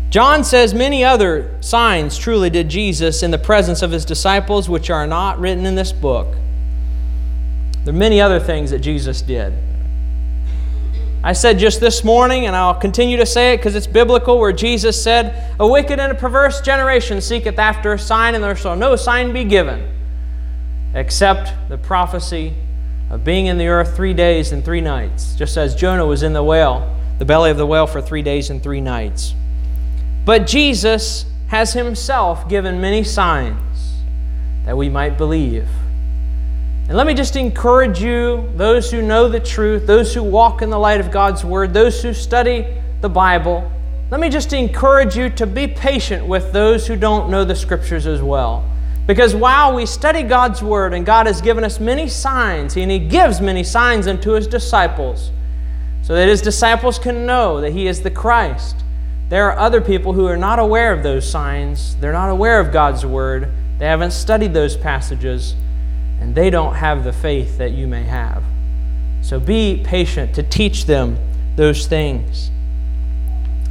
John 0.09 0.43
says 0.43 0.73
many 0.73 1.03
other 1.03 1.55
signs 1.61 2.17
truly 2.17 2.49
did 2.49 2.69
Jesus 2.69 3.21
in 3.21 3.31
the 3.31 3.37
presence 3.37 3.81
of 3.81 3.91
his 3.91 4.05
disciples, 4.05 4.69
which 4.69 4.89
are 4.89 5.05
not 5.05 5.39
written 5.39 5.65
in 5.65 5.75
this 5.75 5.91
book. 5.91 6.35
There 7.83 7.93
are 7.93 7.97
many 7.97 8.21
other 8.21 8.39
things 8.39 8.71
that 8.71 8.79
Jesus 8.79 9.21
did. 9.21 9.53
I 11.25 11.33
said 11.33 11.57
just 11.57 11.79
this 11.79 12.03
morning, 12.03 12.45
and 12.45 12.55
I'll 12.55 12.75
continue 12.75 13.17
to 13.17 13.25
say 13.25 13.53
it 13.53 13.57
because 13.57 13.73
it's 13.73 13.87
biblical, 13.87 14.37
where 14.37 14.51
Jesus 14.51 15.01
said, 15.01 15.55
A 15.59 15.67
wicked 15.67 15.99
and 15.99 16.11
a 16.11 16.15
perverse 16.15 16.61
generation 16.61 17.19
seeketh 17.19 17.57
after 17.57 17.93
a 17.93 17.97
sign, 17.97 18.35
and 18.35 18.43
there 18.43 18.55
shall 18.55 18.75
no 18.75 18.95
sign 18.95 19.33
be 19.33 19.43
given 19.43 19.91
except 20.93 21.51
the 21.67 21.79
prophecy 21.79 22.53
of 23.09 23.23
being 23.23 23.47
in 23.47 23.57
the 23.57 23.65
earth 23.65 23.95
three 23.95 24.13
days 24.13 24.51
and 24.51 24.63
three 24.63 24.81
nights, 24.81 25.33
just 25.33 25.57
as 25.57 25.73
Jonah 25.73 26.05
was 26.05 26.21
in 26.21 26.33
the 26.33 26.43
whale, 26.43 26.95
the 27.17 27.25
belly 27.25 27.49
of 27.49 27.57
the 27.57 27.65
whale, 27.65 27.87
for 27.87 28.03
three 28.03 28.21
days 28.21 28.51
and 28.51 28.61
three 28.61 28.79
nights. 28.79 29.33
But 30.25 30.45
Jesus 30.45 31.25
has 31.47 31.73
himself 31.73 32.47
given 32.47 32.79
many 32.79 33.03
signs 33.03 33.93
that 34.65 34.77
we 34.77 34.89
might 34.89 35.17
believe. 35.17 35.67
And 36.87 36.95
let 36.95 37.07
me 37.07 37.15
just 37.15 37.35
encourage 37.35 38.01
you, 38.01 38.47
those 38.55 38.91
who 38.91 39.01
know 39.01 39.27
the 39.27 39.39
truth, 39.39 39.87
those 39.87 40.13
who 40.13 40.21
walk 40.21 40.61
in 40.61 40.69
the 40.69 40.77
light 40.77 40.99
of 40.99 41.11
God's 41.11 41.43
Word, 41.43 41.73
those 41.73 42.01
who 42.01 42.13
study 42.13 42.67
the 43.01 43.09
Bible, 43.09 43.71
let 44.11 44.19
me 44.19 44.29
just 44.29 44.53
encourage 44.53 45.17
you 45.17 45.29
to 45.31 45.47
be 45.47 45.67
patient 45.67 46.27
with 46.27 46.53
those 46.53 46.85
who 46.85 46.95
don't 46.95 47.31
know 47.31 47.43
the 47.43 47.55
Scriptures 47.55 48.05
as 48.05 48.21
well. 48.21 48.63
Because 49.07 49.35
while 49.35 49.73
we 49.73 49.87
study 49.87 50.21
God's 50.21 50.61
Word 50.61 50.93
and 50.93 51.05
God 51.05 51.25
has 51.25 51.41
given 51.41 51.63
us 51.63 51.79
many 51.79 52.07
signs, 52.07 52.77
and 52.77 52.91
He 52.91 52.99
gives 52.99 53.41
many 53.41 53.63
signs 53.63 54.05
unto 54.05 54.31
His 54.33 54.45
disciples, 54.45 55.31
so 56.03 56.13
that 56.13 56.27
His 56.27 56.41
disciples 56.41 56.99
can 56.99 57.25
know 57.25 57.61
that 57.61 57.71
He 57.71 57.87
is 57.87 58.01
the 58.01 58.11
Christ, 58.11 58.83
there 59.27 59.49
are 59.49 59.57
other 59.57 59.81
people 59.81 60.13
who 60.13 60.27
are 60.27 60.37
not 60.37 60.59
aware 60.59 60.93
of 60.93 61.01
those 61.01 61.27
signs. 61.27 61.95
They're 61.95 62.13
not 62.13 62.29
aware 62.29 62.59
of 62.59 62.71
God's 62.71 63.03
Word. 63.03 63.49
They 63.79 63.87
haven't 63.87 64.11
studied 64.11 64.53
those 64.53 64.77
passages 64.77 65.55
and 66.19 66.35
they 66.35 66.49
don't 66.49 66.75
have 66.75 67.03
the 67.03 67.13
faith 67.13 67.57
that 67.57 67.71
you 67.71 67.87
may 67.87 68.03
have. 68.03 68.43
So 69.21 69.39
be 69.39 69.81
patient 69.83 70.35
to 70.35 70.43
teach 70.43 70.85
them 70.85 71.17
those 71.55 71.87
things. 71.87 72.51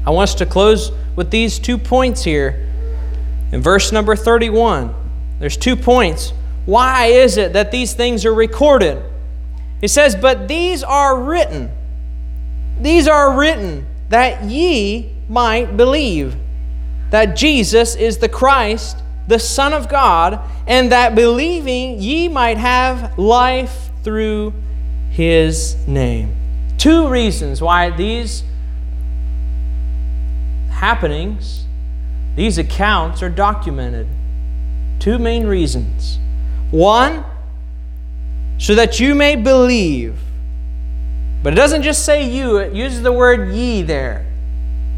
I 0.07 0.11
want 0.11 0.30
us 0.30 0.34
to 0.36 0.47
close 0.47 0.90
with 1.16 1.30
these 1.30 1.59
two 1.59 1.78
points 1.78 2.24
here. 2.24 2.68
In 3.53 3.62
verse 3.62 3.92
number 3.92 4.16
31, 4.16 4.95
there's 5.38 5.57
two 5.57 5.76
points. 5.76 6.32
Why 6.66 7.07
is 7.07 7.36
it 7.36 7.53
that 7.53 7.70
these 7.70 7.95
things 7.95 8.24
are 8.24 8.34
recorded? 8.34 9.03
It 9.80 9.88
says, 9.88 10.16
But 10.16 10.49
these 10.49 10.82
are 10.82 11.20
written. 11.20 11.70
These 12.80 13.07
are 13.07 13.36
written 13.36 13.86
that 14.09 14.45
ye 14.45 15.12
might 15.28 15.76
believe 15.76 16.36
that 17.11 17.36
Jesus 17.36 17.95
is 17.95 18.18
the 18.18 18.28
Christ, 18.28 19.03
the 19.26 19.38
Son 19.38 19.72
of 19.72 19.88
God, 19.88 20.40
and 20.66 20.92
that 20.92 21.14
believing 21.14 22.00
ye 22.00 22.28
might 22.28 22.58
have 22.58 23.18
life 23.18 23.90
through 24.02 24.52
his 25.10 25.76
name. 25.86 26.36
Two 26.76 27.08
reasons 27.08 27.62
why 27.62 27.90
these 27.90 28.42
happenings, 30.70 31.64
these 32.36 32.58
accounts 32.58 33.22
are 33.22 33.30
documented. 33.30 34.06
Two 34.98 35.18
main 35.18 35.46
reasons. 35.46 36.18
One, 36.70 37.24
so 38.58 38.74
that 38.74 39.00
you 39.00 39.14
may 39.14 39.36
believe. 39.36 40.18
But 41.42 41.52
it 41.52 41.56
doesn't 41.56 41.82
just 41.82 42.04
say 42.04 42.28
you, 42.28 42.56
it 42.56 42.72
uses 42.72 43.02
the 43.02 43.12
word 43.12 43.52
ye 43.54 43.82
there. 43.82 44.26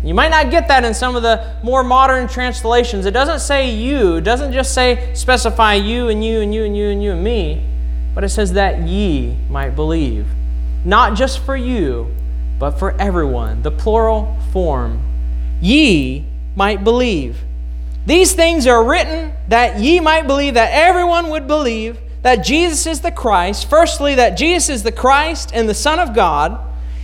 You 0.07 0.15
might 0.15 0.31
not 0.31 0.51
get 0.51 0.69
that 0.69 0.85
in 0.85 0.95
some 0.95 1.17
of 1.17 1.23
the 1.23 1.57
more 1.63 1.83
modern 1.83 2.29
translations. 2.29 3.07
It 3.07 3.11
doesn't 3.11 3.41
say 3.41 3.71
you, 3.71 4.17
it 4.17 4.21
doesn't 4.21 4.53
just 4.53 4.73
say 4.73 5.13
specify 5.15 5.75
you 5.75 6.09
and 6.09 6.25
you 6.25 6.41
and 6.41 6.55
you 6.55 6.65
and 6.65 6.77
you 6.77 6.89
and 6.91 7.03
you 7.03 7.13
and 7.13 7.25
me, 7.25 7.65
but 8.15 8.23
it 8.23 8.29
says 8.29 8.53
that 8.53 8.83
ye 8.83 9.37
might 9.51 9.71
believe. 9.71 10.27
Not 10.85 11.17
just 11.17 11.41
for 11.41 11.57
you, 11.57 12.15
but 12.59 12.79
for 12.79 12.93
everyone. 13.01 13.63
The 13.63 13.73
plural 13.73 14.39
form. 14.53 15.03
Ye 15.61 16.25
might 16.55 16.85
believe. 16.85 17.43
These 18.07 18.35
things 18.35 18.67
are 18.69 18.85
written 18.85 19.33
that 19.49 19.81
ye 19.81 19.99
might 19.99 20.29
believe, 20.29 20.55
that 20.55 20.71
everyone 20.73 21.31
would 21.31 21.49
believe 21.49 21.99
that 22.23 22.45
Jesus 22.45 22.87
is 22.87 23.01
the 23.01 23.11
Christ. 23.11 23.69
Firstly, 23.69 24.15
that 24.15 24.37
Jesus 24.37 24.69
is 24.69 24.83
the 24.85 24.93
Christ 24.93 25.51
and 25.53 25.69
the 25.69 25.75
Son 25.75 25.99
of 25.99 26.15
God. 26.15 26.61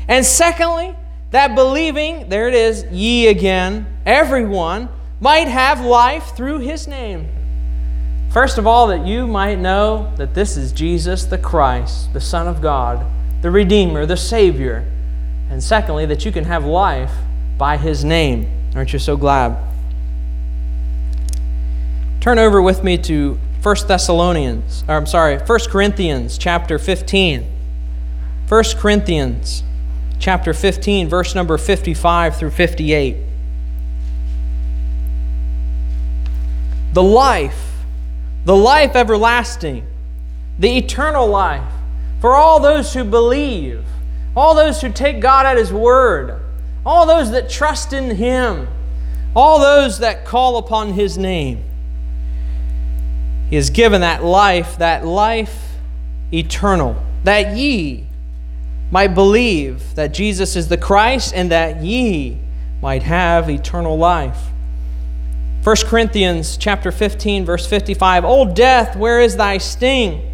And 0.09 0.25
secondly, 0.25 0.95
that 1.33 1.55
believing, 1.55 2.29
there 2.29 2.47
it 2.47 2.55
is, 2.55 2.85
ye 2.85 3.27
again, 3.27 3.87
everyone, 4.07 4.89
might 5.21 5.49
have 5.49 5.81
life 5.81 6.37
through 6.37 6.59
his 6.59 6.87
name. 6.87 7.29
First 8.31 8.59
of 8.59 8.67
all, 8.67 8.87
that 8.89 9.07
you 9.07 9.27
might 9.27 9.59
know 9.59 10.13
that 10.17 10.35
this 10.35 10.57
is 10.57 10.73
Jesus 10.73 11.25
the 11.25 11.39
Christ, 11.39 12.13
the 12.13 12.21
Son 12.21 12.47
of 12.47 12.63
God, 12.63 13.05
the 13.43 13.51
Redeemer, 13.51 14.07
the 14.07 14.17
Savior. 14.17 14.87
And 15.51 15.63
secondly, 15.63 16.07
that 16.07 16.25
you 16.25 16.33
can 16.33 16.45
have 16.45 16.65
life 16.65 17.13
by 17.59 17.77
his 17.77 18.05
name. 18.05 18.51
Aren't 18.75 18.93
you 18.93 18.99
so 18.99 19.17
glad? 19.17 19.57
Turn 22.21 22.39
over 22.39 22.61
with 22.63 22.85
me 22.85 22.99
to 22.99 23.39
1 23.63 23.77
Thessalonians, 23.87 24.85
or 24.89 24.97
I'm 24.97 25.07
sorry, 25.07 25.39
1 25.39 25.59
Corinthians 25.69 26.37
chapter 26.37 26.79
15. 26.79 27.47
1 28.49 28.65
Corinthians 28.77 29.63
chapter 30.23 30.55
15, 30.55 31.09
verse 31.09 31.35
number 31.35 31.59
55 31.59 32.37
through 32.37 32.53
58. 32.53 33.17
The 36.93 37.03
life, 37.03 37.83
the 38.45 38.55
life 38.55 38.95
everlasting, 38.95 39.85
the 40.61 40.79
eternal 40.79 41.27
life, 41.27 41.69
for 42.21 42.37
all 42.37 42.61
those 42.61 42.95
who 42.95 43.03
believe, 43.03 43.85
all 44.37 44.55
those 44.55 44.81
who 44.81 44.93
take 44.93 45.19
God 45.19 45.45
at 45.45 45.57
His 45.57 45.73
word, 45.73 46.41
all 46.87 47.05
those 47.05 47.33
that 47.33 47.51
trust 47.51 47.93
in 47.93 48.15
Him, 48.15 48.69
all 49.35 49.59
those 49.59 49.99
that 49.99 50.25
call 50.25 50.57
upon 50.57 50.93
His 50.93 51.19
name. 51.19 51.65
He 53.51 53.57
has 53.57 53.71
given 53.71 54.03
that 54.03 54.23
life, 54.23 54.79
that 54.79 55.05
life 55.05 55.73
eternal, 56.33 57.03
that 57.25 57.57
ye 57.57 58.07
might 58.93 59.15
believe 59.15 59.95
that 59.95 60.13
Jesus 60.13 60.55
is 60.55 60.69
the 60.69 60.77
Christ 60.77 61.33
and 61.35 61.51
that 61.51 61.83
ye 61.83 62.39
might 62.83 63.03
have 63.03 63.49
eternal 63.49 63.97
life. 63.97 64.51
1 65.65 65.77
Corinthians 65.87 66.59
chapter 66.59 66.93
15 66.93 67.47
verse 67.47 67.67
55 67.67 68.25
O 68.25 68.53
death 68.53 68.95
where 68.95 69.21
is 69.21 69.37
thy 69.37 69.57
sting? 69.57 70.31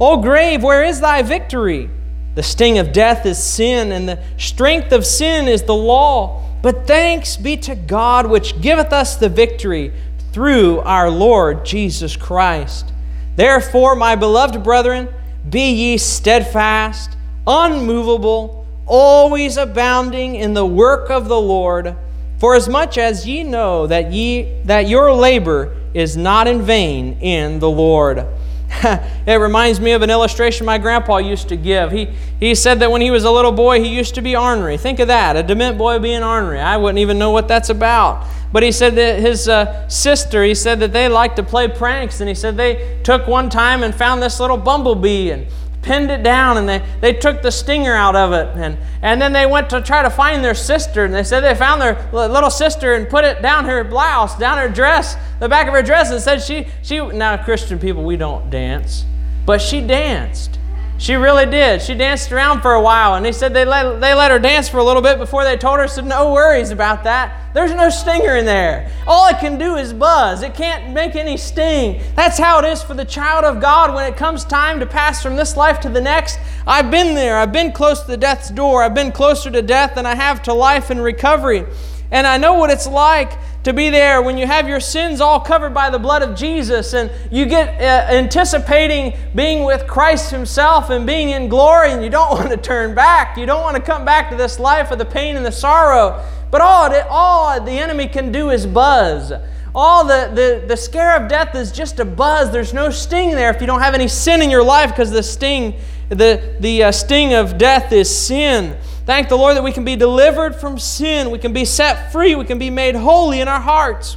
O 0.00 0.22
grave 0.22 0.62
where 0.62 0.82
is 0.82 1.00
thy 1.00 1.20
victory? 1.20 1.90
The 2.34 2.42
sting 2.42 2.78
of 2.78 2.92
death 2.92 3.26
is 3.26 3.42
sin 3.42 3.92
and 3.92 4.08
the 4.08 4.22
strength 4.38 4.90
of 4.92 5.04
sin 5.04 5.46
is 5.46 5.64
the 5.64 5.74
law. 5.74 6.42
But 6.62 6.86
thanks 6.86 7.36
be 7.36 7.58
to 7.58 7.74
God 7.74 8.26
which 8.26 8.58
giveth 8.62 8.92
us 8.92 9.16
the 9.16 9.28
victory 9.28 9.92
through 10.32 10.78
our 10.80 11.10
Lord 11.10 11.66
Jesus 11.66 12.16
Christ. 12.16 12.90
Therefore 13.36 13.94
my 13.96 14.16
beloved 14.16 14.62
brethren 14.62 15.12
be 15.50 15.72
ye 15.72 15.98
steadfast 15.98 17.18
unmovable, 17.46 18.66
always 18.86 19.56
abounding 19.56 20.34
in 20.36 20.54
the 20.54 20.66
work 20.66 21.10
of 21.10 21.28
the 21.28 21.40
Lord, 21.40 21.96
for 22.38 22.54
as 22.54 22.68
much 22.68 22.98
as 22.98 23.26
ye 23.26 23.42
know 23.42 23.86
that 23.86 24.12
ye 24.12 24.60
that 24.64 24.88
your 24.88 25.12
labor 25.12 25.76
is 25.94 26.16
not 26.16 26.46
in 26.46 26.62
vain 26.62 27.18
in 27.20 27.58
the 27.58 27.70
Lord. 27.70 28.26
it 29.26 29.38
reminds 29.40 29.80
me 29.80 29.92
of 29.92 30.02
an 30.02 30.10
illustration 30.10 30.64
my 30.64 30.78
grandpa 30.78 31.18
used 31.18 31.48
to 31.48 31.56
give. 31.56 31.92
He, 31.92 32.08
he 32.40 32.54
said 32.54 32.80
that 32.80 32.90
when 32.90 33.02
he 33.02 33.10
was 33.10 33.24
a 33.24 33.30
little 33.30 33.52
boy, 33.52 33.82
he 33.82 33.94
used 33.94 34.14
to 34.14 34.22
be 34.22 34.34
ornery. 34.34 34.78
Think 34.78 34.98
of 34.98 35.08
that, 35.08 35.36
a 35.36 35.42
dement 35.42 35.76
boy 35.76 35.98
being 35.98 36.22
ornery. 36.22 36.58
I 36.58 36.78
wouldn't 36.78 36.98
even 36.98 37.18
know 37.18 37.30
what 37.30 37.48
that's 37.48 37.68
about. 37.68 38.26
But 38.50 38.62
he 38.62 38.72
said 38.72 38.94
that 38.96 39.18
his 39.20 39.48
uh, 39.48 39.88
sister, 39.88 40.42
he 40.42 40.54
said 40.54 40.80
that 40.80 40.92
they 40.92 41.08
liked 41.08 41.36
to 41.36 41.42
play 41.42 41.68
pranks, 41.68 42.20
and 42.20 42.28
he 42.28 42.34
said 42.34 42.56
they 42.56 43.00
took 43.02 43.26
one 43.26 43.50
time 43.50 43.82
and 43.82 43.94
found 43.94 44.22
this 44.22 44.40
little 44.40 44.58
bumblebee 44.58 45.30
and 45.30 45.46
pinned 45.82 46.10
it 46.10 46.22
down 46.22 46.56
and 46.56 46.68
they, 46.68 46.82
they 47.00 47.12
took 47.12 47.42
the 47.42 47.50
stinger 47.50 47.92
out 47.92 48.14
of 48.14 48.32
it 48.32 48.48
and, 48.56 48.78
and 49.02 49.20
then 49.20 49.32
they 49.32 49.44
went 49.44 49.68
to 49.68 49.82
try 49.82 50.02
to 50.02 50.10
find 50.10 50.44
their 50.44 50.54
sister 50.54 51.04
and 51.04 51.12
they 51.12 51.24
said 51.24 51.40
they 51.40 51.54
found 51.54 51.82
their 51.82 52.08
little 52.12 52.50
sister 52.50 52.94
and 52.94 53.08
put 53.08 53.24
it 53.24 53.42
down 53.42 53.64
her 53.64 53.82
blouse 53.82 54.38
down 54.38 54.58
her 54.58 54.68
dress 54.68 55.16
the 55.40 55.48
back 55.48 55.66
of 55.66 55.74
her 55.74 55.82
dress 55.82 56.10
and 56.10 56.20
said 56.20 56.38
she 56.38 56.66
she 56.82 57.04
now 57.08 57.36
christian 57.42 57.78
people 57.78 58.04
we 58.04 58.16
don't 58.16 58.48
dance 58.48 59.04
but 59.44 59.60
she 59.60 59.80
danced 59.80 60.58
she 61.02 61.16
really 61.16 61.46
did. 61.46 61.82
She 61.82 61.94
danced 61.94 62.30
around 62.30 62.60
for 62.60 62.74
a 62.74 62.80
while, 62.80 63.16
and 63.16 63.26
they 63.26 63.32
said 63.32 63.52
they 63.52 63.64
let, 63.64 64.00
they 64.00 64.14
let 64.14 64.30
her 64.30 64.38
dance 64.38 64.68
for 64.68 64.78
a 64.78 64.84
little 64.84 65.02
bit 65.02 65.18
before 65.18 65.42
they 65.42 65.56
told 65.56 65.80
her, 65.80 65.88
said, 65.88 66.06
No 66.06 66.32
worries 66.32 66.70
about 66.70 67.02
that. 67.02 67.52
There's 67.54 67.72
no 67.72 67.90
stinger 67.90 68.36
in 68.36 68.44
there. 68.44 68.88
All 69.04 69.26
it 69.26 69.40
can 69.40 69.58
do 69.58 69.74
is 69.74 69.92
buzz, 69.92 70.42
it 70.42 70.54
can't 70.54 70.94
make 70.94 71.16
any 71.16 71.36
sting. 71.36 72.00
That's 72.14 72.38
how 72.38 72.60
it 72.60 72.66
is 72.66 72.84
for 72.84 72.94
the 72.94 73.04
child 73.04 73.44
of 73.44 73.60
God 73.60 73.92
when 73.92 74.12
it 74.12 74.16
comes 74.16 74.44
time 74.44 74.78
to 74.78 74.86
pass 74.86 75.20
from 75.20 75.34
this 75.34 75.56
life 75.56 75.80
to 75.80 75.88
the 75.88 76.00
next. 76.00 76.38
I've 76.68 76.92
been 76.92 77.16
there. 77.16 77.36
I've 77.36 77.52
been 77.52 77.72
close 77.72 78.02
to 78.04 78.16
death's 78.16 78.50
door. 78.50 78.84
I've 78.84 78.94
been 78.94 79.10
closer 79.10 79.50
to 79.50 79.60
death 79.60 79.96
than 79.96 80.06
I 80.06 80.14
have 80.14 80.40
to 80.44 80.54
life 80.54 80.90
and 80.90 81.02
recovery. 81.02 81.66
And 82.12 82.28
I 82.28 82.36
know 82.36 82.54
what 82.54 82.70
it's 82.70 82.86
like 82.86 83.32
to 83.64 83.72
be 83.72 83.90
there 83.90 84.20
when 84.20 84.36
you 84.36 84.46
have 84.46 84.68
your 84.68 84.80
sins 84.80 85.20
all 85.20 85.38
covered 85.38 85.72
by 85.72 85.88
the 85.88 85.98
blood 85.98 86.22
of 86.22 86.34
Jesus 86.36 86.94
and 86.94 87.10
you 87.30 87.46
get 87.46 87.80
uh, 87.80 88.12
anticipating 88.12 89.16
being 89.34 89.64
with 89.64 89.86
Christ 89.86 90.30
Himself 90.30 90.90
and 90.90 91.06
being 91.06 91.30
in 91.30 91.48
glory, 91.48 91.92
and 91.92 92.02
you 92.02 92.10
don't 92.10 92.30
want 92.38 92.50
to 92.50 92.56
turn 92.56 92.94
back. 92.94 93.36
You 93.36 93.46
don't 93.46 93.62
want 93.62 93.76
to 93.76 93.82
come 93.82 94.04
back 94.04 94.30
to 94.30 94.36
this 94.36 94.58
life 94.58 94.90
of 94.90 94.98
the 94.98 95.04
pain 95.04 95.36
and 95.36 95.46
the 95.46 95.52
sorrow. 95.52 96.24
But 96.50 96.60
all, 96.60 96.92
all 97.08 97.60
the 97.64 97.72
enemy 97.72 98.08
can 98.08 98.32
do 98.32 98.50
is 98.50 98.66
buzz. 98.66 99.32
All 99.74 100.04
the, 100.04 100.30
the, 100.34 100.66
the 100.66 100.76
scare 100.76 101.16
of 101.16 101.28
death 101.28 101.54
is 101.54 101.72
just 101.72 101.98
a 101.98 102.04
buzz. 102.04 102.52
There's 102.52 102.74
no 102.74 102.90
sting 102.90 103.30
there 103.30 103.50
if 103.50 103.60
you 103.60 103.66
don't 103.66 103.80
have 103.80 103.94
any 103.94 104.06
sin 104.08 104.42
in 104.42 104.50
your 104.50 104.62
life 104.62 104.90
because 104.90 105.10
the 105.10 105.22
sting, 105.22 105.80
the, 106.10 106.56
the 106.60 106.84
uh, 106.84 106.92
sting 106.92 107.32
of 107.32 107.56
death 107.56 107.90
is 107.90 108.14
sin. 108.14 108.76
Thank 109.04 109.28
the 109.28 109.36
Lord 109.36 109.56
that 109.56 109.64
we 109.64 109.72
can 109.72 109.84
be 109.84 109.96
delivered 109.96 110.54
from 110.54 110.78
sin. 110.78 111.30
We 111.30 111.38
can 111.38 111.52
be 111.52 111.64
set 111.64 112.12
free. 112.12 112.36
We 112.36 112.44
can 112.44 112.58
be 112.58 112.70
made 112.70 112.94
holy 112.94 113.40
in 113.40 113.48
our 113.48 113.60
hearts. 113.60 114.16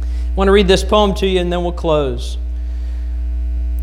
I 0.00 0.34
want 0.34 0.48
to 0.48 0.52
read 0.52 0.66
this 0.66 0.82
poem 0.82 1.14
to 1.14 1.26
you 1.26 1.40
and 1.40 1.52
then 1.52 1.62
we'll 1.62 1.72
close. 1.72 2.36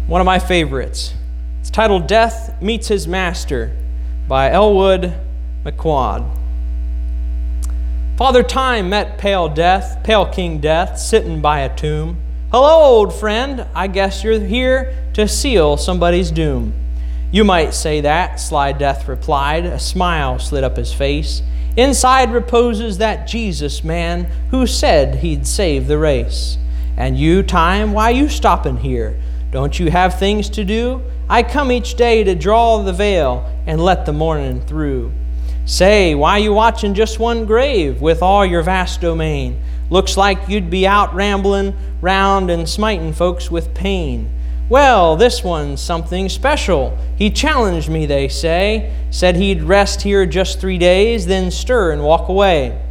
One 0.07 0.19
of 0.19 0.25
my 0.25 0.39
favorites. 0.39 1.13
It's 1.61 1.69
titled 1.69 2.07
Death 2.07 2.61
Meets 2.61 2.89
His 2.89 3.07
Master 3.07 3.75
by 4.27 4.51
Elwood 4.51 5.13
McQuaid. 5.63 6.29
Father 8.17 8.43
Time 8.43 8.89
met 8.89 9.17
pale 9.17 9.47
Death, 9.47 10.03
pale 10.03 10.25
King 10.25 10.59
Death, 10.59 10.99
sitting 10.99 11.41
by 11.41 11.61
a 11.61 11.75
tomb. 11.75 12.21
Hello, 12.51 12.81
old 12.81 13.13
friend. 13.15 13.65
I 13.73 13.87
guess 13.87 14.23
you're 14.23 14.39
here 14.39 14.93
to 15.13 15.27
seal 15.27 15.77
somebody's 15.77 16.29
doom. 16.29 16.73
You 17.33 17.43
might 17.43 17.73
say 17.73 18.01
that, 18.01 18.39
sly 18.39 18.73
Death 18.73 19.07
replied. 19.07 19.65
A 19.65 19.79
smile 19.79 20.37
slid 20.37 20.63
up 20.63 20.77
his 20.77 20.93
face. 20.93 21.41
Inside 21.75 22.31
reposes 22.31 22.99
that 22.99 23.27
Jesus 23.27 23.83
man 23.83 24.25
who 24.51 24.67
said 24.67 25.15
he'd 25.15 25.47
save 25.47 25.87
the 25.87 25.97
race. 25.97 26.59
And 26.95 27.17
you, 27.17 27.41
Time, 27.41 27.91
why 27.91 28.11
you 28.11 28.29
stoppin' 28.29 28.77
here? 28.77 29.19
Don't 29.49 29.79
you 29.79 29.89
have 29.89 30.19
things 30.19 30.47
to 30.51 30.63
do? 30.63 31.01
I 31.27 31.41
come 31.41 31.71
each 31.71 31.95
day 31.95 32.23
to 32.23 32.35
draw 32.35 32.83
the 32.83 32.93
veil 32.93 33.51
and 33.65 33.83
let 33.83 34.05
the 34.05 34.13
morning 34.13 34.61
through. 34.61 35.11
Say, 35.65 36.13
why 36.13 36.37
you 36.37 36.53
watchin' 36.53 36.93
just 36.93 37.17
one 37.17 37.47
grave 37.47 37.99
with 37.99 38.21
all 38.21 38.45
your 38.45 38.61
vast 38.61 39.01
domain? 39.01 39.59
Looks 39.89 40.17
like 40.17 40.49
you'd 40.49 40.69
be 40.69 40.85
out 40.85 41.15
ramblin' 41.15 41.75
round 41.99 42.51
and 42.51 42.69
smiting 42.69 43.11
folks 43.11 43.49
with 43.49 43.73
pain. 43.73 44.29
Well, 44.73 45.17
this 45.17 45.43
one's 45.43 45.81
something 45.81 46.29
special. 46.29 46.97
He 47.15 47.29
challenged 47.29 47.89
me, 47.89 48.07
they 48.07 48.27
say, 48.27 48.91
said 49.11 49.35
he'd 49.35 49.61
rest 49.61 50.01
here 50.01 50.25
just 50.25 50.59
three 50.59 50.79
days, 50.79 51.27
then 51.27 51.51
stir 51.51 51.91
and 51.91 52.01
walk 52.01 52.27
away. 52.27 52.81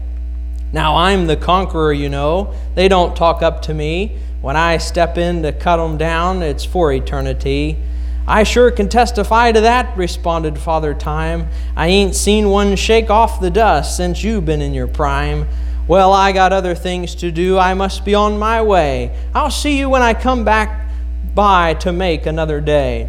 Now 0.72 0.94
I'm 0.94 1.26
the 1.26 1.34
conqueror, 1.34 1.92
you 1.92 2.08
know. 2.08 2.54
They 2.76 2.86
don't 2.86 3.16
talk 3.16 3.42
up 3.42 3.62
to 3.62 3.74
me. 3.74 4.16
When 4.42 4.54
I 4.54 4.78
step 4.78 5.18
in 5.18 5.42
to 5.42 5.50
cut 5.50 5.80
'em 5.80 5.96
down, 5.96 6.40
it's 6.40 6.64
for 6.64 6.92
eternity. 6.92 7.78
I 8.28 8.44
sure 8.44 8.70
can 8.70 8.88
testify 8.88 9.50
to 9.50 9.62
that, 9.62 9.96
responded 9.96 10.58
Father 10.58 10.94
Time. 10.94 11.48
I 11.76 11.88
ain't 11.88 12.14
seen 12.14 12.48
one 12.48 12.76
shake 12.76 13.10
off 13.10 13.40
the 13.40 13.50
dust 13.50 13.96
since 13.96 14.22
you've 14.22 14.46
been 14.46 14.62
in 14.62 14.72
your 14.72 14.86
prime. 14.86 15.48
Well, 15.88 16.12
I 16.12 16.30
got 16.30 16.52
other 16.52 16.76
things 16.76 17.16
to 17.16 17.32
do. 17.32 17.58
I 17.58 17.74
must 17.74 18.04
be 18.04 18.14
on 18.14 18.38
my 18.38 18.62
way. 18.62 19.10
I'll 19.34 19.50
see 19.50 19.76
you 19.80 19.88
when 19.88 20.00
I 20.00 20.14
come 20.14 20.44
back 20.44 20.81
by 21.34 21.74
to 21.74 21.92
make 21.92 22.26
another 22.26 22.60
day. 22.60 23.08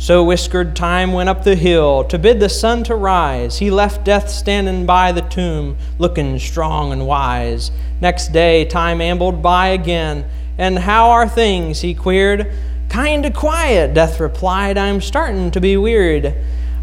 So 0.00 0.22
whiskered 0.22 0.76
Time 0.76 1.12
went 1.12 1.28
up 1.28 1.42
the 1.42 1.56
hill 1.56 2.04
to 2.04 2.18
bid 2.20 2.38
the 2.38 2.48
sun 2.48 2.84
to 2.84 2.94
rise. 2.94 3.58
He 3.58 3.68
left 3.68 4.04
Death 4.04 4.30
standing 4.30 4.86
by 4.86 5.10
the 5.10 5.22
tomb, 5.22 5.76
looking 5.98 6.38
strong 6.38 6.92
and 6.92 7.04
wise. 7.04 7.72
Next 8.00 8.32
day, 8.32 8.64
Time 8.64 9.00
ambled 9.00 9.42
by 9.42 9.68
again. 9.68 10.24
And 10.56 10.78
how 10.78 11.10
are 11.10 11.28
things? 11.28 11.80
he 11.80 11.94
queried. 11.94 12.46
Kinda 12.88 13.32
quiet, 13.32 13.92
Death 13.92 14.20
replied. 14.20 14.78
I'm 14.78 15.00
starting 15.00 15.50
to 15.50 15.60
be 15.60 15.76
wearied. 15.76 16.32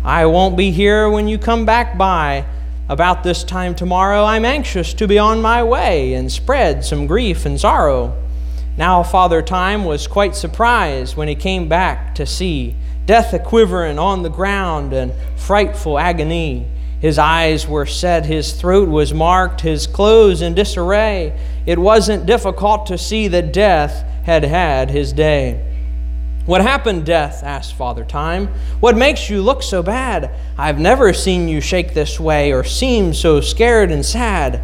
I 0.04 0.26
won't 0.26 0.58
be 0.58 0.72
here 0.72 1.10
when 1.10 1.30
you 1.30 1.38
come 1.38 1.66
back 1.66 1.98
by. 1.98 2.44
About 2.90 3.24
this 3.24 3.46
time 3.46 3.76
tomorrow, 3.76 4.26
I'm 4.26 4.46
anxious 4.46 4.94
to 4.96 5.08
be 5.08 5.18
on 5.18 5.42
my 5.42 5.64
way 5.64 6.14
and 6.14 6.30
spread 6.30 6.84
some 6.84 7.08
grief 7.08 7.46
and 7.46 7.60
sorrow. 7.60 8.14
Now 8.78 9.04
Father 9.04 9.42
Time 9.42 9.86
was 9.86 10.06
quite 10.06 10.36
surprised 10.36 11.16
when 11.16 11.28
he 11.28 11.36
came 11.36 11.70
back 11.70 12.14
to 12.16 12.26
see 12.26 12.76
death 13.06 13.34
a 13.34 13.40
quivering 13.40 13.98
on 13.98 14.24
the 14.24 14.30
ground 14.30 14.92
and 14.92 15.14
frightful 15.38 15.98
agony. 15.98 16.68
His 17.00 17.18
eyes 17.18 17.68
were 17.68 17.86
set, 17.86 18.26
his 18.26 18.54
throat 18.54 18.90
was 18.90 19.14
marked, 19.14 19.62
his 19.62 19.88
clothes 19.88 20.42
in 20.42 20.56
disarray. 20.56 21.40
It 21.66 21.80
wasn't 21.80 22.26
difficult 22.26 22.88
to 22.88 22.98
see 22.98 23.28
that 23.30 23.54
death 23.54 24.04
had 24.26 24.44
had 24.44 24.90
his 24.90 25.14
day. 25.14 25.62
What 26.46 26.62
happened, 26.62 27.06
Death? 27.06 27.44
asked 27.44 27.74
Father 27.74 28.04
Time. 28.04 28.50
What 28.80 28.96
makes 28.96 29.32
you 29.32 29.42
look 29.42 29.64
so 29.64 29.82
bad? 29.82 30.32
I've 30.58 30.80
never 30.80 31.12
seen 31.12 31.48
you 31.48 31.60
shake 31.60 31.94
this 31.96 32.20
way 32.20 32.54
or 32.54 32.64
seem 32.64 33.16
so 33.16 33.42
scared 33.42 33.92
and 33.92 34.06
sad. 34.06 34.62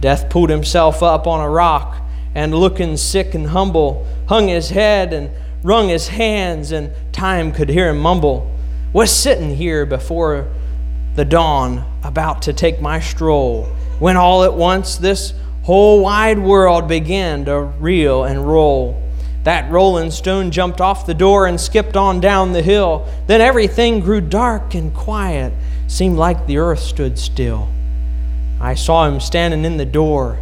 Death 0.00 0.30
pulled 0.30 0.48
himself 0.48 1.02
up 1.02 1.26
on 1.26 1.40
a 1.44 1.50
rock 1.50 1.99
and 2.40 2.54
looking 2.54 2.96
sick 2.96 3.34
and 3.34 3.48
humble, 3.48 4.06
hung 4.26 4.48
his 4.48 4.70
head 4.70 5.12
and 5.12 5.30
wrung 5.62 5.90
his 5.90 6.08
hands, 6.08 6.72
and 6.72 6.90
time 7.12 7.52
could 7.52 7.68
hear 7.68 7.90
him 7.90 7.98
mumble, 7.98 8.50
Was 8.94 9.14
sitting 9.14 9.54
here 9.54 9.84
before 9.84 10.48
the 11.16 11.26
dawn, 11.26 11.84
about 12.02 12.40
to 12.42 12.54
take 12.54 12.80
my 12.80 12.98
stroll, 12.98 13.64
when 13.98 14.16
all 14.16 14.42
at 14.42 14.54
once 14.54 14.96
this 14.96 15.34
whole 15.64 16.00
wide 16.00 16.38
world 16.38 16.88
began 16.88 17.44
to 17.44 17.60
reel 17.60 18.24
and 18.24 18.48
roll. 18.48 19.02
That 19.44 19.70
rolling 19.70 20.10
stone 20.10 20.50
jumped 20.50 20.80
off 20.80 21.04
the 21.04 21.12
door 21.12 21.46
and 21.46 21.60
skipped 21.60 21.94
on 21.94 22.20
down 22.20 22.52
the 22.54 22.62
hill. 22.62 23.06
Then 23.26 23.42
everything 23.42 24.00
grew 24.00 24.22
dark 24.22 24.74
and 24.74 24.94
quiet, 24.94 25.52
seemed 25.88 26.16
like 26.16 26.46
the 26.46 26.56
earth 26.56 26.80
stood 26.80 27.18
still. 27.18 27.68
I 28.58 28.72
saw 28.72 29.06
him 29.06 29.20
standing 29.20 29.66
in 29.66 29.76
the 29.76 29.84
door 29.84 30.38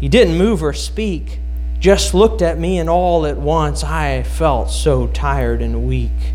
he 0.00 0.08
didn't 0.08 0.36
move 0.36 0.62
or 0.62 0.72
speak, 0.72 1.40
just 1.78 2.14
looked 2.14 2.42
at 2.42 2.58
me, 2.58 2.78
and 2.78 2.88
all 2.88 3.26
at 3.26 3.36
once 3.36 3.84
I 3.84 4.22
felt 4.22 4.70
so 4.70 5.06
tired 5.08 5.62
and 5.62 5.86
weak. 5.86 6.34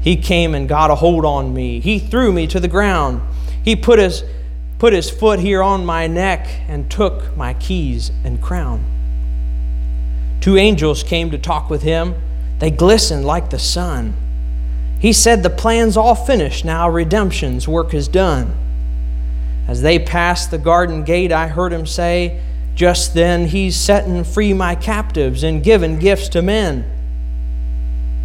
He 0.00 0.16
came 0.16 0.54
and 0.54 0.68
got 0.68 0.90
a 0.90 0.94
hold 0.94 1.24
on 1.24 1.52
me. 1.52 1.80
He 1.80 1.98
threw 1.98 2.32
me 2.32 2.46
to 2.48 2.60
the 2.60 2.68
ground. 2.68 3.20
He 3.62 3.76
put 3.76 3.98
his, 3.98 4.24
put 4.78 4.92
his 4.92 5.10
foot 5.10 5.40
here 5.40 5.62
on 5.62 5.84
my 5.84 6.06
neck 6.06 6.48
and 6.68 6.90
took 6.90 7.36
my 7.36 7.54
keys 7.54 8.10
and 8.24 8.40
crown. 8.40 8.84
Two 10.40 10.56
angels 10.56 11.02
came 11.02 11.30
to 11.30 11.38
talk 11.38 11.68
with 11.68 11.82
him. 11.82 12.14
They 12.58 12.70
glistened 12.70 13.24
like 13.24 13.50
the 13.50 13.58
sun. 13.58 14.16
He 14.98 15.12
said, 15.12 15.42
The 15.42 15.50
plan's 15.50 15.96
all 15.96 16.14
finished 16.14 16.64
now, 16.64 16.88
redemption's 16.88 17.68
work 17.68 17.92
is 17.94 18.08
done. 18.08 18.54
As 19.66 19.82
they 19.82 19.98
passed 19.98 20.50
the 20.50 20.58
garden 20.58 21.04
gate, 21.04 21.30
I 21.30 21.48
heard 21.48 21.72
him 21.72 21.86
say, 21.86 22.40
just 22.78 23.12
then 23.12 23.46
he's 23.46 23.74
setting 23.74 24.22
free 24.22 24.52
my 24.52 24.72
captives 24.72 25.42
and 25.42 25.64
giving 25.64 25.98
gifts 25.98 26.28
to 26.28 26.40
men. 26.40 26.88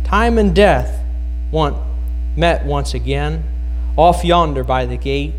Time 0.04 0.38
and 0.38 0.54
death 0.54 1.04
want, 1.50 1.76
met 2.38 2.64
once 2.64 2.94
again, 2.94 3.44
off 3.98 4.24
yonder 4.24 4.64
by 4.64 4.86
the 4.86 4.96
gate. 4.96 5.34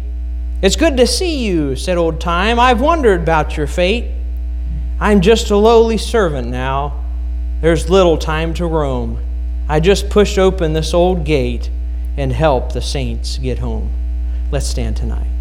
It's 0.62 0.74
good 0.74 0.96
to 0.96 1.06
see 1.06 1.46
you, 1.46 1.76
said 1.76 1.96
old 1.96 2.20
Time. 2.20 2.58
I've 2.58 2.80
wondered 2.80 3.20
about 3.20 3.56
your 3.56 3.68
fate. 3.68 4.10
I'm 4.98 5.20
just 5.20 5.48
a 5.52 5.56
lowly 5.56 5.96
servant 5.96 6.48
now. 6.48 7.04
There's 7.60 7.88
little 7.88 8.18
time 8.18 8.52
to 8.54 8.66
roam. 8.66 9.20
I 9.68 9.78
just 9.78 10.10
push 10.10 10.38
open 10.38 10.72
this 10.72 10.92
old 10.92 11.24
gate 11.24 11.70
and 12.16 12.32
help 12.32 12.72
the 12.72 12.82
saints 12.82 13.38
get 13.38 13.60
home. 13.60 13.92
Let's 14.50 14.66
stand 14.66 14.96
tonight. 14.96 15.33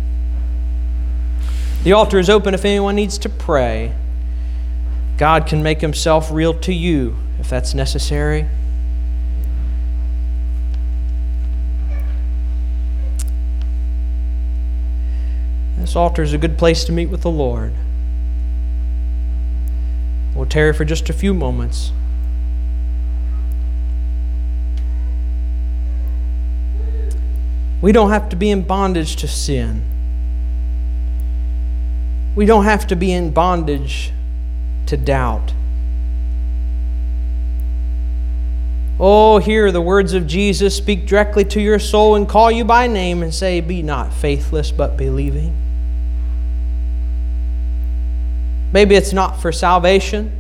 The 1.83 1.91
altar 1.91 2.17
is 2.17 2.29
open 2.29 2.53
if 2.53 2.63
anyone 2.63 2.95
needs 2.95 3.17
to 3.19 3.29
pray. 3.29 3.93
God 5.17 5.45
can 5.45 5.61
make 5.61 5.81
himself 5.81 6.31
real 6.31 6.53
to 6.61 6.73
you 6.73 7.17
if 7.39 7.49
that's 7.49 7.73
necessary. 7.73 8.47
This 15.77 15.97
altar 15.97 16.23
is 16.23 16.31
a 16.31 16.37
good 16.37 16.57
place 16.57 16.85
to 16.85 16.93
meet 16.93 17.07
with 17.07 17.21
the 17.21 17.29
Lord. 17.29 17.73
We'll 20.33 20.45
tarry 20.45 20.71
for 20.71 20.85
just 20.85 21.09
a 21.09 21.13
few 21.13 21.33
moments. 21.33 21.91
We 27.81 27.91
don't 27.91 28.11
have 28.11 28.29
to 28.29 28.37
be 28.37 28.49
in 28.49 28.61
bondage 28.61 29.17
to 29.17 29.27
sin. 29.27 29.92
We 32.35 32.45
don't 32.45 32.63
have 32.63 32.87
to 32.87 32.95
be 32.95 33.11
in 33.11 33.31
bondage 33.31 34.11
to 34.87 34.97
doubt. 34.97 35.53
Oh, 38.99 39.39
hear 39.39 39.71
the 39.71 39.81
words 39.81 40.13
of 40.13 40.27
Jesus 40.27 40.75
speak 40.75 41.07
directly 41.07 41.43
to 41.45 41.61
your 41.61 41.79
soul 41.79 42.15
and 42.15 42.29
call 42.29 42.51
you 42.51 42.63
by 42.63 42.87
name 42.87 43.23
and 43.23 43.33
say, 43.33 43.59
Be 43.59 43.81
not 43.81 44.13
faithless, 44.13 44.71
but 44.71 44.97
believing. 44.97 45.55
Maybe 48.71 48.95
it's 48.95 49.13
not 49.13 49.41
for 49.41 49.51
salvation. 49.51 50.39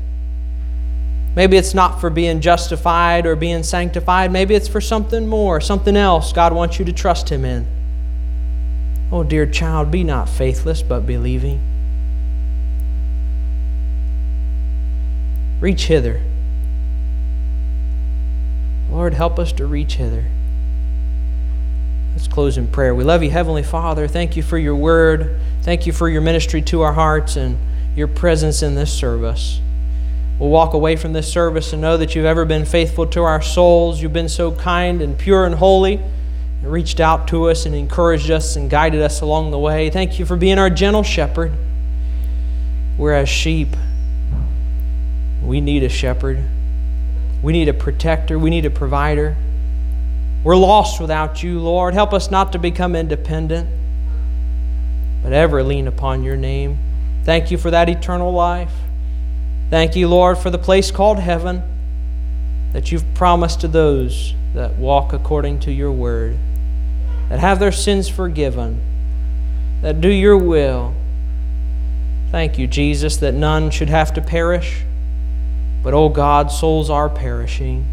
Maybe 1.35 1.57
it's 1.57 1.73
not 1.73 1.99
for 1.99 2.09
being 2.11 2.41
justified 2.41 3.25
or 3.25 3.35
being 3.35 3.63
sanctified. 3.63 4.31
Maybe 4.31 4.53
it's 4.53 4.67
for 4.67 4.81
something 4.81 5.27
more, 5.27 5.59
something 5.59 5.97
else 5.97 6.31
God 6.31 6.53
wants 6.53 6.77
you 6.77 6.85
to 6.85 6.93
trust 6.93 7.29
Him 7.29 7.43
in. 7.43 7.67
Oh, 9.11 9.23
dear 9.23 9.45
child, 9.45 9.91
be 9.91 10.03
not 10.03 10.29
faithless, 10.29 10.81
but 10.81 11.01
believing. 11.01 11.72
Reach 15.63 15.85
hither. 15.85 16.19
Lord, 18.91 19.13
help 19.13 19.39
us 19.39 19.53
to 19.53 19.65
reach 19.65 19.93
hither. 19.93 20.25
Let's 22.11 22.27
close 22.27 22.57
in 22.57 22.67
prayer. 22.67 22.93
We 22.93 23.05
love 23.05 23.23
you, 23.23 23.31
Heavenly 23.31 23.63
Father. 23.63 24.09
Thank 24.09 24.35
you 24.35 24.43
for 24.43 24.57
your 24.57 24.75
word. 24.75 25.39
Thank 25.61 25.87
you 25.87 25.93
for 25.93 26.09
your 26.09 26.19
ministry 26.19 26.61
to 26.63 26.81
our 26.81 26.91
hearts 26.91 27.37
and 27.37 27.57
your 27.95 28.09
presence 28.09 28.61
in 28.61 28.75
this 28.75 28.91
service. 28.91 29.61
We'll 30.37 30.49
walk 30.49 30.73
away 30.73 30.97
from 30.97 31.13
this 31.13 31.31
service 31.31 31.71
and 31.71 31.81
know 31.81 31.95
that 31.95 32.13
you've 32.13 32.25
ever 32.25 32.43
been 32.43 32.65
faithful 32.65 33.07
to 33.07 33.23
our 33.23 33.41
souls. 33.41 34.01
You've 34.01 34.11
been 34.11 34.27
so 34.27 34.51
kind 34.51 35.01
and 35.01 35.17
pure 35.17 35.45
and 35.45 35.55
holy 35.55 35.93
and 35.93 36.69
reached 36.69 36.99
out 36.99 37.29
to 37.29 37.49
us 37.49 37.65
and 37.65 37.73
encouraged 37.73 38.29
us 38.29 38.57
and 38.57 38.69
guided 38.69 39.01
us 39.01 39.21
along 39.21 39.51
the 39.51 39.59
way. 39.59 39.89
Thank 39.89 40.19
you 40.19 40.25
for 40.25 40.35
being 40.35 40.59
our 40.59 40.69
gentle 40.69 41.03
shepherd. 41.03 41.53
We're 42.97 43.13
as 43.13 43.29
sheep, 43.29 43.69
we 45.43 45.61
need 45.61 45.83
a 45.83 45.89
shepherd. 45.89 46.43
We 47.41 47.53
need 47.53 47.67
a 47.67 47.73
protector. 47.73 48.39
We 48.39 48.49
need 48.49 48.65
a 48.65 48.69
provider. 48.69 49.35
We're 50.43 50.55
lost 50.55 50.99
without 50.99 51.43
you, 51.43 51.59
Lord. 51.59 51.93
Help 51.93 52.13
us 52.13 52.31
not 52.31 52.51
to 52.53 52.59
become 52.59 52.95
independent, 52.95 53.69
but 55.21 55.33
ever 55.33 55.63
lean 55.63 55.87
upon 55.87 56.23
your 56.23 56.35
name. 56.35 56.77
Thank 57.23 57.51
you 57.51 57.57
for 57.57 57.71
that 57.71 57.87
eternal 57.87 58.33
life. 58.33 58.73
Thank 59.69 59.95
you, 59.95 60.07
Lord, 60.07 60.37
for 60.37 60.49
the 60.49 60.57
place 60.57 60.91
called 60.91 61.19
heaven 61.19 61.63
that 62.73 62.91
you've 62.91 63.13
promised 63.13 63.61
to 63.61 63.67
those 63.67 64.33
that 64.53 64.75
walk 64.75 65.13
according 65.13 65.59
to 65.61 65.71
your 65.71 65.91
word, 65.91 66.37
that 67.29 67.39
have 67.39 67.59
their 67.59 67.71
sins 67.71 68.09
forgiven, 68.09 68.81
that 69.81 70.01
do 70.01 70.09
your 70.09 70.37
will. 70.37 70.93
Thank 72.31 72.57
you, 72.57 72.67
Jesus, 72.67 73.17
that 73.17 73.33
none 73.33 73.71
should 73.71 73.89
have 73.89 74.13
to 74.15 74.21
perish, 74.21 74.83
but, 75.83 75.93
oh 75.93 76.09
God, 76.09 76.51
souls 76.51 76.89
are 76.89 77.09
perishing. 77.09 77.85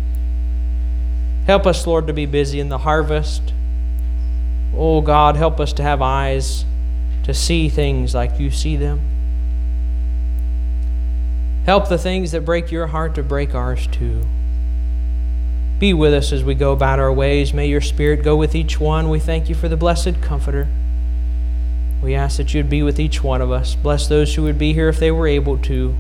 Help 1.47 1.67
us, 1.67 1.87
Lord, 1.87 2.07
to 2.07 2.13
be 2.13 2.27
busy 2.27 2.61
in 2.61 2.69
the 2.69 2.79
harvest. 2.79 3.53
Oh 4.77 5.01
God, 5.01 5.37
help 5.37 5.59
us 5.59 5.73
to 5.75 5.83
have 5.83 6.01
eyes 6.01 6.65
to 7.25 7.35
see 7.35 7.69
things 7.69 8.15
like 8.15 8.39
you 8.39 8.51
see 8.51 8.77
them. 8.77 9.01
Help 11.67 11.89
the 11.89 11.99
things 11.99 12.33
that 12.33 12.45
break 12.45 12.71
your 12.71 12.87
heart 12.87 13.15
to 13.17 13.23
break 13.23 13.55
ours 13.55 13.87
too. 13.89 14.23
Be 15.79 15.93
with 15.93 16.15
us 16.15 16.33
as 16.33 16.45
we 16.45 16.55
go 16.55 16.73
about 16.73 16.99
our 16.99 17.13
ways. 17.13 17.53
May 17.53 17.67
your 17.67 17.81
Spirit 17.81 18.23
go 18.23 18.37
with 18.37 18.55
each 18.55 18.79
one. 18.79 19.09
We 19.09 19.19
thank 19.19 19.49
you 19.49 19.55
for 19.55 19.69
the 19.69 19.77
blessed 19.77 20.21
Comforter. 20.21 20.69
We 22.03 22.15
ask 22.15 22.37
that 22.37 22.55
you'd 22.55 22.71
be 22.71 22.83
with 22.83 23.01
each 23.01 23.23
one 23.23 23.41
of 23.41 23.51
us. 23.51 23.75
Bless 23.75 24.07
those 24.07 24.35
who 24.35 24.43
would 24.45 24.59
be 24.59 24.73
here 24.73 24.89
if 24.89 24.99
they 24.99 25.11
were 25.11 25.27
able 25.27 25.59
to. 25.59 25.97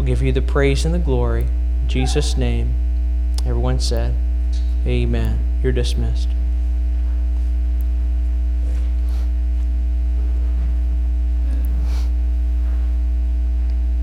We'll 0.00 0.06
give 0.06 0.22
you 0.22 0.32
the 0.32 0.40
praise 0.40 0.86
and 0.86 0.94
the 0.94 0.98
glory. 0.98 1.42
In 1.42 1.86
Jesus' 1.86 2.34
name. 2.34 2.74
Everyone 3.40 3.78
said, 3.78 4.14
Amen. 4.86 5.38
You're 5.62 5.72
dismissed. 5.72 6.28